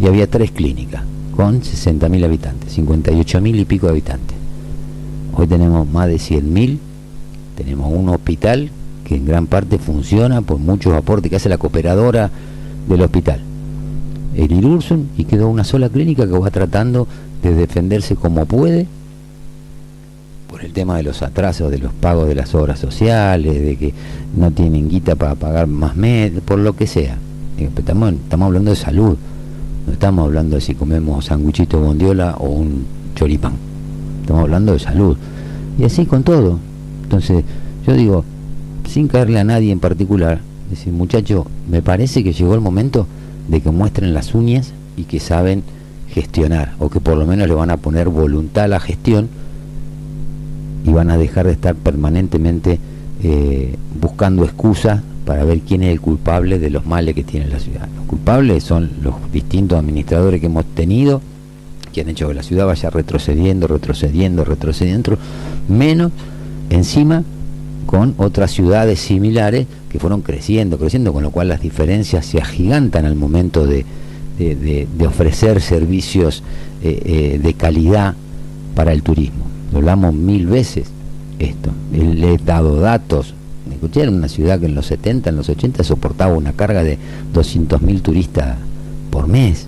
[0.00, 1.02] y había tres clínicas
[1.36, 4.36] con 60.000 habitantes, 58.000 y pico de habitantes.
[5.34, 6.78] Hoy tenemos más de 100.000,
[7.56, 8.70] tenemos un hospital
[9.04, 12.30] que en gran parte funciona por muchos aportes que hace la cooperadora
[12.88, 13.40] del hospital,
[14.34, 17.06] el Irursun, y quedó una sola clínica que va tratando
[17.42, 18.86] de defenderse como puede
[20.48, 23.94] por el tema de los atrasos de los pagos de las obras sociales, de que
[24.36, 27.16] no tienen guita para pagar más med, por lo que sea.
[27.58, 29.16] Eh, estamos hablando de salud,
[29.86, 32.84] no estamos hablando de si comemos sanguichito bondiola o un
[33.14, 33.54] choripán.
[34.20, 35.16] Estamos hablando de salud.
[35.78, 36.58] Y así con todo.
[37.02, 37.44] Entonces,
[37.86, 38.24] yo digo,
[38.88, 43.06] sin caerle a nadie en particular, decir, muchacho, me parece que llegó el momento
[43.48, 45.62] de que muestren las uñas y que saben
[46.08, 49.28] gestionar, o que por lo menos le van a poner voluntad a la gestión
[50.84, 52.78] y van a dejar de estar permanentemente
[53.22, 57.60] eh, buscando excusas para ver quién es el culpable de los males que tiene la
[57.60, 57.88] ciudad.
[57.96, 61.20] Los culpables son los distintos administradores que hemos tenido,
[61.92, 65.16] que han hecho que la ciudad vaya retrocediendo, retrocediendo, retrocediendo,
[65.68, 66.10] menos
[66.70, 67.22] encima
[67.86, 73.04] con otras ciudades similares que fueron creciendo, creciendo, con lo cual las diferencias se agigantan
[73.04, 73.84] al momento de,
[74.38, 76.42] de- ofrecer servicios
[76.82, 78.14] eh, eh, de calidad
[78.74, 79.44] para el turismo.
[79.72, 80.88] Lo hablamos mil veces
[81.38, 81.70] esto.
[81.92, 83.34] Le he dado datos.
[83.70, 86.98] Escuché, una ciudad que en los 70, en los 80 soportaba una carga de
[87.34, 88.56] 200.000 turistas
[89.10, 89.66] por mes.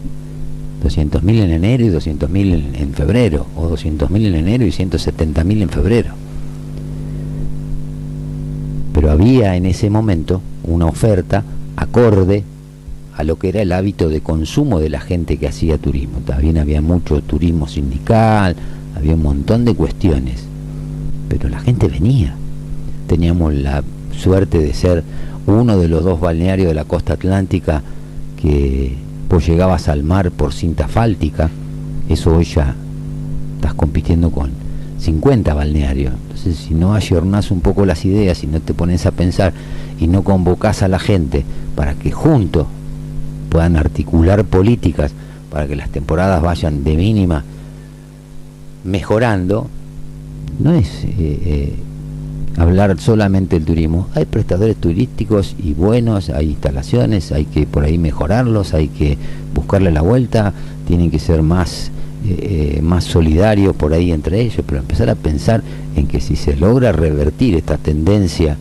[0.85, 5.69] 200.000 en enero y 200.000 en, en febrero, o 200.000 en enero y 170.000 en
[5.71, 6.15] febrero.
[8.95, 11.45] Pero había en ese momento una oferta
[11.77, 12.45] acorde
[13.17, 16.21] a lo que era el hábito de consumo de la gente que hacía turismo.
[16.25, 18.57] También había mucho turismo sindical,
[18.97, 20.45] había un montón de cuestiones,
[21.29, 22.35] pero la gente venía.
[23.07, 23.85] Teníamos la
[24.17, 25.05] suerte de ser
[25.47, 27.83] uno de los dos balnearios de la costa atlántica
[28.41, 28.97] que
[29.29, 31.51] vos llegabas al mar por cinta fáltica,
[32.09, 32.75] eso hoy ya
[33.57, 34.51] estás compitiendo con
[34.99, 36.15] 50 balnearios.
[36.15, 39.53] Entonces, si no ayornás un poco las ideas, si no te pones a pensar
[39.99, 41.45] y no convocás a la gente
[41.75, 42.67] para que juntos
[43.49, 45.13] puedan articular políticas
[45.51, 47.45] para que las temporadas vayan de mínima
[48.83, 49.69] mejorando,
[50.59, 51.75] no es eh, eh,
[52.57, 54.09] hablar solamente del turismo.
[54.15, 59.17] Hay prestadores turísticos y buenos, hay instalaciones, hay que por ahí mejorarlos, hay que
[59.55, 60.53] buscarle la vuelta,
[60.87, 61.91] tienen que ser más,
[62.27, 65.63] eh, más solidarios por ahí entre ellos, pero empezar a pensar
[65.95, 68.57] en que si se logra revertir esta tendencia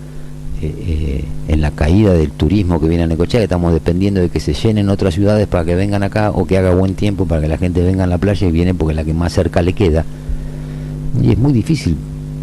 [0.61, 4.29] eh, eh, en la caída del turismo que viene a Necochea, que estamos dependiendo de
[4.29, 7.41] que se llenen otras ciudades para que vengan acá o que haga buen tiempo para
[7.41, 9.61] que la gente venga a la playa y viene porque es la que más cerca
[9.61, 10.03] le queda.
[11.21, 11.95] Y es muy difícil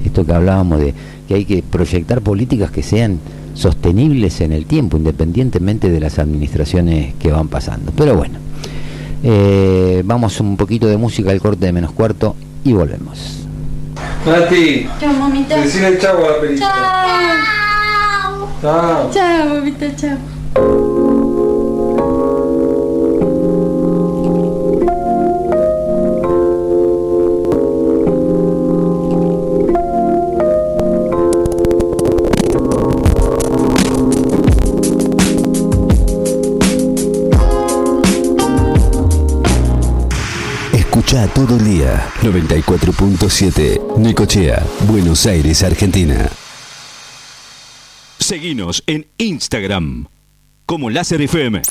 [0.05, 0.95] esto que hablábamos de
[1.29, 3.19] que hay que proyectar políticas que sean
[3.55, 7.93] sostenibles en el tiempo, independientemente de las administraciones que van pasando.
[7.95, 8.39] Pero bueno,
[9.23, 12.35] eh, vamos un poquito de música al corte de menos cuarto
[12.65, 13.37] y volvemos.
[14.27, 15.57] Nati, Chao, mamita.
[15.57, 16.69] decile chau a la película.
[16.69, 18.49] Chao.
[18.63, 19.11] Chao.
[19.13, 21.20] Chao, mamita, chao.
[41.35, 42.09] Todo el día.
[42.23, 46.29] 94.7 Necochea, Buenos Aires, Argentina.
[48.19, 50.07] Seguinos en Instagram
[50.67, 51.63] como Láser FM.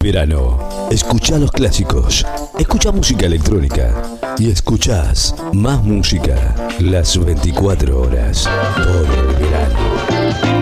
[0.00, 0.88] Verano.
[0.90, 2.26] Escucha los clásicos.
[2.58, 4.02] Escucha música electrónica.
[4.38, 8.48] Y escuchás más música las 24 horas.
[8.76, 10.61] Todo el verano.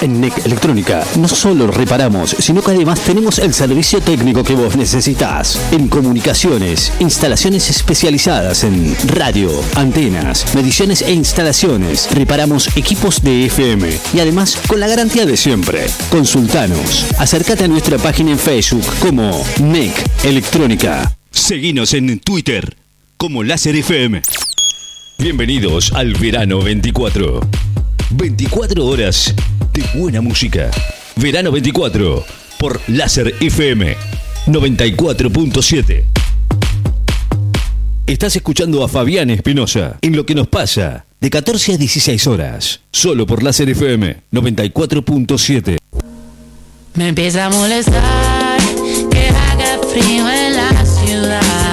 [0.00, 4.76] En NEC Electrónica no solo reparamos, sino que además tenemos el servicio técnico que vos
[4.76, 5.60] necesitas.
[5.72, 12.08] En comunicaciones, instalaciones especializadas en radio, antenas, mediciones e instalaciones.
[12.12, 15.86] Reparamos equipos de FM y además con la garantía de siempre.
[16.10, 17.06] Consultanos.
[17.18, 19.92] Acércate a nuestra página en Facebook como NEC
[20.22, 21.16] Electrónica.
[21.32, 22.76] Seguinos en Twitter
[23.16, 24.22] como Láser FM.
[25.18, 27.40] Bienvenidos al verano 24.
[28.10, 29.34] 24 horas
[29.72, 30.70] de buena música.
[31.16, 32.24] Verano 24
[32.58, 33.96] por Láser FM
[34.46, 36.04] 94.7.
[38.06, 42.80] Estás escuchando a Fabián Espinosa en lo que nos pasa de 14 a 16 horas,
[42.90, 45.76] solo por Láser FM 94.7.
[46.94, 48.58] Me empieza a molestar
[49.10, 51.67] que haga frío en la ciudad.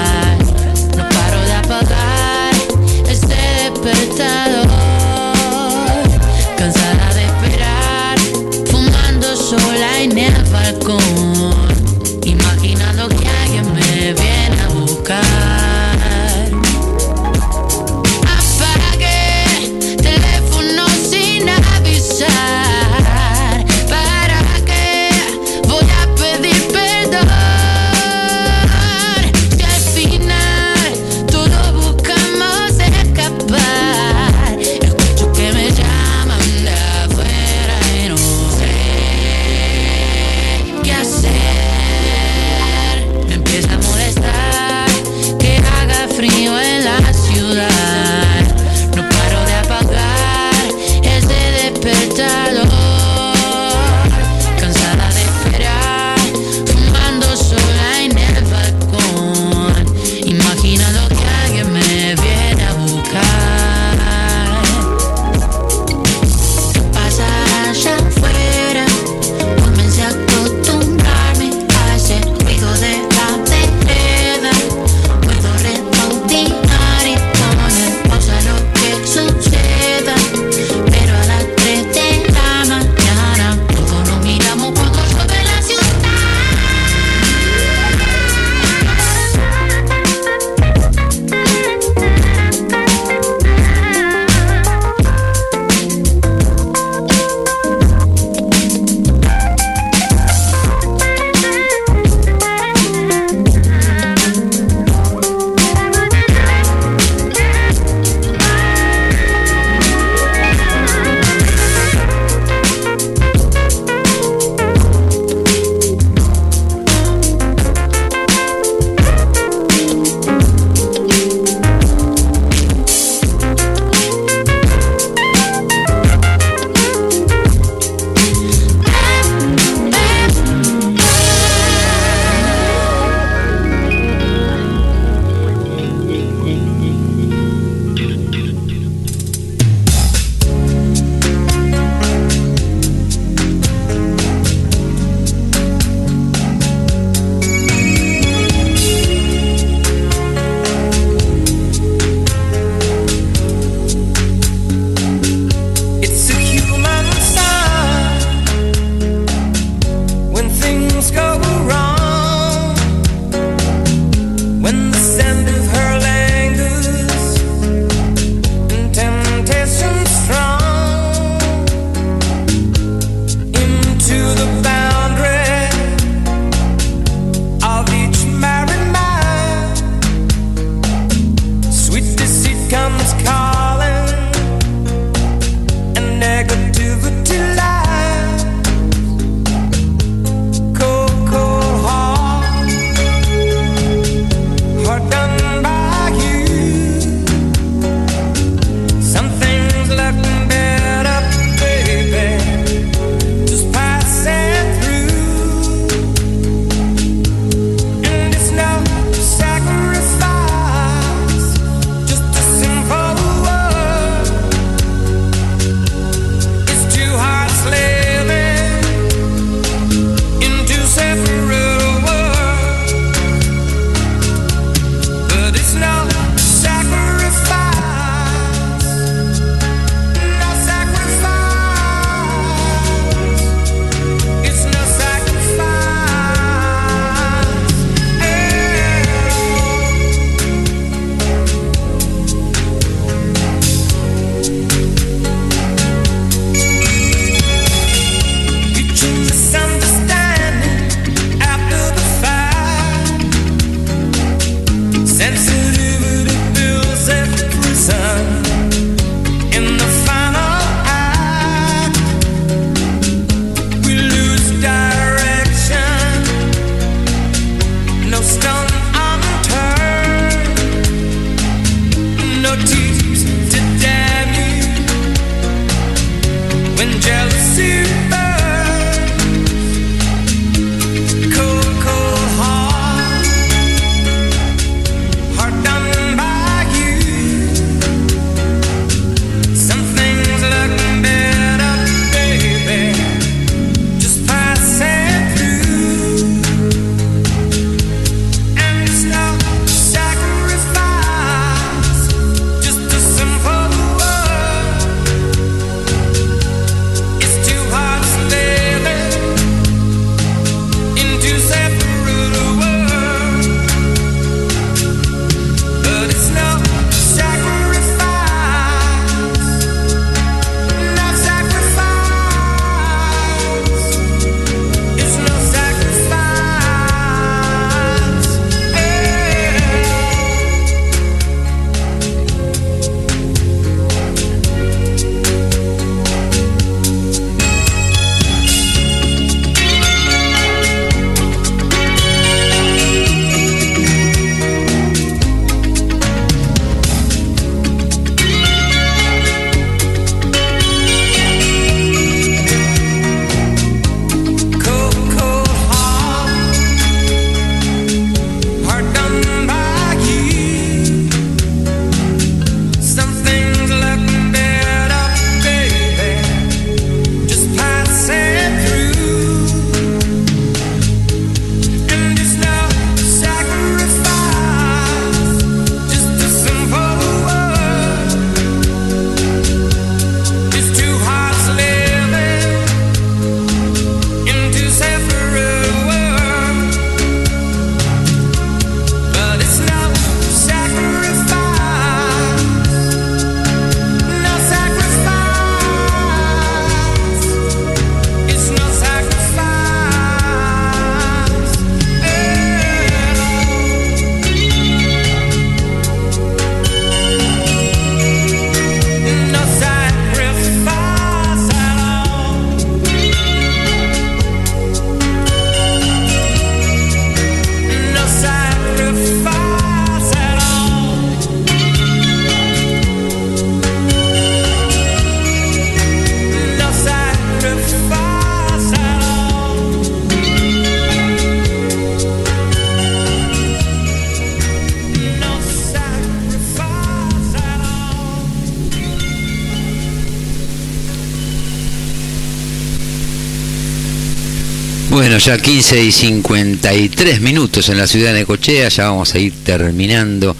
[445.26, 450.36] Ya 15 y 53 minutos en la ciudad de Necochea, ya vamos a ir terminando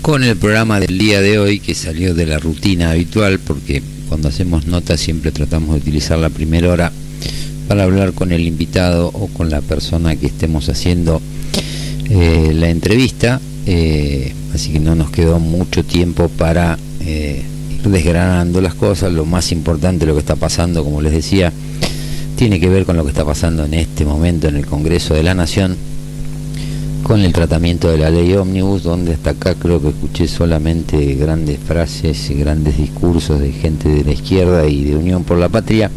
[0.00, 4.28] con el programa del día de hoy que salió de la rutina habitual porque cuando
[4.28, 6.90] hacemos notas siempre tratamos de utilizar la primera hora
[7.68, 11.20] para hablar con el invitado o con la persona que estemos haciendo
[12.08, 18.62] eh, la entrevista, eh, así que no nos quedó mucho tiempo para eh, ir desgranando
[18.62, 21.52] las cosas, lo más importante, lo que está pasando, como les decía,
[22.40, 25.22] tiene que ver con lo que está pasando en este momento en el Congreso de
[25.22, 25.76] la Nación,
[27.02, 31.58] con el tratamiento de la ley ómnibus, donde hasta acá creo que escuché solamente grandes
[31.58, 35.90] frases y grandes discursos de gente de la izquierda y de Unión por la Patria.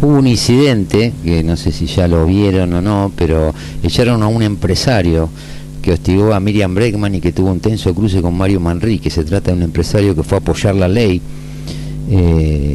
[0.00, 4.28] Hubo un incidente, que no sé si ya lo vieron o no, pero echaron a
[4.28, 5.28] un empresario
[5.82, 9.10] que hostigó a Miriam Bregman y que tuvo un tenso cruce con Mario Manrique.
[9.10, 11.20] Se trata de un empresario que fue a apoyar la ley.
[12.08, 12.69] Eh,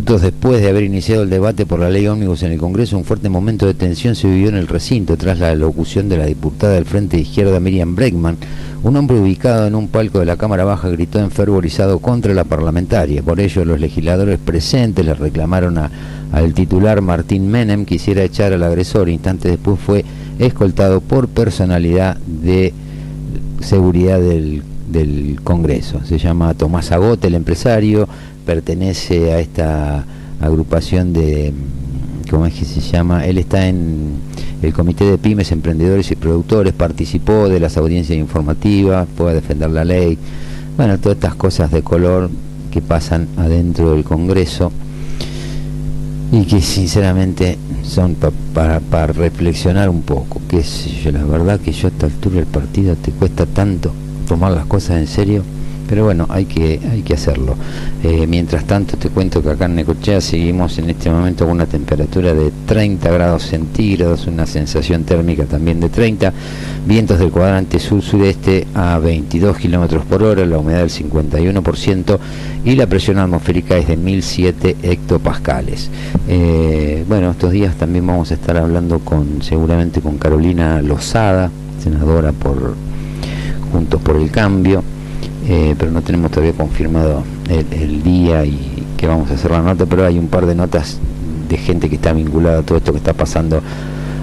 [0.00, 3.04] Minutos después de haber iniciado el debate por la ley ómnibus en el Congreso, un
[3.04, 6.72] fuerte momento de tensión se vivió en el recinto tras la locución de la diputada
[6.72, 8.38] del Frente Izquierda Miriam Bregman.
[8.82, 13.22] Un hombre ubicado en un palco de la Cámara Baja gritó enfervorizado contra la parlamentaria.
[13.22, 15.90] Por ello, los legisladores presentes le reclamaron a-
[16.32, 19.10] al titular Martín Menem que hiciera echar al agresor.
[19.10, 20.02] Instantes después fue
[20.38, 22.72] escoltado por personalidad de
[23.60, 26.00] seguridad del Congreso.
[26.06, 28.08] Se llama Tomás Agote, el empresario,
[28.44, 30.04] pertenece a esta
[30.40, 31.52] agrupación de,
[32.30, 33.26] ¿cómo es que se llama?
[33.26, 34.14] Él está en
[34.62, 39.84] el Comité de Pymes, Emprendedores y Productores, participó de las audiencias informativas, a defender la
[39.84, 40.18] ley,
[40.76, 42.30] bueno, todas estas cosas de color
[42.70, 44.70] que pasan adentro del Congreso
[46.32, 51.72] y que sinceramente son pa- para, para reflexionar un poco, que yo, la verdad que
[51.72, 53.92] yo a esta altura del partido te cuesta tanto
[54.28, 55.42] tomar las cosas en serio,
[55.90, 57.56] pero bueno, hay que, hay que hacerlo.
[58.04, 61.66] Eh, mientras tanto te cuento que acá en Necochea seguimos en este momento con una
[61.66, 66.32] temperatura de 30 grados centígrados, una sensación térmica también de 30,
[66.86, 72.18] vientos del cuadrante sur-sureste a 22 kilómetros por hora, la humedad del 51%
[72.64, 75.90] y la presión atmosférica es de 1007 hectopascales.
[76.28, 81.50] Eh, bueno, estos días también vamos a estar hablando con seguramente con Carolina Lozada,
[81.82, 82.76] senadora por
[83.72, 84.84] Juntos por el Cambio,
[85.48, 89.86] eh, pero no tenemos todavía confirmado el, día y que vamos a hacer la nota,
[89.86, 90.98] pero hay un par de notas
[91.48, 93.60] de gente que está vinculada a todo esto que está pasando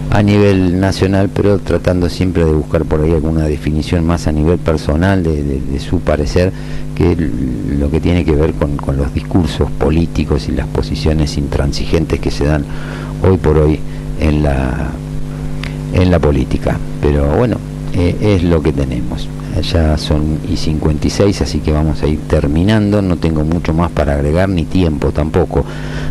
[0.10, 4.58] a nivel nacional, pero tratando siempre de buscar por ahí alguna definición más a nivel
[4.58, 6.54] personal de, su parecer,
[6.96, 7.16] que
[7.78, 12.32] lo que tiene que ver con, con los discursos políticos y las posiciones intransigentes que
[12.32, 12.64] se dan
[13.22, 13.80] hoy por hoy
[14.20, 14.90] en la,
[15.94, 16.78] en la política.
[17.02, 17.58] Pero bueno,
[17.94, 19.28] eh, es lo que tenemos.
[19.62, 23.02] Ya son y 56, así que vamos a ir terminando.
[23.02, 25.66] No tengo mucho más para agregar, ni tiempo tampoco.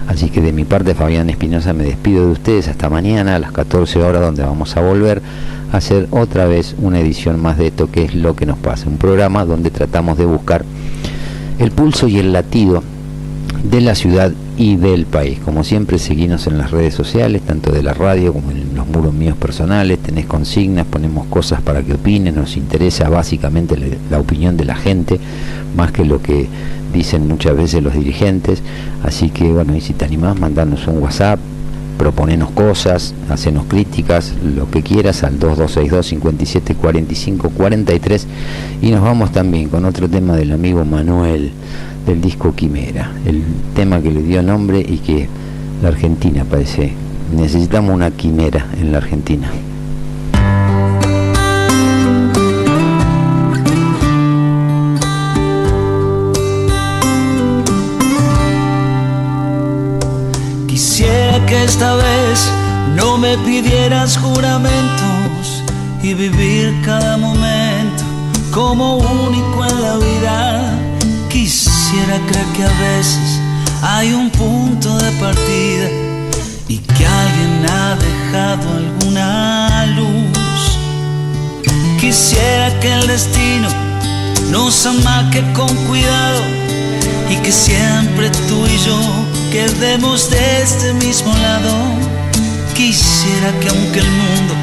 [0.07, 3.53] Así que de mi parte, Fabián Espinosa, me despido de ustedes hasta mañana a las
[3.53, 5.23] 14 horas, donde vamos a volver
[5.73, 8.89] a hacer otra vez una edición más de esto que es lo que nos pasa.
[8.89, 10.65] Un programa donde tratamos de buscar
[11.59, 12.83] el pulso y el latido
[13.63, 15.39] de la ciudad y del país.
[15.45, 19.13] Como siempre, seguimos en las redes sociales, tanto de la radio como en los muros
[19.13, 19.99] míos personales.
[19.99, 22.37] Tenés consignas, ponemos cosas para que opinen.
[22.37, 23.77] Nos interesa básicamente
[24.11, 25.21] la, opinión de la gente,
[25.77, 26.49] más que lo que
[26.93, 28.63] dicen muchas veces los dirigentes.
[29.03, 31.39] Así que, bueno, y si te animás, mandarnos un WhatsApp,
[31.99, 38.27] proponenos cosas, hacenos críticas, lo que quieras al 2262 57 45 43
[38.83, 41.53] y nos vamos también con otro tema del amigo Manuel
[42.07, 43.43] del disco Quimera, el
[43.75, 45.29] tema que le dio nombre y que
[45.83, 46.95] la Argentina parece
[47.33, 49.51] necesitamos una quimera en la Argentina.
[60.69, 62.53] Quisiera que esta vez
[62.95, 65.63] no me pidieras juramentos
[66.03, 68.05] y vivir cada momento
[68.53, 70.56] como único en la vida.
[71.89, 73.41] Quisiera creer que a veces
[73.81, 75.89] hay un punto de partida
[76.67, 80.79] y que alguien ha dejado alguna luz.
[82.01, 83.69] Quisiera que el destino
[84.51, 86.43] nos amaque con cuidado
[87.31, 88.99] y que siempre tú y yo
[89.53, 91.73] quedemos de este mismo lado.
[92.75, 94.55] Quisiera que aunque el mundo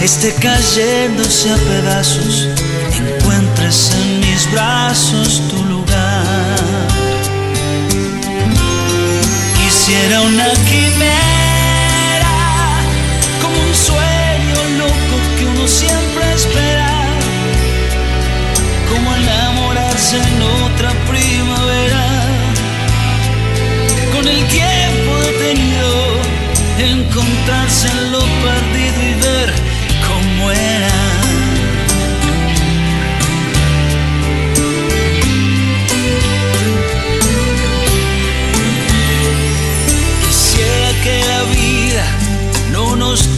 [0.00, 2.48] esté cayéndose a pedazos,
[2.90, 5.73] encuentres en mis brazos tu lugar.
[9.84, 12.36] pareciera una quimera,
[13.42, 16.88] como un sueño loco que uno siempre espera,
[18.88, 22.06] como enamorarse en otra primavera,
[24.14, 25.92] con el tiempo detenido,
[26.78, 29.13] encontrarse en lo perdido.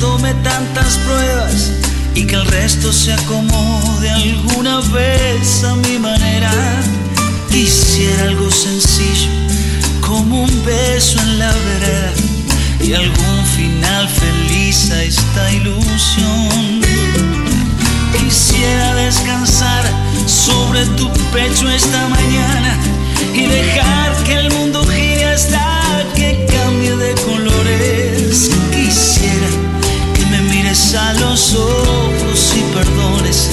[0.07, 1.73] Tome tantas pruebas
[2.15, 6.53] y que el resto se acomode alguna vez a mi manera.
[7.51, 9.31] Quisiera algo sencillo,
[10.01, 12.13] como un beso en la vereda
[12.81, 16.81] y algún final feliz a esta ilusión.
[18.19, 19.85] Quisiera descansar
[20.27, 22.73] sobre tu pecho esta mañana
[23.35, 28.51] y dejar que el mundo gire hasta que cambie de colores.
[30.97, 33.51] A los ojos y perdones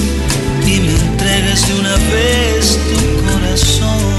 [0.65, 4.12] y me entregues de una vez tu corazón.